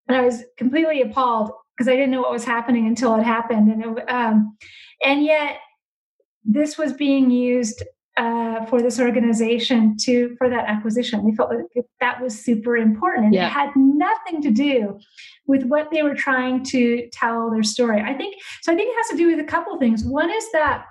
and 0.07 0.17
I 0.17 0.21
was 0.21 0.43
completely 0.57 1.03
appalled 1.03 1.51
because 1.77 1.87
I 1.87 1.95
didn't 1.95 2.09
know 2.09 2.21
what 2.21 2.31
was 2.31 2.43
happening 2.43 2.87
until 2.87 3.13
it 3.17 3.23
happened. 3.23 3.69
And, 3.69 3.99
it, 3.99 4.09
um, 4.09 4.57
and 5.05 5.23
yet 5.23 5.59
this 6.43 6.75
was 6.75 6.91
being 6.91 7.29
used 7.29 7.83
uh, 8.21 8.63
for 8.67 8.83
this 8.83 8.99
organization 8.99 9.97
to 9.97 10.35
for 10.37 10.47
that 10.47 10.65
acquisition. 10.67 11.25
They 11.25 11.35
felt 11.35 11.49
that 11.49 11.85
that 11.99 12.21
was 12.21 12.39
super 12.39 12.77
important, 12.77 13.25
and 13.25 13.33
yeah. 13.33 13.47
it 13.47 13.51
had 13.51 13.71
nothing 13.75 14.43
to 14.43 14.51
do 14.51 14.99
with 15.47 15.63
what 15.63 15.89
they 15.91 16.03
were 16.03 16.13
trying 16.13 16.63
to 16.65 17.09
tell 17.11 17.49
their 17.49 17.63
story. 17.63 17.99
I 17.99 18.13
think 18.13 18.35
so. 18.61 18.71
I 18.71 18.75
think 18.75 18.91
it 18.91 18.97
has 18.97 19.09
to 19.09 19.17
do 19.17 19.27
with 19.27 19.39
a 19.39 19.49
couple 19.49 19.75
things. 19.79 20.03
One 20.03 20.29
is 20.29 20.51
that 20.51 20.85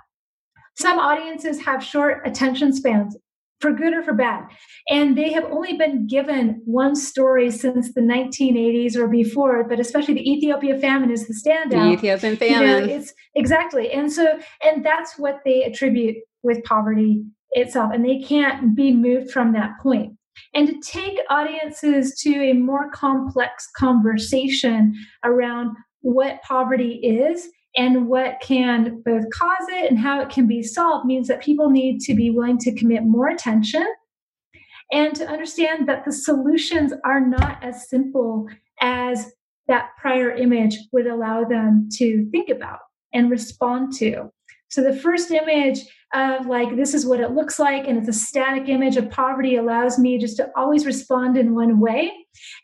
some 0.75 0.99
audiences 0.99 1.63
have 1.63 1.81
short 1.81 2.21
attention 2.27 2.73
spans 2.73 3.15
for 3.61 3.71
good 3.71 3.93
or 3.93 4.03
for 4.03 4.13
bad. 4.13 4.43
And 4.89 5.15
they 5.15 5.31
have 5.31 5.45
only 5.45 5.77
been 5.77 6.07
given 6.07 6.61
one 6.65 6.95
story 6.95 7.51
since 7.51 7.93
the 7.93 8.01
1980s 8.01 8.95
or 8.95 9.07
before, 9.07 9.63
but 9.69 9.79
especially 9.79 10.15
the 10.15 10.31
Ethiopia 10.31 10.79
famine 10.79 11.11
is 11.11 11.27
the 11.27 11.35
standout. 11.35 11.69
The 11.69 11.91
Ethiopian 11.91 12.37
famine. 12.37 12.61
You 12.61 12.87
know, 12.87 12.93
it's 12.93 13.13
exactly. 13.35 13.91
And 13.91 14.11
so, 14.11 14.39
and 14.63 14.83
that's 14.83 15.19
what 15.19 15.41
they 15.45 15.63
attribute 15.63 16.15
with 16.43 16.63
poverty 16.63 17.23
itself. 17.51 17.91
And 17.93 18.05
they 18.05 18.19
can't 18.19 18.75
be 18.75 18.93
moved 18.93 19.31
from 19.31 19.53
that 19.53 19.71
point. 19.81 20.13
And 20.53 20.67
to 20.67 20.79
take 20.81 21.19
audiences 21.29 22.19
to 22.21 22.33
a 22.33 22.53
more 22.53 22.89
complex 22.91 23.69
conversation 23.75 24.93
around 25.23 25.75
what 26.01 26.41
poverty 26.41 26.95
is 27.03 27.49
and 27.77 28.07
what 28.07 28.39
can 28.41 29.01
both 29.05 29.23
cause 29.33 29.67
it 29.69 29.89
and 29.89 29.99
how 29.99 30.21
it 30.21 30.29
can 30.29 30.47
be 30.47 30.61
solved 30.61 31.05
means 31.05 31.27
that 31.27 31.41
people 31.41 31.69
need 31.69 31.99
to 32.01 32.13
be 32.13 32.29
willing 32.29 32.57
to 32.59 32.75
commit 32.75 33.03
more 33.03 33.29
attention 33.29 33.85
and 34.91 35.15
to 35.15 35.27
understand 35.27 35.87
that 35.87 36.03
the 36.03 36.11
solutions 36.11 36.93
are 37.05 37.21
not 37.21 37.63
as 37.63 37.89
simple 37.89 38.47
as 38.81 39.31
that 39.67 39.91
prior 39.99 40.31
image 40.31 40.77
would 40.91 41.07
allow 41.07 41.45
them 41.45 41.87
to 41.93 42.27
think 42.31 42.49
about 42.49 42.79
and 43.13 43.31
respond 43.31 43.93
to. 43.93 44.29
So 44.69 44.83
the 44.83 44.95
first 44.95 45.31
image 45.31 45.79
of 46.13 46.45
like 46.45 46.75
this 46.75 46.93
is 46.93 47.05
what 47.05 47.19
it 47.19 47.31
looks 47.31 47.57
like 47.57 47.87
and 47.87 47.97
it's 47.97 48.09
a 48.09 48.13
static 48.13 48.67
image 48.67 48.97
of 48.97 49.09
poverty 49.09 49.55
allows 49.55 49.97
me 49.97 50.17
just 50.17 50.37
to 50.37 50.49
always 50.55 50.85
respond 50.85 51.37
in 51.37 51.55
one 51.55 51.79
way. 51.79 52.11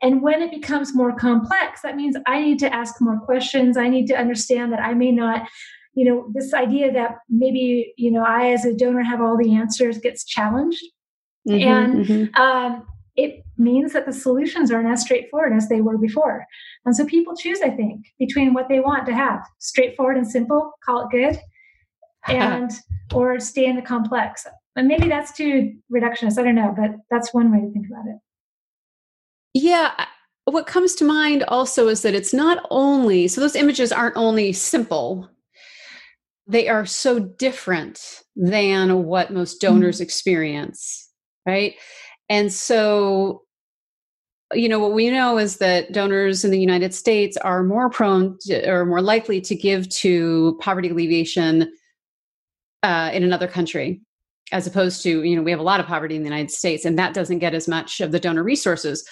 And 0.01 0.21
when 0.21 0.41
it 0.41 0.51
becomes 0.51 0.95
more 0.95 1.15
complex 1.15 1.81
that 1.81 1.95
means 1.95 2.17
i 2.27 2.41
need 2.41 2.59
to 2.59 2.73
ask 2.73 2.95
more 2.99 3.19
questions. 3.19 3.77
I 3.77 3.87
need 3.87 4.07
to 4.07 4.17
understand 4.17 4.73
that 4.73 4.81
i 4.81 4.93
may 4.93 5.11
not 5.11 5.47
you 5.93 6.05
know 6.05 6.29
this 6.33 6.53
idea 6.53 6.91
that 6.91 7.19
maybe 7.29 7.93
you 7.97 8.11
know 8.11 8.23
i 8.23 8.51
as 8.51 8.65
a 8.65 8.73
donor 8.73 9.03
have 9.03 9.21
all 9.21 9.37
the 9.37 9.55
answers 9.55 9.97
gets 9.97 10.25
challenged. 10.25 10.83
Mm-hmm, 11.47 11.67
and 11.67 12.05
mm-hmm. 12.05 12.41
Um, 12.41 12.85
it 13.15 13.43
means 13.57 13.93
that 13.93 14.05
the 14.05 14.13
solutions 14.13 14.69
aren't 14.69 14.89
as 14.89 15.01
straightforward 15.01 15.53
as 15.53 15.69
they 15.69 15.81
were 15.81 15.97
before. 15.97 16.45
And 16.85 16.95
so 16.95 17.05
people 17.05 17.35
choose 17.35 17.61
i 17.61 17.69
think 17.69 18.05
between 18.19 18.53
what 18.53 18.67
they 18.67 18.79
want 18.79 19.05
to 19.05 19.13
have 19.13 19.39
straightforward 19.59 20.17
and 20.17 20.29
simple 20.29 20.73
call 20.85 21.07
it 21.07 21.11
good 21.11 21.39
and 22.29 22.71
or 23.13 23.39
stay 23.39 23.65
in 23.65 23.75
the 23.75 23.81
complex. 23.81 24.45
And 24.75 24.87
maybe 24.87 25.07
that's 25.07 25.33
too 25.33 25.73
reductionist. 25.91 26.37
I 26.37 26.43
don't 26.43 26.55
know, 26.55 26.73
but 26.77 26.91
that's 27.09 27.33
one 27.33 27.51
way 27.51 27.61
to 27.61 27.71
think 27.71 27.87
about 27.87 28.05
it. 28.07 28.17
Yeah. 29.53 30.05
What 30.45 30.67
comes 30.67 30.95
to 30.95 31.05
mind 31.05 31.43
also 31.47 31.87
is 31.87 32.03
that 32.03 32.13
it's 32.13 32.33
not 32.33 32.65
only, 32.69 33.27
so 33.27 33.41
those 33.41 33.55
images 33.55 33.91
aren't 33.91 34.15
only 34.15 34.53
simple, 34.53 35.29
they 36.45 36.69
are 36.69 36.85
so 36.85 37.19
different 37.19 38.21
than 38.35 39.05
what 39.05 39.33
most 39.33 39.59
donors 39.59 39.97
mm-hmm. 39.97 40.03
experience, 40.03 41.09
right? 41.45 41.75
And 42.29 42.53
so, 42.53 43.43
you 44.53 44.69
know, 44.69 44.79
what 44.79 44.93
we 44.93 45.09
know 45.09 45.37
is 45.37 45.57
that 45.57 45.91
donors 45.91 46.45
in 46.45 46.51
the 46.51 46.59
United 46.59 46.93
States 46.93 47.35
are 47.37 47.63
more 47.63 47.89
prone 47.89 48.37
to, 48.41 48.69
or 48.69 48.85
more 48.85 49.01
likely 49.01 49.41
to 49.41 49.55
give 49.55 49.89
to 49.89 50.57
poverty 50.61 50.89
alleviation 50.89 51.69
uh, 52.83 53.09
in 53.13 53.23
another 53.23 53.47
country 53.47 54.01
as 54.51 54.65
opposed 54.65 55.03
to 55.03 55.23
you 55.23 55.35
know 55.35 55.41
we 55.41 55.51
have 55.51 55.59
a 55.59 55.63
lot 55.63 55.79
of 55.79 55.85
poverty 55.85 56.15
in 56.15 56.21
the 56.21 56.29
united 56.29 56.51
states 56.51 56.85
and 56.85 56.97
that 56.97 57.13
doesn't 57.13 57.39
get 57.39 57.53
as 57.53 57.67
much 57.67 57.99
of 58.01 58.11
the 58.11 58.19
donor 58.19 58.43
resources. 58.43 59.07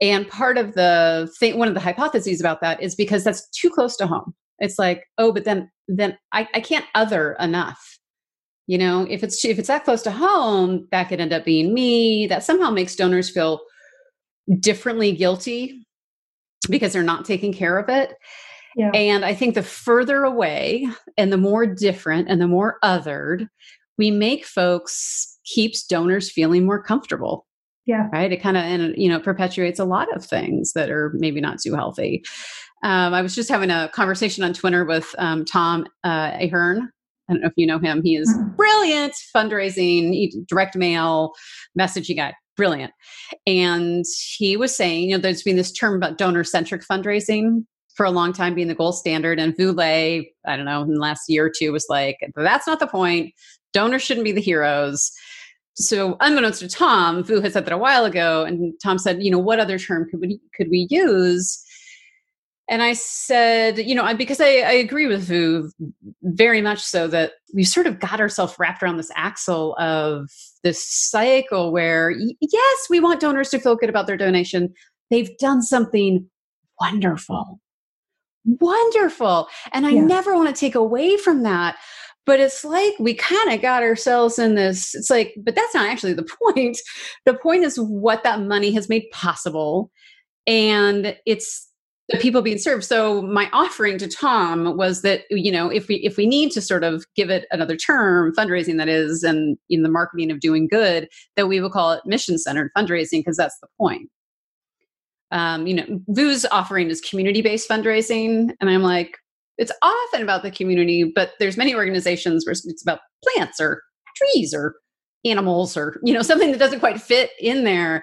And 0.00 0.28
part 0.28 0.58
of 0.58 0.74
the 0.74 1.32
thing 1.38 1.58
one 1.58 1.68
of 1.68 1.74
the 1.74 1.80
hypotheses 1.80 2.40
about 2.40 2.60
that 2.60 2.82
is 2.82 2.94
because 2.94 3.22
that's 3.22 3.48
too 3.50 3.70
close 3.70 3.96
to 3.96 4.06
home. 4.06 4.34
It's 4.58 4.78
like 4.78 5.04
oh 5.18 5.32
but 5.32 5.44
then 5.44 5.70
then 5.88 6.18
i, 6.32 6.48
I 6.54 6.60
can't 6.60 6.86
other 6.94 7.36
enough. 7.40 7.98
You 8.66 8.78
know 8.78 9.06
if 9.08 9.22
it's 9.22 9.44
if 9.44 9.58
it's 9.58 9.68
that 9.68 9.84
close 9.84 10.02
to 10.02 10.10
home 10.10 10.88
that 10.90 11.08
could 11.08 11.20
end 11.20 11.32
up 11.32 11.44
being 11.44 11.72
me. 11.72 12.26
That 12.26 12.44
somehow 12.44 12.70
makes 12.70 12.96
donors 12.96 13.30
feel 13.30 13.60
differently 14.60 15.12
guilty 15.12 15.86
because 16.68 16.92
they're 16.92 17.02
not 17.02 17.24
taking 17.24 17.52
care 17.52 17.78
of 17.78 17.88
it 17.88 18.14
yeah. 18.76 18.90
And 18.90 19.24
I 19.24 19.34
think 19.34 19.54
the 19.54 19.62
further 19.62 20.24
away 20.24 20.88
and 21.16 21.32
the 21.32 21.36
more 21.36 21.66
different 21.66 22.28
and 22.28 22.40
the 22.40 22.48
more 22.48 22.78
othered 22.82 23.48
we 23.98 24.10
make 24.10 24.44
folks 24.44 25.38
keeps 25.44 25.86
donors 25.86 26.30
feeling 26.30 26.64
more 26.64 26.82
comfortable. 26.82 27.46
Yeah. 27.86 28.08
Right. 28.12 28.32
It 28.32 28.42
kind 28.42 28.56
of, 28.56 28.64
and 28.64 28.96
you 28.96 29.08
know, 29.08 29.20
perpetuates 29.20 29.78
a 29.78 29.84
lot 29.84 30.14
of 30.16 30.24
things 30.24 30.72
that 30.72 30.90
are 30.90 31.12
maybe 31.14 31.40
not 31.40 31.60
too 31.60 31.74
healthy. 31.74 32.24
Um, 32.82 33.14
I 33.14 33.22
was 33.22 33.34
just 33.34 33.48
having 33.48 33.70
a 33.70 33.90
conversation 33.92 34.42
on 34.42 34.54
Twitter 34.54 34.84
with 34.84 35.14
um, 35.18 35.44
Tom 35.44 35.86
uh, 36.02 36.32
Ahern. 36.40 36.90
I 37.28 37.32
don't 37.32 37.42
know 37.42 37.48
if 37.48 37.54
you 37.56 37.66
know 37.66 37.78
him. 37.78 38.02
He 38.02 38.16
is 38.16 38.28
mm-hmm. 38.34 38.56
brilliant 38.56 39.14
fundraising, 39.34 40.46
direct 40.46 40.76
mail, 40.76 41.32
messaging 41.78 42.16
guy, 42.16 42.34
brilliant. 42.56 42.92
And 43.46 44.04
he 44.36 44.56
was 44.56 44.74
saying, 44.76 45.10
you 45.10 45.16
know, 45.16 45.20
there's 45.20 45.42
been 45.42 45.56
this 45.56 45.72
term 45.72 45.94
about 45.94 46.18
donor 46.18 46.44
centric 46.44 46.82
fundraising 46.90 47.64
for 47.94 48.04
a 48.04 48.10
long 48.10 48.32
time 48.32 48.54
being 48.54 48.68
the 48.68 48.74
gold 48.74 48.96
standard. 48.96 49.38
And 49.38 49.56
Vu 49.56 49.72
Le, 49.72 49.84
I 49.84 50.24
don't 50.46 50.64
know, 50.64 50.82
in 50.82 50.94
the 50.94 51.00
last 51.00 51.28
year 51.28 51.46
or 51.46 51.52
two 51.56 51.72
was 51.72 51.86
like, 51.88 52.18
that's 52.36 52.66
not 52.66 52.80
the 52.80 52.86
point. 52.86 53.32
Donors 53.72 54.02
shouldn't 54.02 54.24
be 54.24 54.32
the 54.32 54.40
heroes. 54.40 55.10
So 55.76 56.16
unbeknownst 56.20 56.60
to 56.60 56.68
Tom, 56.68 57.24
Vu 57.24 57.40
had 57.40 57.52
said 57.52 57.64
that 57.64 57.72
a 57.72 57.78
while 57.78 58.04
ago, 58.04 58.44
and 58.44 58.72
Tom 58.82 58.98
said, 58.98 59.22
you 59.22 59.30
know, 59.30 59.38
what 59.38 59.58
other 59.58 59.78
term 59.78 60.08
could 60.08 60.20
we 60.20 60.40
could 60.54 60.68
we 60.70 60.86
use? 60.88 61.60
And 62.68 62.82
I 62.82 62.94
said, 62.94 63.78
you 63.78 63.94
know, 63.94 64.14
because 64.14 64.40
I, 64.40 64.60
I 64.60 64.72
agree 64.72 65.06
with 65.06 65.24
Vu 65.24 65.70
very 66.22 66.62
much 66.62 66.80
so 66.80 67.08
that 67.08 67.32
we've 67.52 67.66
sort 67.66 67.86
of 67.86 68.00
got 68.00 68.20
ourselves 68.20 68.54
wrapped 68.58 68.82
around 68.82 68.96
this 68.96 69.10
axle 69.16 69.76
of 69.78 70.30
this 70.62 70.86
cycle 70.86 71.72
where, 71.72 72.14
yes, 72.40 72.86
we 72.88 73.00
want 73.00 73.20
donors 73.20 73.50
to 73.50 73.58
feel 73.58 73.76
good 73.76 73.90
about 73.90 74.06
their 74.06 74.16
donation. 74.16 74.72
They've 75.10 75.36
done 75.38 75.60
something 75.60 76.26
wonderful 76.80 77.60
wonderful. 78.44 79.48
And 79.72 79.86
I 79.86 79.90
yeah. 79.90 80.04
never 80.04 80.34
want 80.34 80.54
to 80.54 80.58
take 80.58 80.74
away 80.74 81.16
from 81.16 81.42
that. 81.42 81.76
but 82.26 82.40
it's 82.40 82.64
like 82.64 82.94
we 82.98 83.14
kind 83.14 83.52
of 83.52 83.60
got 83.60 83.82
ourselves 83.82 84.38
in 84.38 84.54
this 84.54 84.94
it's 84.94 85.10
like 85.10 85.34
but 85.42 85.54
that's 85.54 85.74
not 85.74 85.88
actually 85.88 86.12
the 86.12 86.26
point 86.42 86.78
the 87.26 87.34
point 87.34 87.64
is 87.64 87.76
what 87.76 88.22
that 88.22 88.40
money 88.40 88.72
has 88.72 88.88
made 88.88 89.04
possible 89.12 89.90
and 90.46 91.16
it's 91.26 91.68
the 92.10 92.18
people 92.18 92.42
being 92.42 92.58
served 92.58 92.84
so 92.84 93.22
my 93.22 93.48
offering 93.52 93.96
to 93.98 94.08
tom 94.08 94.76
was 94.76 95.02
that 95.02 95.22
you 95.30 95.50
know 95.50 95.68
if 95.68 95.88
we 95.88 95.96
if 95.96 96.16
we 96.16 96.26
need 96.26 96.50
to 96.50 96.60
sort 96.60 96.84
of 96.84 97.04
give 97.16 97.30
it 97.30 97.46
another 97.50 97.76
term 97.76 98.32
fundraising 98.34 98.76
that 98.76 98.88
is 98.88 99.22
and 99.22 99.56
in 99.70 99.82
the 99.82 99.88
marketing 99.88 100.30
of 100.30 100.40
doing 100.40 100.68
good 100.68 101.08
that 101.36 101.48
we 101.48 101.60
will 101.60 101.70
call 101.70 101.92
it 101.92 102.02
mission 102.04 102.38
centered 102.38 102.70
fundraising 102.76 103.20
because 103.20 103.36
that's 103.36 103.58
the 103.60 103.68
point 103.78 104.10
um, 105.34 105.66
you 105.66 105.74
know 105.74 105.84
vu's 106.08 106.46
offering 106.50 106.88
is 106.88 107.00
community 107.02 107.42
based 107.42 107.68
fundraising 107.68 108.54
and 108.60 108.70
i'm 108.70 108.82
like 108.82 109.18
it's 109.58 109.72
often 109.82 110.22
about 110.22 110.42
the 110.42 110.50
community 110.50 111.12
but 111.14 111.32
there's 111.38 111.58
many 111.58 111.74
organizations 111.74 112.46
where 112.46 112.52
it's 112.52 112.82
about 112.82 113.00
plants 113.22 113.60
or 113.60 113.82
trees 114.16 114.54
or 114.54 114.76
animals 115.26 115.76
or 115.76 116.00
you 116.02 116.14
know 116.14 116.22
something 116.22 116.52
that 116.52 116.58
doesn't 116.58 116.80
quite 116.80 117.00
fit 117.00 117.30
in 117.38 117.64
there 117.64 118.02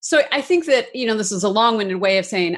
so 0.00 0.22
i 0.32 0.40
think 0.40 0.64
that 0.64 0.94
you 0.94 1.06
know 1.06 1.16
this 1.16 1.32
is 1.32 1.42
a 1.42 1.48
long-winded 1.48 2.00
way 2.00 2.16
of 2.16 2.24
saying 2.24 2.56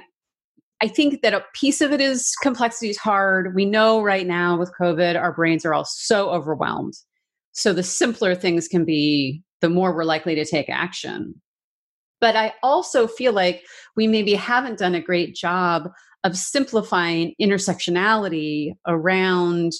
I 0.82 0.88
think 0.88 1.22
that 1.22 1.32
a 1.32 1.44
piece 1.54 1.80
of 1.80 1.92
it 1.92 2.00
is 2.00 2.34
complexity 2.42 2.90
is 2.90 2.98
hard. 2.98 3.54
We 3.54 3.64
know 3.64 4.02
right 4.02 4.26
now 4.26 4.58
with 4.58 4.72
COVID, 4.78 5.18
our 5.18 5.32
brains 5.32 5.64
are 5.64 5.72
all 5.72 5.86
so 5.86 6.28
overwhelmed. 6.28 6.94
So 7.52 7.72
the 7.72 7.82
simpler 7.82 8.34
things 8.34 8.68
can 8.68 8.84
be, 8.84 9.42
the 9.62 9.70
more 9.70 9.94
we're 9.94 10.04
likely 10.04 10.34
to 10.34 10.44
take 10.44 10.68
action. 10.68 11.40
But 12.20 12.36
I 12.36 12.54
also 12.62 13.06
feel 13.06 13.32
like 13.32 13.64
we 13.94 14.06
maybe 14.06 14.34
haven't 14.34 14.78
done 14.78 14.94
a 14.94 15.00
great 15.00 15.34
job 15.34 15.90
of 16.24 16.36
simplifying 16.36 17.34
intersectionality 17.40 18.72
around 18.86 19.72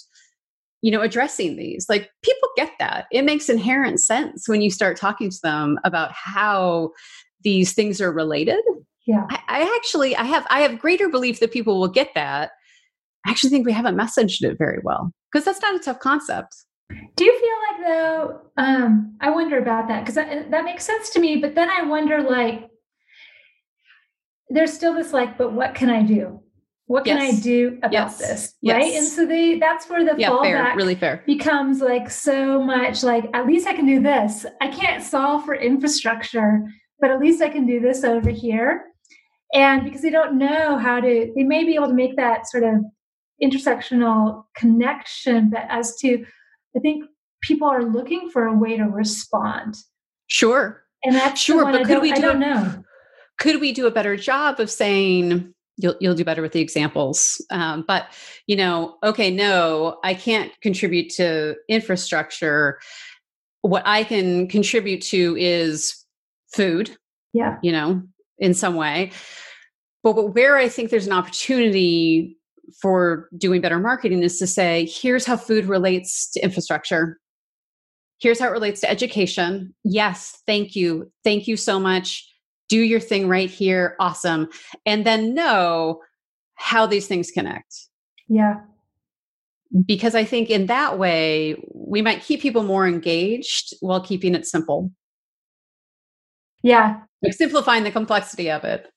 you 0.83 0.93
know 0.93 1.01
addressing 1.01 1.57
these. 1.57 1.87
Like 1.89 2.11
people 2.23 2.49
get 2.57 2.71
that. 2.79 3.07
It 3.11 3.25
makes 3.25 3.49
inherent 3.49 4.01
sense 4.01 4.49
when 4.49 4.63
you 4.63 4.71
start 4.71 4.97
talking 4.97 5.31
to 5.31 5.39
them 5.43 5.79
about 5.85 6.13
how 6.13 6.91
these 7.43 7.73
things 7.73 8.01
are 8.01 8.13
related. 8.13 8.63
Yeah. 9.07 9.25
I, 9.31 9.41
I, 9.49 9.77
actually 9.77 10.17
i 10.17 10.25
have 10.25 10.45
i 10.51 10.63
have 10.63 10.81
greater 10.81 11.09
belief 11.09 11.39
that 11.41 11.53
people 11.53 11.81
will 11.81 11.89
get 11.89 12.11
that. 12.15 12.53
I 13.27 13.31
actually 13.31 13.51
think 13.51 13.67
we 13.67 13.73
haven't 13.73 13.97
messaged 13.97 14.43
it 14.43 14.59
very 14.59 14.79
well 14.83 15.11
because 15.33 15.45
that's 15.45 15.61
not 15.61 15.75
a 15.75 15.81
tough 15.81 15.99
concept 15.99 16.66
do 16.91 17.25
you 17.25 17.41
feel 17.41 17.51
like 17.71 17.87
though 17.87 18.41
um 18.57 19.17
i 19.21 19.31
wonder 19.31 19.59
about 19.59 19.89
that 19.89 20.01
because 20.01 20.15
that, 20.15 20.51
that 20.51 20.65
makes 20.65 20.85
sense 20.85 21.11
to 21.11 21.21
me 21.21 21.37
but 21.37 21.55
then 21.55 21.71
i 21.71 21.83
wonder 21.83 22.23
like 22.23 22.69
there's 24.49 24.73
still 24.73 24.95
this 24.95 25.13
like 25.13 25.37
but 25.37 25.53
what 25.53 25.75
can 25.75 25.91
i 25.91 26.03
do 26.03 26.41
what 26.87 27.05
can 27.05 27.17
yes. 27.17 27.39
i 27.39 27.41
do 27.41 27.79
about 27.79 27.93
yes. 27.93 28.19
this 28.19 28.55
right 28.65 28.93
yes. 28.93 28.99
and 28.99 29.07
so 29.07 29.27
they 29.27 29.59
that's 29.59 29.89
where 29.89 30.05
the 30.05 30.15
yeah, 30.19 30.31
fallback 30.31 30.43
fair. 30.43 30.77
really 30.77 30.95
fair 30.95 31.23
becomes 31.27 31.81
like 31.81 32.09
so 32.09 32.63
much 32.63 33.03
like 33.03 33.29
at 33.35 33.47
least 33.47 33.67
i 33.67 33.73
can 33.73 33.87
do 33.87 34.01
this 34.01 34.47
i 34.61 34.69
can't 34.69 35.03
solve 35.03 35.45
for 35.45 35.55
infrastructure 35.55 36.63
but 37.01 37.11
at 37.11 37.19
least 37.19 37.43
i 37.43 37.49
can 37.49 37.67
do 37.67 37.81
this 37.81 38.05
over 38.05 38.31
here 38.31 38.85
and 39.53 39.85
because 39.85 40.03
they 40.03 40.11
don't 40.11 40.39
know 40.39 40.79
how 40.79 41.01
to 41.01 41.33
they 41.35 41.43
may 41.43 41.65
be 41.65 41.75
able 41.75 41.89
to 41.89 41.95
make 41.95 42.17
that 42.17 42.49
sort 42.49 42.63
of 42.63 42.75
intersectional 43.43 44.45
connection 44.57 45.51
but 45.51 45.67
as 45.69 45.97
to 45.97 46.25
i 46.77 46.81
think 46.81 47.05
people 47.43 47.69
are 47.69 47.85
looking 47.85 48.31
for 48.31 48.47
a 48.47 48.57
way 48.57 48.77
to 48.77 48.85
respond. 48.85 49.77
Sure. 50.27 50.83
And 51.05 51.15
that's 51.15 51.41
sure 51.41 51.65
but 51.65 51.87
could 51.87 52.03
we 52.03 52.11
do 52.13 52.17
i 52.17 52.21
don't 52.21 52.41
know. 52.41 52.83
could 53.39 53.61
we 53.61 53.73
do 53.73 53.87
a 53.87 53.91
better 53.91 54.17
job 54.17 54.59
of 54.59 54.71
saying 54.71 55.53
you'll 55.77 55.95
you'll 56.01 56.15
do 56.15 56.25
better 56.25 56.43
with 56.43 56.53
the 56.53 56.61
examples. 56.61 57.45
Um, 57.51 57.85
but 57.87 58.07
you 58.47 58.57
know 58.57 58.97
okay 59.03 59.31
no 59.31 59.99
i 60.03 60.15
can't 60.15 60.53
contribute 60.63 61.11
to 61.11 61.57
infrastructure. 61.69 62.81
What 63.61 63.83
i 63.87 64.05
can 64.05 64.49
contribute 64.49 65.03
to 65.03 65.37
is 65.39 66.05
food 66.53 66.97
yeah. 67.33 67.59
you 67.63 67.73
know 67.73 68.03
in 68.39 68.55
some 68.55 68.75
way. 68.75 69.13
But, 70.03 70.15
but 70.15 70.35
where 70.35 70.57
I 70.57 70.69
think 70.69 70.91
there's 70.91 71.07
an 71.07 71.13
opportunity 71.13 72.36
for 72.81 73.29
doing 73.37 73.61
better 73.61 73.79
marketing 73.79 74.23
is 74.23 74.39
to 74.39 74.47
say, 74.47 74.87
here's 74.87 75.25
how 75.25 75.37
food 75.37 75.67
relates 75.67 76.31
to 76.33 76.41
infrastructure. 76.41 77.19
Here's 78.19 78.41
how 78.41 78.49
it 78.49 78.53
relates 78.53 78.81
to 78.81 78.91
education. 78.91 79.75
Yes, 79.85 80.43
thank 80.47 80.75
you. 80.75 81.13
Thank 81.25 81.47
you 81.47 81.57
so 81.57 81.79
much. 81.79 82.27
Do 82.69 82.79
your 82.79 83.01
thing 83.01 83.29
right 83.29 83.51
here. 83.51 83.95
Awesome. 84.01 84.49
And 84.85 85.05
then 85.05 85.35
know 85.35 86.01
how 86.55 86.87
these 86.87 87.07
things 87.07 87.31
connect. 87.31 87.75
Yeah. 88.29 88.61
Because 89.85 90.15
I 90.15 90.25
think 90.25 90.49
in 90.49 90.67
that 90.67 90.99
way, 90.99 91.57
we 91.75 92.01
might 92.01 92.23
keep 92.23 92.41
people 92.41 92.63
more 92.63 92.87
engaged 92.87 93.75
while 93.81 94.01
keeping 94.01 94.35
it 94.35 94.47
simple. 94.47 94.91
Yeah. 96.63 97.01
Like 97.23 97.35
simplifying 97.35 97.85
the 97.85 97.91
complexity 97.91 98.51
of 98.51 98.65
it. 98.65 98.89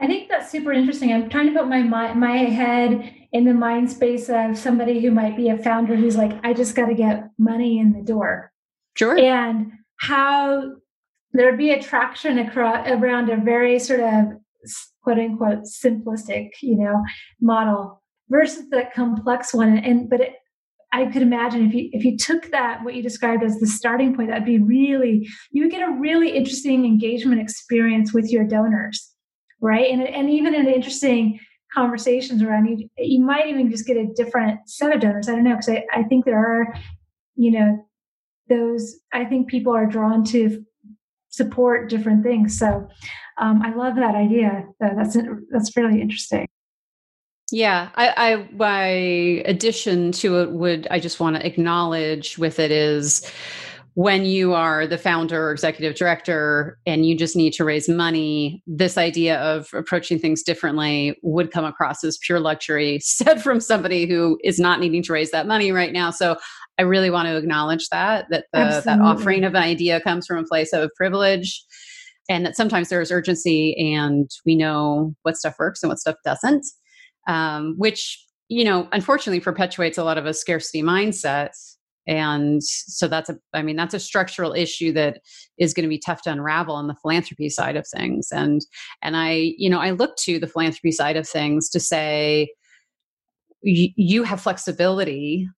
I 0.00 0.06
think 0.06 0.28
that's 0.28 0.50
super 0.50 0.72
interesting. 0.72 1.12
I'm 1.12 1.30
trying 1.30 1.52
to 1.52 1.58
put 1.58 1.68
my 1.68 1.82
my 2.14 2.36
head 2.36 3.14
in 3.32 3.44
the 3.44 3.54
mind 3.54 3.90
space 3.90 4.28
of 4.28 4.58
somebody 4.58 5.00
who 5.00 5.10
might 5.10 5.36
be 5.36 5.48
a 5.48 5.58
founder 5.58 5.96
who's 5.96 6.16
like, 6.16 6.32
I 6.44 6.52
just 6.52 6.74
got 6.74 6.86
to 6.86 6.94
get 6.94 7.30
money 7.38 7.78
in 7.78 7.92
the 7.92 8.02
door. 8.02 8.52
Sure. 8.96 9.18
And 9.18 9.72
how 9.96 10.74
there'd 11.32 11.58
be 11.58 11.70
attraction 11.70 12.38
across 12.38 12.88
around 12.88 13.30
a 13.30 13.36
very 13.36 13.78
sort 13.78 14.00
of 14.00 14.24
quote 15.02 15.18
unquote 15.18 15.64
simplistic, 15.64 16.50
you 16.62 16.76
know, 16.76 17.02
model 17.40 18.02
versus 18.28 18.68
the 18.70 18.84
complex 18.94 19.52
one. 19.52 19.78
And 19.78 20.08
but 20.08 20.20
it, 20.20 20.34
I 20.92 21.06
could 21.06 21.22
imagine 21.22 21.66
if 21.66 21.74
you 21.74 21.90
if 21.92 22.04
you 22.04 22.16
took 22.16 22.50
that 22.52 22.84
what 22.84 22.94
you 22.94 23.02
described 23.02 23.42
as 23.42 23.58
the 23.58 23.66
starting 23.66 24.14
point, 24.14 24.28
that'd 24.28 24.44
be 24.44 24.58
really 24.58 25.28
you 25.50 25.62
would 25.62 25.72
get 25.72 25.86
a 25.86 25.92
really 25.92 26.30
interesting 26.30 26.84
engagement 26.84 27.40
experience 27.40 28.14
with 28.14 28.30
your 28.30 28.44
donors, 28.44 29.13
right? 29.64 29.90
And 29.90 30.06
and 30.06 30.30
even 30.30 30.54
in 30.54 30.68
interesting 30.68 31.40
conversations 31.74 32.42
around 32.42 32.66
you. 32.66 32.88
You 32.96 33.20
might 33.20 33.48
even 33.48 33.70
just 33.70 33.86
get 33.86 33.96
a 33.96 34.06
different 34.14 34.68
set 34.68 34.94
of 34.94 35.00
donors. 35.00 35.28
I 35.28 35.32
don't 35.32 35.44
know 35.44 35.56
because 35.56 35.68
I, 35.68 35.84
I 35.92 36.04
think 36.04 36.24
there 36.24 36.38
are, 36.38 36.74
you 37.34 37.50
know, 37.50 37.84
those. 38.48 39.00
I 39.12 39.24
think 39.24 39.48
people 39.48 39.74
are 39.74 39.86
drawn 39.86 40.24
to 40.26 40.64
support 41.28 41.90
different 41.90 42.22
things. 42.22 42.58
So 42.58 42.88
um, 43.38 43.62
I 43.62 43.74
love 43.74 43.96
that 43.96 44.14
idea. 44.14 44.66
That's 44.78 45.16
that's 45.50 45.76
really 45.76 46.00
interesting. 46.00 46.46
Yeah, 47.50 47.90
I, 47.94 48.14
I 48.16 48.36
by 48.52 48.86
addition 49.46 50.12
to 50.12 50.40
it 50.40 50.52
would 50.52 50.86
I 50.90 51.00
just 51.00 51.20
want 51.20 51.36
to 51.36 51.46
acknowledge 51.46 52.38
with 52.38 52.58
it 52.58 52.70
is 52.70 53.30
when 53.94 54.24
you 54.24 54.54
are 54.54 54.86
the 54.86 54.98
founder 54.98 55.48
or 55.48 55.52
executive 55.52 55.94
director 55.94 56.78
and 56.84 57.06
you 57.06 57.16
just 57.16 57.36
need 57.36 57.52
to 57.52 57.64
raise 57.64 57.88
money, 57.88 58.62
this 58.66 58.98
idea 58.98 59.38
of 59.40 59.68
approaching 59.72 60.18
things 60.18 60.42
differently 60.42 61.16
would 61.22 61.52
come 61.52 61.64
across 61.64 62.02
as 62.02 62.18
pure 62.18 62.40
luxury, 62.40 62.98
said 63.02 63.42
from 63.42 63.60
somebody 63.60 64.06
who 64.06 64.38
is 64.42 64.58
not 64.58 64.80
needing 64.80 65.02
to 65.02 65.12
raise 65.12 65.30
that 65.30 65.46
money 65.46 65.70
right 65.70 65.92
now. 65.92 66.10
So 66.10 66.36
I 66.78 66.82
really 66.82 67.10
want 67.10 67.28
to 67.28 67.36
acknowledge 67.36 67.88
that 67.90 68.26
that 68.30 68.46
the, 68.52 68.82
that 68.84 69.00
offering 69.00 69.44
of 69.44 69.54
an 69.54 69.62
idea 69.62 70.00
comes 70.00 70.26
from 70.26 70.38
a 70.38 70.44
place 70.44 70.72
of 70.72 70.90
privilege 70.96 71.64
and 72.28 72.44
that 72.44 72.56
sometimes 72.56 72.88
there 72.88 73.00
is 73.00 73.12
urgency 73.12 73.94
and 73.94 74.30
we 74.44 74.56
know 74.56 75.14
what 75.22 75.36
stuff 75.36 75.54
works 75.58 75.82
and 75.82 75.88
what 75.90 75.98
stuff 75.98 76.16
doesn't 76.24 76.66
um, 77.28 77.74
which 77.78 78.24
you 78.48 78.64
know 78.64 78.88
unfortunately 78.92 79.40
perpetuates 79.40 79.98
a 79.98 80.04
lot 80.04 80.18
of 80.18 80.26
a 80.26 80.34
scarcity 80.34 80.82
mindset 80.82 81.50
and 82.06 82.62
so 82.62 83.08
that's 83.08 83.30
a 83.30 83.36
i 83.54 83.62
mean 83.62 83.76
that's 83.76 83.94
a 83.94 84.00
structural 84.00 84.52
issue 84.52 84.92
that 84.92 85.20
is 85.58 85.72
going 85.72 85.84
to 85.84 85.88
be 85.88 85.98
tough 85.98 86.22
to 86.22 86.30
unravel 86.30 86.74
on 86.74 86.86
the 86.86 86.94
philanthropy 87.00 87.48
side 87.48 87.76
of 87.76 87.86
things. 87.86 88.28
And 88.32 88.60
and 89.02 89.16
i 89.16 89.54
you 89.56 89.70
know 89.70 89.80
i 89.80 89.90
look 89.90 90.16
to 90.18 90.38
the 90.38 90.46
philanthropy 90.46 90.92
side 90.92 91.16
of 91.16 91.28
things 91.28 91.68
to 91.70 91.80
say 91.80 92.50
you 93.64 94.24
have 94.24 94.40
flexibility. 94.40 95.48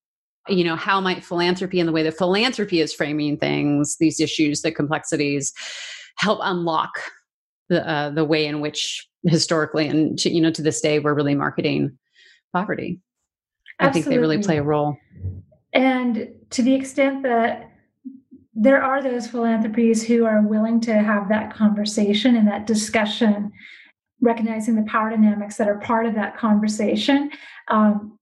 You 0.49 0.63
know 0.63 0.77
how 0.77 1.01
might 1.01 1.25
philanthropy 1.25 1.81
and 1.81 1.89
the 1.89 1.93
way 1.93 2.05
that 2.05 2.17
philanthropy 2.17 2.81
is 2.81 2.95
framing 2.95 3.37
things 3.37 3.97
these 3.99 4.21
issues 4.21 4.63
the 4.63 4.71
complexities 4.71 5.53
help 6.19 6.39
unlock 6.41 6.91
the 7.69 7.85
uh, 7.89 8.11
the 8.11 8.25
way 8.25 8.47
in 8.47 8.61
which 8.61 9.09
historically 9.25 9.89
and 9.89 10.17
to, 10.21 10.31
you 10.31 10.41
know 10.41 10.53
to 10.53 10.63
this 10.63 10.81
day 10.81 11.01
we're 11.01 11.15
really 11.15 11.35
marketing 11.35 11.99
poverty? 12.53 13.01
Absolutely. 13.81 13.89
i 13.89 13.93
think 13.93 14.07
they 14.07 14.19
really 14.21 14.41
play 14.41 14.59
a 14.59 14.63
role 14.63 14.97
and 15.77 16.29
to 16.51 16.63
the 16.63 16.75
extent 16.75 17.23
that 17.23 17.71
there 18.55 18.83
are 18.83 19.03
those 19.03 19.27
philanthropies 19.27 20.03
who 20.03 20.25
are 20.25 20.41
willing 20.41 20.81
to 20.81 20.95
have 20.95 21.29
that 21.29 21.55
conversation 21.55 22.37
and 22.37 22.49
that 22.49 22.67
discussion 22.67 23.53
recognizing 24.23 24.75
the 24.75 24.91
power 24.91 25.11
dynamics 25.11 25.57
that 25.57 25.69
are 25.69 25.79
part 25.79 26.07
of 26.07 26.15
that 26.15 26.37
conversation 26.37 27.31
um, 27.69 28.19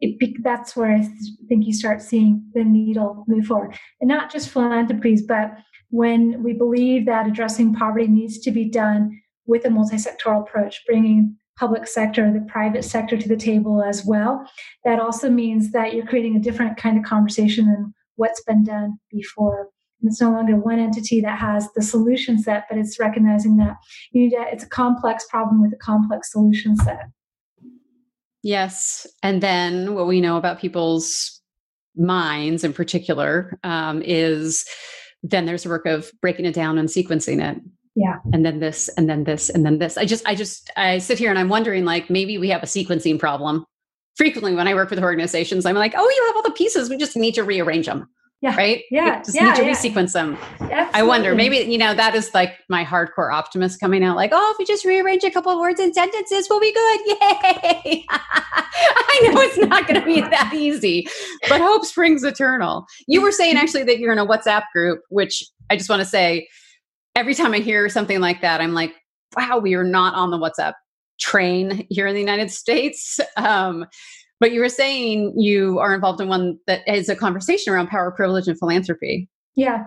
it, 0.00 0.36
that's 0.42 0.76
where 0.76 0.94
i 0.94 1.08
think 1.48 1.66
you 1.66 1.72
start 1.72 2.02
seeing 2.02 2.44
the 2.54 2.64
needle 2.64 3.24
move 3.26 3.46
forward. 3.46 3.76
And 4.00 4.08
not 4.08 4.30
just 4.30 4.50
philanthropies 4.50 5.22
but 5.22 5.56
when 5.92 6.42
we 6.42 6.54
believe 6.54 7.04
that 7.06 7.26
addressing 7.26 7.74
poverty 7.74 8.08
needs 8.08 8.38
to 8.40 8.50
be 8.50 8.64
done 8.64 9.20
with 9.46 9.66
a 9.66 9.70
multi-sectoral 9.70 10.40
approach, 10.40 10.82
bringing 10.86 11.36
public 11.58 11.86
sector, 11.86 12.32
the 12.32 12.40
private 12.40 12.84
sector 12.84 13.16
to 13.16 13.28
the 13.28 13.36
table 13.36 13.82
as 13.82 14.04
well. 14.04 14.48
That 14.84 15.00
also 15.00 15.30
means 15.30 15.72
that 15.72 15.94
you're 15.94 16.06
creating 16.06 16.36
a 16.36 16.40
different 16.40 16.76
kind 16.76 16.98
of 16.98 17.04
conversation 17.04 17.66
than 17.66 17.94
what's 18.16 18.42
been 18.42 18.64
done 18.64 18.98
before. 19.10 19.68
And 20.00 20.10
it's 20.10 20.20
no 20.20 20.32
longer 20.32 20.56
one 20.56 20.78
entity 20.78 21.20
that 21.20 21.38
has 21.38 21.68
the 21.74 21.82
solution 21.82 22.38
set, 22.38 22.64
but 22.68 22.78
it's 22.78 22.98
recognizing 22.98 23.56
that 23.58 23.76
you 24.10 24.22
need 24.22 24.30
to, 24.30 24.44
it's 24.50 24.64
a 24.64 24.68
complex 24.68 25.24
problem 25.28 25.62
with 25.62 25.72
a 25.72 25.76
complex 25.76 26.32
solution 26.32 26.76
set. 26.76 27.06
Yes. 28.42 29.06
And 29.22 29.40
then 29.40 29.94
what 29.94 30.08
we 30.08 30.20
know 30.20 30.36
about 30.36 30.58
people's 30.58 31.40
minds 31.94 32.64
in 32.64 32.72
particular 32.72 33.58
um, 33.62 34.02
is 34.02 34.66
then 35.22 35.46
there's 35.46 35.66
work 35.66 35.86
of 35.86 36.10
breaking 36.20 36.46
it 36.46 36.54
down 36.54 36.78
and 36.78 36.88
sequencing 36.88 37.40
it 37.40 37.62
yeah 37.94 38.18
and 38.32 38.44
then 38.44 38.58
this 38.58 38.88
and 38.96 39.08
then 39.08 39.24
this 39.24 39.50
and 39.50 39.66
then 39.66 39.78
this 39.78 39.98
i 39.98 40.04
just 40.04 40.26
i 40.26 40.34
just 40.34 40.70
i 40.76 40.98
sit 40.98 41.18
here 41.18 41.30
and 41.30 41.38
i'm 41.38 41.48
wondering 41.48 41.84
like 41.84 42.08
maybe 42.08 42.38
we 42.38 42.48
have 42.48 42.62
a 42.62 42.66
sequencing 42.66 43.18
problem 43.18 43.64
frequently 44.16 44.54
when 44.54 44.66
i 44.66 44.74
work 44.74 44.90
with 44.90 44.98
organizations 44.98 45.66
i'm 45.66 45.76
like 45.76 45.94
oh 45.96 46.08
you 46.08 46.26
have 46.28 46.36
all 46.36 46.42
the 46.42 46.52
pieces 46.52 46.88
we 46.88 46.96
just 46.96 47.16
need 47.16 47.34
to 47.34 47.42
rearrange 47.42 47.86
them 47.86 48.08
yeah. 48.42 48.56
Right? 48.56 48.82
Yeah. 48.90 49.18
just 49.22 49.36
yeah, 49.36 49.50
need 49.50 49.54
to 49.54 49.64
yeah. 49.64 49.72
resequence 49.72 50.14
them. 50.14 50.36
Absolutely. 50.58 50.88
I 50.94 51.02
wonder, 51.04 51.32
maybe, 51.32 51.58
you 51.58 51.78
know, 51.78 51.94
that 51.94 52.16
is 52.16 52.34
like 52.34 52.58
my 52.68 52.84
hardcore 52.84 53.32
optimist 53.32 53.78
coming 53.78 54.02
out 54.02 54.16
like, 54.16 54.30
oh, 54.32 54.50
if 54.50 54.58
we 54.58 54.64
just 54.64 54.84
rearrange 54.84 55.22
a 55.22 55.30
couple 55.30 55.52
of 55.52 55.60
words 55.60 55.78
and 55.78 55.94
sentences, 55.94 56.48
we'll 56.50 56.58
be 56.58 56.72
good. 56.72 57.00
Yay. 57.06 58.04
I 58.10 59.30
know 59.32 59.40
it's 59.42 59.58
not 59.58 59.86
going 59.86 60.00
to 60.00 60.04
be 60.04 60.22
that 60.22 60.52
easy, 60.52 61.06
but 61.48 61.60
hope 61.60 61.84
springs 61.84 62.24
eternal. 62.24 62.84
You 63.06 63.22
were 63.22 63.30
saying 63.30 63.56
actually 63.58 63.84
that 63.84 64.00
you're 64.00 64.12
in 64.12 64.18
a 64.18 64.26
WhatsApp 64.26 64.64
group, 64.74 65.02
which 65.08 65.44
I 65.70 65.76
just 65.76 65.88
want 65.88 66.00
to 66.00 66.06
say 66.06 66.48
every 67.16 67.34
time 67.34 67.54
I 67.54 67.58
hear 67.58 67.88
something 67.88 68.20
like 68.20 68.40
that, 68.40 68.60
I'm 68.60 68.74
like, 68.74 68.94
wow, 69.36 69.58
we 69.58 69.74
are 69.74 69.84
not 69.84 70.14
on 70.14 70.30
the 70.30 70.38
WhatsApp 70.38 70.74
train 71.20 71.86
here 71.90 72.06
in 72.06 72.14
the 72.14 72.20
United 72.20 72.50
States. 72.50 73.18
Um, 73.36 73.86
but 74.40 74.52
you 74.52 74.58
were 74.58 74.68
saying 74.68 75.34
you 75.38 75.78
are 75.78 75.94
involved 75.94 76.20
in 76.20 76.26
one 76.26 76.58
that 76.66 76.80
is 76.88 77.08
a 77.08 77.14
conversation 77.14 77.72
around 77.72 77.86
power, 77.86 78.10
privilege, 78.10 78.48
and 78.48 78.58
philanthropy. 78.58 79.28
Yeah. 79.54 79.84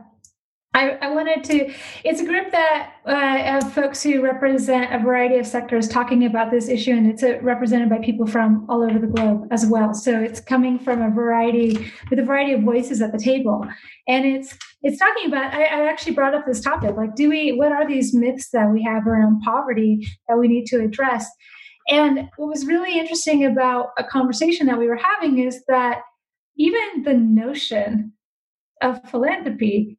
I, 0.76 0.90
I 1.02 1.10
wanted 1.12 1.44
to, 1.46 1.74
it's 2.04 2.20
a 2.20 2.26
group 2.26 2.52
that 2.52 2.96
uh, 3.08 3.58
of 3.58 3.74
folks 3.74 4.04
who 4.04 4.22
represent 4.22 4.94
a 4.94 5.00
variety 5.00 5.38
of 5.38 5.48
sectors 5.48 5.88
talking 5.88 6.26
about 6.26 6.52
this 6.52 6.68
issue, 6.68 6.92
and 6.92 7.08
it's 7.08 7.24
a, 7.24 7.40
represented 7.40 7.90
by 7.90 8.00
people 8.00 8.28
from 8.28 8.66
all 8.70 8.84
over 8.84 9.00
the 9.00 9.08
globe 9.08 9.48
as 9.52 9.66
well. 9.66 9.94
So 9.94 10.20
it's 10.20 10.42
coming 10.42 10.78
from 10.78 11.02
a 11.02 11.10
variety, 11.10 11.92
with 12.10 12.20
a 12.20 12.24
variety 12.24 12.54
of 12.54 12.62
voices 12.62 13.02
at 13.02 13.14
the 13.14 13.18
table. 13.18 13.66
And 14.10 14.26
it's 14.26 14.58
it's 14.84 15.00
talking 15.00 15.28
about, 15.28 15.54
I, 15.54 15.64
I 15.64 15.88
actually 15.88 16.14
brought 16.14 16.36
up 16.36 16.46
this 16.46 16.62
topic 16.62 16.96
like, 16.96 17.16
do 17.16 17.30
we, 17.30 17.54
what 17.54 17.72
are 17.72 17.88
these 17.88 18.14
myths 18.14 18.50
that 18.52 18.70
we 18.70 18.84
have 18.84 19.08
around 19.08 19.42
poverty 19.42 20.06
that 20.28 20.38
we 20.38 20.48
need 20.48 20.66
to 20.68 20.82
address? 20.82 21.26
And 21.90 22.30
what 22.36 22.50
was 22.50 22.68
really 22.68 23.00
interesting 23.00 23.46
about 23.46 23.92
a 23.98 24.04
conversation 24.04 24.68
that 24.68 24.78
we 24.78 24.88
were 24.88 25.00
having 25.02 25.40
is 25.40 25.64
that 25.70 26.02
even 26.58 27.04
the 27.04 27.14
notion 27.14 28.14
of 28.82 29.00
philanthropy 29.10 29.98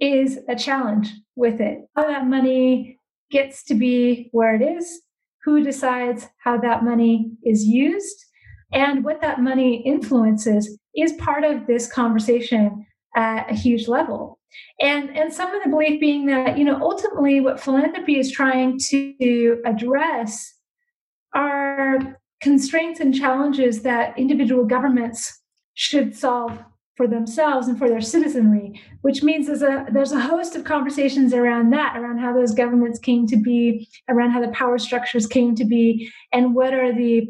is 0.00 0.38
a 0.48 0.56
challenge 0.56 1.08
with 1.34 1.60
it. 1.60 1.86
How 1.94 2.06
that 2.06 2.26
money 2.26 2.98
gets 3.30 3.64
to 3.64 3.74
be 3.74 4.28
where 4.32 4.54
it 4.54 4.62
is, 4.62 5.02
who 5.44 5.62
decides 5.62 6.28
how 6.38 6.58
that 6.58 6.84
money 6.84 7.30
is 7.44 7.64
used, 7.64 8.24
and 8.72 9.04
what 9.04 9.20
that 9.20 9.40
money 9.40 9.82
influences 9.86 10.78
is 10.94 11.12
part 11.14 11.44
of 11.44 11.66
this 11.66 11.90
conversation 11.90 12.84
at 13.16 13.50
a 13.50 13.54
huge 13.54 13.88
level. 13.88 14.38
And, 14.80 15.16
and 15.16 15.32
some 15.32 15.54
of 15.54 15.62
the 15.62 15.70
belief 15.70 16.00
being 16.00 16.26
that, 16.26 16.58
you 16.58 16.64
know, 16.64 16.80
ultimately 16.80 17.40
what 17.40 17.60
philanthropy 17.60 18.18
is 18.18 18.30
trying 18.30 18.78
to 18.88 19.60
address 19.64 20.54
are 21.34 22.18
constraints 22.40 23.00
and 23.00 23.14
challenges 23.14 23.82
that 23.82 24.18
individual 24.18 24.64
governments 24.64 25.42
should 25.74 26.16
solve 26.16 26.58
for 26.96 27.06
themselves 27.06 27.68
and 27.68 27.78
for 27.78 27.88
their 27.88 28.00
citizenry 28.00 28.80
which 29.02 29.22
means 29.22 29.46
there's 29.46 29.62
a 29.62 29.86
there's 29.92 30.12
a 30.12 30.20
host 30.20 30.56
of 30.56 30.64
conversations 30.64 31.32
around 31.32 31.70
that 31.70 31.96
around 31.96 32.18
how 32.18 32.32
those 32.32 32.54
governments 32.54 32.98
came 32.98 33.26
to 33.26 33.36
be 33.36 33.88
around 34.08 34.30
how 34.30 34.40
the 34.40 34.48
power 34.48 34.78
structures 34.78 35.26
came 35.26 35.54
to 35.54 35.64
be 35.64 36.10
and 36.32 36.54
what 36.54 36.72
are 36.72 36.92
the 36.92 37.26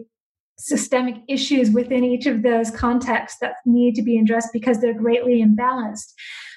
systemic 0.58 1.16
issues 1.28 1.70
within 1.70 2.02
each 2.02 2.26
of 2.26 2.42
those 2.42 2.70
contexts 2.70 3.38
that 3.40 3.56
need 3.66 3.94
to 3.94 4.02
be 4.02 4.18
addressed 4.18 4.52
because 4.52 4.80
they're 4.80 4.94
greatly 4.94 5.42
imbalanced. 5.42 6.12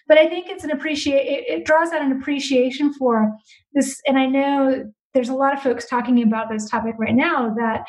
But 0.07 0.18
i 0.18 0.28
think 0.28 0.47
it's 0.49 0.64
an 0.64 0.72
appreciate 0.72 1.26
it, 1.26 1.43
it 1.47 1.66
draws 1.66 1.91
out 1.91 2.01
an 2.01 2.12
appreciation 2.14 2.93
for 2.93 3.32
this 3.74 4.01
and 4.07 4.18
i 4.18 4.26
know 4.26 4.91
there's 5.14 5.30
a 5.30 5.34
lot 5.34 5.53
of 5.53 5.62
folks 5.62 5.88
talking 5.88 6.22
about 6.24 6.49
this 6.49 6.70
topic 6.70 6.95
right 6.97 7.16
now 7.16 7.53
that 7.55 7.86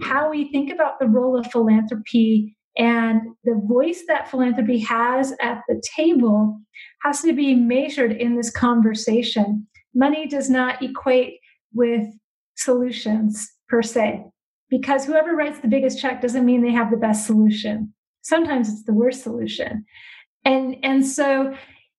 how 0.00 0.30
we 0.30 0.50
think 0.50 0.72
about 0.72 0.98
the 0.98 1.06
role 1.06 1.38
of 1.38 1.50
philanthropy 1.50 2.56
and 2.76 3.20
the 3.44 3.60
voice 3.66 4.02
that 4.08 4.30
philanthropy 4.30 4.78
has 4.78 5.34
at 5.40 5.62
the 5.68 5.82
table 5.96 6.58
has 7.02 7.20
to 7.22 7.32
be 7.32 7.54
measured 7.54 8.12
in 8.12 8.36
this 8.36 8.50
conversation. 8.50 9.66
Money 9.94 10.26
does 10.26 10.48
not 10.48 10.82
equate 10.82 11.38
with 11.74 12.06
solutions 12.56 13.50
per 13.68 13.82
se, 13.82 14.24
because 14.70 15.04
whoever 15.04 15.34
writes 15.34 15.60
the 15.60 15.68
biggest 15.68 16.00
check 16.00 16.22
doesn't 16.22 16.46
mean 16.46 16.62
they 16.62 16.72
have 16.72 16.90
the 16.90 16.96
best 16.96 17.26
solution. 17.26 17.92
Sometimes 18.22 18.70
it's 18.70 18.84
the 18.84 18.94
worst 18.94 19.22
solution. 19.22 19.84
And, 20.44 20.76
and 20.82 21.06
so 21.06 21.54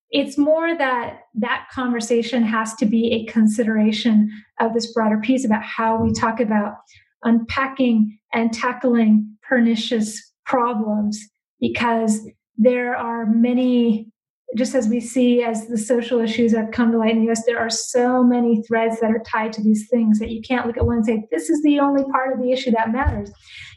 it's 0.09 0.38
more 0.38 0.78
that 0.78 1.21
that 1.36 1.67
conversation 1.71 2.43
has 2.43 2.76
to 2.76 2.86
be 2.86 3.13
a 3.13 3.32
consideration 3.32 4.32
of 4.59 4.74
this 4.74 4.91
broader 4.93 5.19
piece 5.19 5.45
about 5.45 5.63
how 5.63 6.01
we 6.01 6.13
talk 6.13 6.39
about 6.39 6.76
unpacking 7.24 8.17
and 8.34 8.53
tackling 8.53 9.38
pernicious 9.47 10.33
problems 10.46 11.20
because 11.60 12.28
there 12.58 12.96
are 12.96 13.26
many 13.26 14.14
just 14.56 14.76
as 14.76 14.88
we 14.88 15.00
see 15.00 15.44
as 15.44 15.68
the 15.68 15.78
social 15.78 16.20
issues 16.20 16.54
have 16.54 16.72
come 16.72 16.91
to 16.91 16.98
light 16.98 17.16
in 17.16 17.26
the 17.26 17.32
US, 17.32 17.46
there 17.46 17.60
are 17.60 17.70
so 17.70 18.24
many 18.24 18.62
threads 18.64 19.00
that 19.00 19.12
are 19.12 19.24
tied 19.26 19.54
to 19.54 19.64
these 19.64 19.88
things 19.89 20.20
that 20.20 20.30
you 20.30 20.41
can't 20.41 20.68
look 20.68 20.78
at 20.78 20.86
one 20.86 20.98
and 20.98 21.06
say, 21.06 21.26
this 21.32 21.50
is 21.50 21.62
the 21.64 21.80
only 21.80 22.04
part 22.12 22.34
of 22.34 22.41
the 22.41 22.52
issue 22.52 22.72
that 22.72 22.91
matters. 22.91 23.32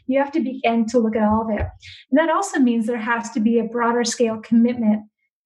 You 0.05 0.19
have 0.19 0.31
to 0.33 0.39
begin 0.39 0.85
to 0.87 0.99
look 0.99 1.15
at 1.15 1.23
all 1.23 1.41
of 1.41 1.49
it. 1.49 1.65
And 2.11 2.19
that 2.19 2.29
also 2.29 2.59
means 2.59 2.85
there 2.85 2.97
has 2.97 3.31
to 3.31 3.39
be 3.39 3.59
a 3.59 3.63
broader 3.63 4.03
scale 4.03 4.39
commitment 4.39 5.03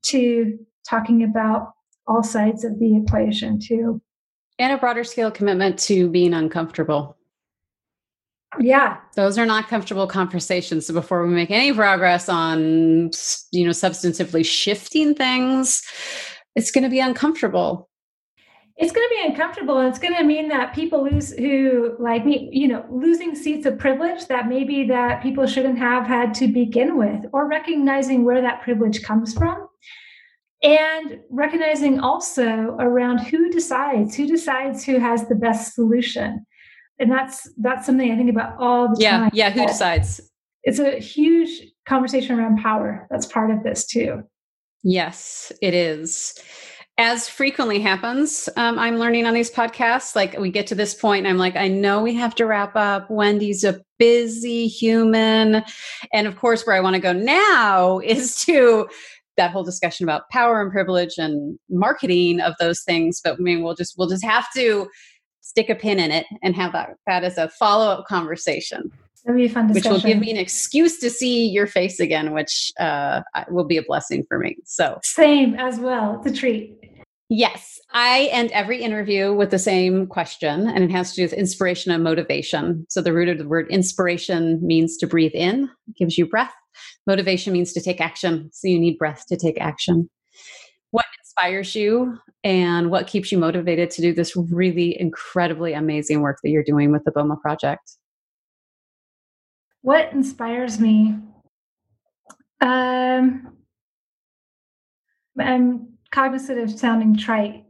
to 0.07 0.57
talking 0.87 1.23
about 1.23 1.71
all 2.07 2.23
sides 2.23 2.63
of 2.63 2.79
the 2.79 2.97
equation 2.97 3.59
too. 3.59 4.01
And 4.59 4.73
a 4.73 4.77
broader 4.77 5.03
scale 5.03 5.31
commitment 5.31 5.79
to 5.79 6.09
being 6.09 6.33
uncomfortable. 6.33 7.17
Yeah. 8.59 8.97
Those 9.15 9.37
are 9.37 9.45
not 9.45 9.67
comfortable 9.67 10.07
conversations. 10.07 10.87
So 10.87 10.93
before 10.93 11.25
we 11.25 11.33
make 11.33 11.51
any 11.51 11.73
progress 11.73 12.27
on, 12.27 13.11
you 13.51 13.63
know, 13.63 13.71
substantively 13.71 14.45
shifting 14.45 15.15
things, 15.15 15.81
it's 16.55 16.71
going 16.71 16.83
to 16.83 16.89
be 16.89 16.99
uncomfortable. 16.99 17.89
It's 18.75 18.91
going 18.91 19.07
to 19.07 19.15
be 19.15 19.29
uncomfortable. 19.29 19.77
And 19.77 19.87
it's 19.87 19.99
going 19.99 20.15
to 20.15 20.23
mean 20.23 20.49
that 20.49 20.73
people 20.73 21.03
lose 21.03 21.31
who 21.33 21.95
like 21.99 22.25
me, 22.25 22.49
you 22.51 22.67
know, 22.67 22.83
losing 22.89 23.35
seats 23.35 23.65
of 23.65 23.77
privilege 23.77 24.27
that 24.27 24.47
maybe 24.47 24.85
that 24.87 25.21
people 25.21 25.45
shouldn't 25.45 25.77
have 25.77 26.05
had 26.05 26.33
to 26.35 26.47
begin 26.47 26.97
with 26.97 27.25
or 27.31 27.47
recognizing 27.47 28.25
where 28.25 28.41
that 28.41 28.63
privilege 28.63 29.03
comes 29.03 29.33
from 29.33 29.67
and 30.63 31.19
recognizing 31.29 31.99
also 31.99 32.75
around 32.79 33.19
who 33.19 33.49
decides 33.49 34.15
who 34.15 34.27
decides 34.27 34.83
who 34.83 34.99
has 34.99 35.27
the 35.27 35.35
best 35.35 35.73
solution 35.73 36.45
and 37.01 37.11
that's 37.11 37.51
that's 37.57 37.85
something 37.85 38.11
i 38.11 38.15
think 38.15 38.29
about 38.29 38.55
all 38.59 38.93
the 38.93 39.01
yeah, 39.01 39.19
time 39.19 39.31
yeah 39.33 39.47
yeah. 39.47 39.53
who 39.53 39.67
decides? 39.67 40.21
it's 40.63 40.79
a 40.79 40.99
huge 40.99 41.49
conversation 41.85 42.37
around 42.37 42.61
power 42.61 43.07
that's 43.09 43.25
part 43.25 43.49
of 43.49 43.63
this 43.63 43.85
too. 43.85 44.23
Yes 44.83 45.51
it 45.61 45.73
is. 45.73 46.39
As 46.97 47.27
frequently 47.27 47.79
happens 47.79 48.47
um, 48.57 48.77
i'm 48.77 48.97
learning 48.97 49.25
on 49.25 49.33
these 49.33 49.49
podcasts 49.49 50.15
like 50.15 50.37
we 50.37 50.51
get 50.51 50.67
to 50.67 50.75
this 50.75 50.93
point 50.93 51.25
and 51.25 51.27
i'm 51.27 51.39
like 51.39 51.55
i 51.55 51.67
know 51.67 52.01
we 52.01 52.13
have 52.13 52.35
to 52.35 52.45
wrap 52.45 52.75
up. 52.75 53.09
Wendy's 53.09 53.63
a 53.63 53.81
busy 53.97 54.67
human. 54.67 55.63
And 56.13 56.27
of 56.27 56.37
course 56.37 56.65
where 56.65 56.75
i 56.75 56.79
want 56.79 56.95
to 56.95 57.01
go 57.01 57.13
now 57.13 57.99
is 58.03 58.35
to 58.41 58.87
that 59.37 59.51
whole 59.51 59.63
discussion 59.63 60.03
about 60.03 60.29
power 60.29 60.61
and 60.61 60.71
privilege 60.71 61.17
and 61.17 61.57
marketing 61.69 62.41
of 62.41 62.53
those 62.59 62.83
things 62.83 63.21
but 63.23 63.33
i 63.33 63.37
mean 63.37 63.63
we'll 63.63 63.73
just 63.73 63.97
we'll 63.97 64.09
just 64.09 64.25
have 64.25 64.45
to 64.53 64.87
stick 65.41 65.69
a 65.69 65.75
pin 65.75 65.99
in 65.99 66.11
it 66.11 66.25
and 66.41 66.55
have 66.55 66.71
that 66.73 66.95
that 67.07 67.23
as 67.23 67.37
a 67.37 67.49
follow-up 67.49 68.05
conversation. 68.07 68.91
That'd 69.25 69.37
be 69.37 69.45
a 69.45 69.49
fun 69.49 69.71
which 69.71 69.85
will 69.85 69.99
give 69.99 70.17
me 70.17 70.31
an 70.31 70.37
excuse 70.37 70.99
to 70.99 71.09
see 71.09 71.47
your 71.47 71.67
face 71.67 71.99
again 71.99 72.33
which 72.33 72.71
uh, 72.79 73.21
will 73.49 73.65
be 73.65 73.77
a 73.77 73.83
blessing 73.83 74.23
for 74.27 74.39
me 74.39 74.57
so. 74.63 74.99
Same 75.03 75.55
as 75.55 75.79
well 75.79 76.21
it's 76.23 76.31
a 76.31 76.39
treat. 76.39 76.77
Yes 77.29 77.79
i 77.93 78.29
end 78.31 78.51
every 78.51 78.81
interview 78.81 79.33
with 79.33 79.51
the 79.51 79.59
same 79.59 80.07
question 80.07 80.67
and 80.67 80.83
it 80.83 80.91
has 80.91 81.11
to 81.11 81.17
do 81.17 81.23
with 81.23 81.33
inspiration 81.33 81.91
and 81.91 82.03
motivation. 82.03 82.85
So 82.89 83.01
the 83.01 83.13
root 83.13 83.29
of 83.29 83.37
the 83.37 83.47
word 83.47 83.67
inspiration 83.69 84.59
means 84.65 84.97
to 84.97 85.07
breathe 85.07 85.33
in 85.33 85.69
gives 85.97 86.17
you 86.17 86.25
breath. 86.25 86.53
Motivation 87.05 87.53
means 87.53 87.73
to 87.73 87.81
take 87.81 87.99
action 87.99 88.49
so 88.53 88.67
you 88.67 88.79
need 88.79 88.97
breath 88.97 89.25
to 89.27 89.37
take 89.37 89.59
action 89.59 90.09
inspires 91.41 91.75
you 91.75 92.19
and 92.43 92.91
what 92.91 93.07
keeps 93.07 93.31
you 93.31 93.37
motivated 93.37 93.89
to 93.91 94.01
do 94.01 94.13
this 94.13 94.35
really 94.35 94.99
incredibly 94.99 95.73
amazing 95.73 96.21
work 96.21 96.37
that 96.43 96.49
you're 96.49 96.63
doing 96.63 96.91
with 96.91 97.03
the 97.03 97.11
BOMA 97.11 97.39
project? 97.41 97.97
What 99.81 100.11
inspires 100.13 100.79
me? 100.79 101.17
Um, 102.61 103.57
I'm 105.39 105.87
cognizant 106.11 106.59
of 106.59 106.71
sounding 106.71 107.17
trite. 107.17 107.65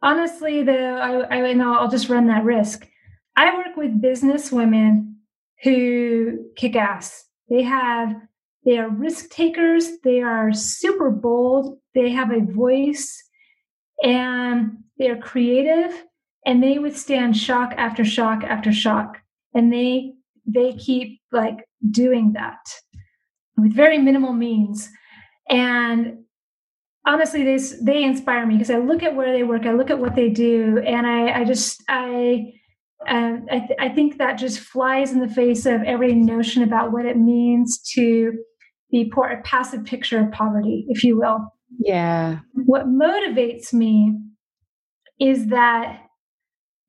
Honestly, 0.00 0.62
though, 0.62 1.26
I, 1.30 1.50
I 1.50 1.52
know 1.52 1.74
I'll 1.74 1.90
just 1.90 2.08
run 2.08 2.26
that 2.28 2.44
risk. 2.44 2.88
I 3.36 3.54
work 3.54 3.76
with 3.76 4.00
business 4.00 4.50
women 4.50 5.16
who 5.62 6.46
kick 6.56 6.76
ass. 6.76 7.26
They 7.50 7.62
have 7.62 8.14
they 8.64 8.78
are 8.78 8.88
risk 8.88 9.30
takers, 9.30 9.98
they 10.04 10.20
are 10.20 10.52
super 10.52 11.10
bold, 11.10 11.78
they 11.94 12.10
have 12.10 12.32
a 12.32 12.40
voice, 12.40 13.22
and 14.02 14.78
they 14.98 15.08
are 15.08 15.16
creative, 15.16 16.04
and 16.44 16.62
they 16.62 16.78
withstand 16.78 17.36
shock 17.36 17.72
after 17.76 18.04
shock 18.04 18.44
after 18.44 18.72
shock. 18.72 19.18
And 19.54 19.72
they 19.72 20.12
they 20.46 20.72
keep 20.74 21.20
like 21.32 21.64
doing 21.90 22.32
that 22.32 22.58
with 23.56 23.74
very 23.74 23.98
minimal 23.98 24.32
means. 24.32 24.88
And 25.48 26.24
honestly, 27.06 27.44
they 27.44 27.58
they 27.82 28.04
inspire 28.04 28.46
me 28.46 28.54
because 28.54 28.70
I 28.70 28.78
look 28.78 29.02
at 29.02 29.14
where 29.14 29.32
they 29.32 29.44
work, 29.44 29.66
I 29.66 29.72
look 29.72 29.90
at 29.90 29.98
what 29.98 30.14
they 30.14 30.28
do, 30.28 30.78
and 30.78 31.06
I 31.06 31.40
I 31.40 31.44
just 31.44 31.82
I 31.88 32.52
um, 33.06 33.46
I, 33.50 33.58
th- 33.60 33.78
I 33.78 33.88
think 33.88 34.18
that 34.18 34.34
just 34.34 34.58
flies 34.58 35.12
in 35.12 35.20
the 35.20 35.28
face 35.28 35.66
of 35.66 35.82
every 35.82 36.14
notion 36.14 36.64
about 36.64 36.92
what 36.92 37.06
it 37.06 37.16
means 37.16 37.78
to 37.94 38.32
be 38.90 39.10
poor, 39.12 39.28
a 39.28 39.42
passive 39.42 39.84
picture 39.84 40.18
of 40.18 40.32
poverty, 40.32 40.86
if 40.88 41.04
you 41.04 41.18
will. 41.18 41.52
Yeah. 41.80 42.40
What 42.52 42.86
motivates 42.86 43.72
me 43.72 44.18
is 45.20 45.46
that 45.48 46.00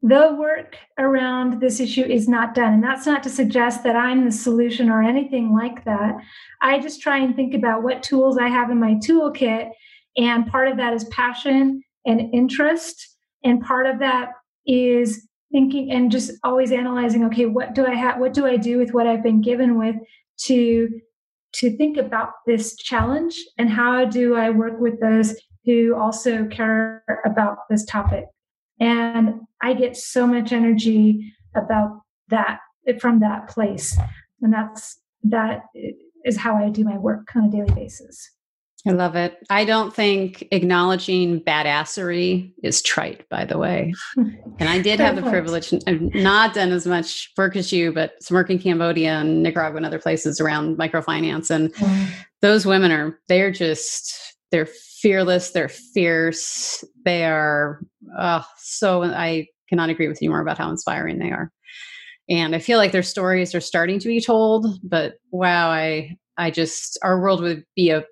the 0.01 0.35
work 0.39 0.77
around 0.97 1.59
this 1.59 1.81
issue 1.81 2.03
is 2.03 2.29
not 2.29 2.55
done. 2.55 2.73
And 2.73 2.83
that's 2.83 3.05
not 3.05 3.21
to 3.23 3.29
suggest 3.29 3.83
that 3.83 3.97
I'm 3.97 4.23
the 4.23 4.31
solution 4.31 4.89
or 4.89 5.03
anything 5.03 5.53
like 5.53 5.83
that. 5.83 6.15
I 6.61 6.79
just 6.79 7.01
try 7.01 7.17
and 7.17 7.35
think 7.35 7.53
about 7.53 7.83
what 7.83 8.01
tools 8.01 8.37
I 8.37 8.47
have 8.47 8.69
in 8.69 8.79
my 8.79 8.93
toolkit. 8.95 9.71
And 10.15 10.47
part 10.47 10.69
of 10.69 10.77
that 10.77 10.93
is 10.93 11.03
passion 11.05 11.83
and 12.05 12.33
interest. 12.33 13.17
And 13.43 13.61
part 13.61 13.87
of 13.87 13.99
that 13.99 14.31
is 14.65 15.27
thinking 15.51 15.91
and 15.91 16.11
just 16.11 16.31
always 16.43 16.71
analyzing 16.71 17.23
okay 17.25 17.45
what 17.45 17.73
do 17.73 17.85
i 17.85 17.93
have 17.93 18.19
what 18.19 18.33
do 18.33 18.45
i 18.45 18.55
do 18.55 18.77
with 18.77 18.93
what 18.93 19.07
i've 19.07 19.23
been 19.23 19.41
given 19.41 19.77
with 19.77 19.95
to 20.37 20.89
to 21.53 21.75
think 21.75 21.97
about 21.97 22.31
this 22.45 22.75
challenge 22.75 23.35
and 23.57 23.69
how 23.69 24.05
do 24.05 24.35
i 24.35 24.49
work 24.49 24.79
with 24.79 24.99
those 24.99 25.35
who 25.65 25.95
also 25.95 26.45
care 26.47 27.03
about 27.25 27.57
this 27.69 27.85
topic? 27.85 28.25
And 28.79 29.41
i 29.61 29.73
get 29.73 29.97
so 29.97 30.25
much 30.25 30.51
energy 30.51 31.33
about 31.55 32.01
that 32.29 32.59
from 32.99 33.19
that 33.19 33.47
place. 33.47 33.97
And 34.41 34.53
that's 34.53 34.99
that 35.23 35.63
is 36.23 36.37
how 36.37 36.55
i 36.55 36.69
do 36.69 36.83
my 36.83 36.97
work 36.97 37.27
on 37.35 37.45
a 37.45 37.49
daily 37.49 37.73
basis 37.73 38.31
I 38.87 38.91
love 38.91 39.15
it. 39.15 39.37
I 39.49 39.65
don't 39.65 39.93
think 39.93 40.47
acknowledging 40.51 41.41
badassery 41.41 42.53
is 42.63 42.81
trite, 42.81 43.27
by 43.29 43.43
the 43.43 43.57
way. 43.57 43.93
And 44.15 44.69
I 44.69 44.81
did 44.81 44.99
have 45.01 45.17
the 45.17 45.21
privilege, 45.23 45.73
I've 45.85 46.01
not 46.15 46.53
done 46.53 46.71
as 46.71 46.87
much 46.87 47.31
work 47.37 47.57
as 47.57 47.73
you, 47.73 47.91
but 47.91 48.13
some 48.23 48.35
work 48.35 48.49
in 48.49 48.57
Cambodia 48.57 49.19
and 49.19 49.43
Nicaragua 49.43 49.77
and 49.77 49.85
other 49.85 49.99
places 49.99 50.39
around 50.39 50.77
microfinance. 50.77 51.49
And 51.49 51.73
mm. 51.73 52.07
those 52.41 52.65
women 52.65 52.91
are, 52.91 53.19
they're 53.27 53.51
just, 53.51 54.37
they're 54.51 54.65
fearless, 54.65 55.51
they're 55.51 55.69
fierce, 55.69 56.83
they 57.03 57.25
are 57.25 57.81
uh, 58.17 58.41
so, 58.57 59.03
I 59.03 59.47
cannot 59.67 59.89
agree 59.89 60.07
with 60.07 60.21
you 60.21 60.29
more 60.29 60.41
about 60.41 60.57
how 60.57 60.69
inspiring 60.69 61.19
they 61.19 61.31
are. 61.31 61.51
And 62.29 62.55
I 62.55 62.59
feel 62.59 62.77
like 62.77 62.91
their 62.91 63.03
stories 63.03 63.53
are 63.53 63.61
starting 63.61 63.99
to 63.99 64.07
be 64.07 64.21
told, 64.21 64.67
but 64.83 65.15
wow, 65.31 65.69
I, 65.69 66.15
I 66.37 66.49
just, 66.51 66.97
our 67.01 67.19
world 67.19 67.41
would 67.41 67.65
be 67.75 67.89
a 67.89 68.03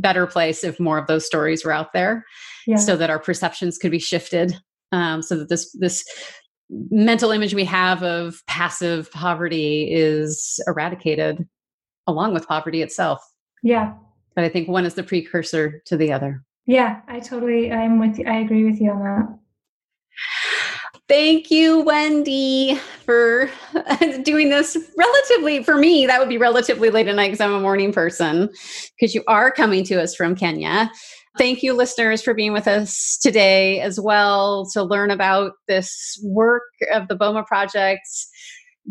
better 0.00 0.26
place 0.26 0.64
if 0.64 0.78
more 0.80 0.98
of 0.98 1.06
those 1.06 1.26
stories 1.26 1.64
were 1.64 1.72
out 1.72 1.92
there 1.92 2.24
yeah. 2.66 2.76
so 2.76 2.96
that 2.96 3.10
our 3.10 3.18
perceptions 3.18 3.78
could 3.78 3.90
be 3.90 3.98
shifted 3.98 4.56
um, 4.92 5.22
so 5.22 5.36
that 5.36 5.48
this 5.48 5.72
this 5.72 6.04
mental 6.68 7.30
image 7.30 7.54
we 7.54 7.64
have 7.64 8.02
of 8.02 8.42
passive 8.46 9.10
poverty 9.12 9.92
is 9.92 10.60
eradicated 10.66 11.46
along 12.08 12.34
with 12.34 12.48
poverty 12.48 12.82
itself. 12.82 13.24
Yeah. 13.62 13.94
But 14.34 14.44
i 14.44 14.48
think 14.48 14.68
one 14.68 14.84
is 14.84 14.94
the 14.94 15.02
precursor 15.02 15.82
to 15.86 15.96
the 15.96 16.12
other. 16.12 16.42
Yeah 16.66 17.00
i 17.08 17.20
totally 17.20 17.72
i'm 17.72 17.98
with 17.98 18.18
you 18.18 18.26
i 18.26 18.38
agree 18.38 18.64
with 18.64 18.80
you 18.80 18.90
on 18.90 18.98
that 19.00 19.38
Thank 21.08 21.52
you, 21.52 21.82
Wendy, 21.82 22.74
for 23.04 23.48
doing 24.24 24.48
this 24.48 24.76
relatively, 24.98 25.62
for 25.62 25.76
me, 25.76 26.04
that 26.04 26.18
would 26.18 26.28
be 26.28 26.38
relatively 26.38 26.90
late 26.90 27.06
at 27.06 27.14
night 27.14 27.28
because 27.28 27.40
I'm 27.40 27.52
a 27.52 27.60
morning 27.60 27.92
person, 27.92 28.50
because 28.98 29.14
you 29.14 29.22
are 29.28 29.52
coming 29.52 29.84
to 29.84 30.02
us 30.02 30.16
from 30.16 30.34
Kenya. 30.34 30.90
Thank 31.38 31.62
you, 31.62 31.74
listeners, 31.74 32.22
for 32.22 32.34
being 32.34 32.52
with 32.52 32.66
us 32.66 33.18
today 33.22 33.80
as 33.80 34.00
well 34.00 34.68
to 34.72 34.82
learn 34.82 35.12
about 35.12 35.52
this 35.68 36.18
work 36.24 36.64
of 36.92 37.06
the 37.06 37.14
BOMA 37.14 37.46
Project, 37.46 38.08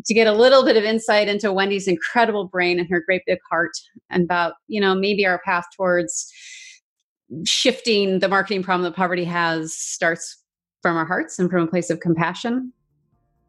to 0.05 0.13
get 0.13 0.28
a 0.28 0.34
little 0.34 0.63
bit 0.63 0.78
of 0.78 0.86
insight 0.86 1.28
into 1.28 1.51
Wendy's 1.51 1.88
incredible 1.88 2.47
brain 2.47 2.80
and 2.80 2.88
her 2.89 3.03
great 3.05 3.24
big 3.28 3.39
heart, 3.49 3.72
and 4.09 4.24
about, 4.24 4.53
you 4.68 4.80
know, 4.80 4.95
maybe 4.95 5.26
our 5.26 5.41
path 5.43 5.66
towards 5.76 6.32
shifting 7.45 8.20
the 8.20 8.30
marketing 8.30 8.63
problem 8.63 8.84
that 8.84 8.95
poverty 8.95 9.26
has 9.26 9.76
starts 9.76 10.44
from 10.86 10.97
our 10.97 11.05
hearts 11.05 11.39
and 11.39 11.49
from 11.49 11.63
a 11.63 11.67
place 11.67 11.89
of 11.89 11.99
compassion 11.99 12.71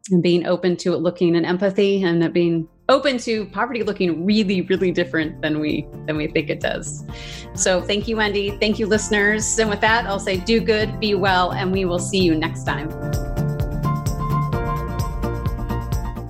and 0.09 0.23
being 0.23 0.47
open 0.47 0.75
to 0.75 0.95
it 0.95 1.01
looking 1.01 1.35
and 1.35 1.45
empathy 1.45 2.01
and 2.01 2.33
being 2.33 2.67
open 2.89 3.19
to 3.19 3.45
poverty 3.51 3.83
looking 3.83 4.25
really 4.25 4.61
really 4.61 4.89
different 4.89 5.39
than 5.43 5.59
we 5.59 5.87
than 6.07 6.17
we 6.17 6.25
think 6.25 6.49
it 6.49 6.59
does. 6.59 7.05
So 7.53 7.79
thank 7.79 8.07
you 8.07 8.17
wendy. 8.17 8.57
Thank 8.57 8.79
you 8.79 8.87
listeners. 8.87 9.59
And 9.59 9.69
with 9.69 9.81
that 9.81 10.07
i'll 10.07 10.19
say 10.19 10.37
do 10.37 10.59
good 10.59 10.99
be 10.99 11.13
well 11.13 11.51
and 11.51 11.71
we 11.71 11.85
will 11.85 11.99
see 11.99 12.23
you 12.23 12.33
next 12.33 12.63
time 12.63 13.36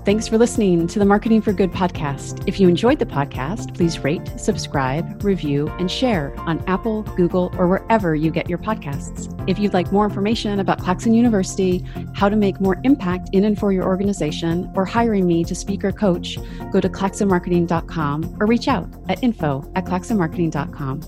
Thanks 0.08 0.26
for 0.26 0.38
listening 0.38 0.88
to 0.88 1.00
the 1.00 1.06
Marketing 1.06 1.42
for 1.42 1.52
Good 1.52 1.74
podcast. 1.74 2.42
If 2.48 2.62
you 2.62 2.70
enjoyed 2.70 2.98
the 2.98 3.06
podcast, 3.06 3.76
please 3.76 4.00
rate, 4.06 4.26
subscribe, 4.40 5.22
review, 5.22 5.68
and 5.80 5.92
share 5.92 6.34
on 6.48 6.64
Apple, 6.66 7.04
Google, 7.18 7.54
or 7.58 7.68
wherever 7.68 8.16
you 8.16 8.32
get 8.32 8.48
your 8.48 8.58
podcasts. 8.58 9.28
If 9.50 9.60
you'd 9.60 9.74
like 9.74 9.92
more 9.92 10.06
information 10.06 10.62
about 10.62 10.80
Claxon 10.80 11.14
University, 11.14 11.84
how 12.16 12.30
to 12.30 12.38
make 12.38 12.62
more 12.62 12.80
impact 12.86 13.32
in 13.34 13.44
and 13.44 13.60
for 13.60 13.74
your 13.74 13.84
organization, 13.84 14.72
or 14.76 14.86
hiring 14.86 15.28
me 15.28 15.44
to 15.44 15.54
speak 15.54 15.84
or 15.84 15.92
coach, 15.92 16.38
go 16.72 16.80
to 16.80 16.88
claxonmarketing.com 16.88 18.38
or 18.40 18.48
reach 18.48 18.70
out 18.70 18.88
at 19.10 19.22
info 19.22 19.70
at 19.76 19.84
claxonmarketing.com. 19.84 21.02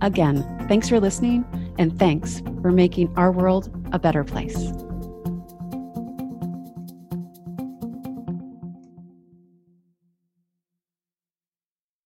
Again, 0.00 0.64
thanks 0.68 0.88
for 0.88 0.98
listening, 1.00 1.44
and 1.78 1.98
thanks 1.98 2.40
for 2.62 2.72
making 2.72 3.12
our 3.14 3.30
world 3.30 3.68
a 3.92 3.98
better 3.98 4.24
place. 4.24 4.72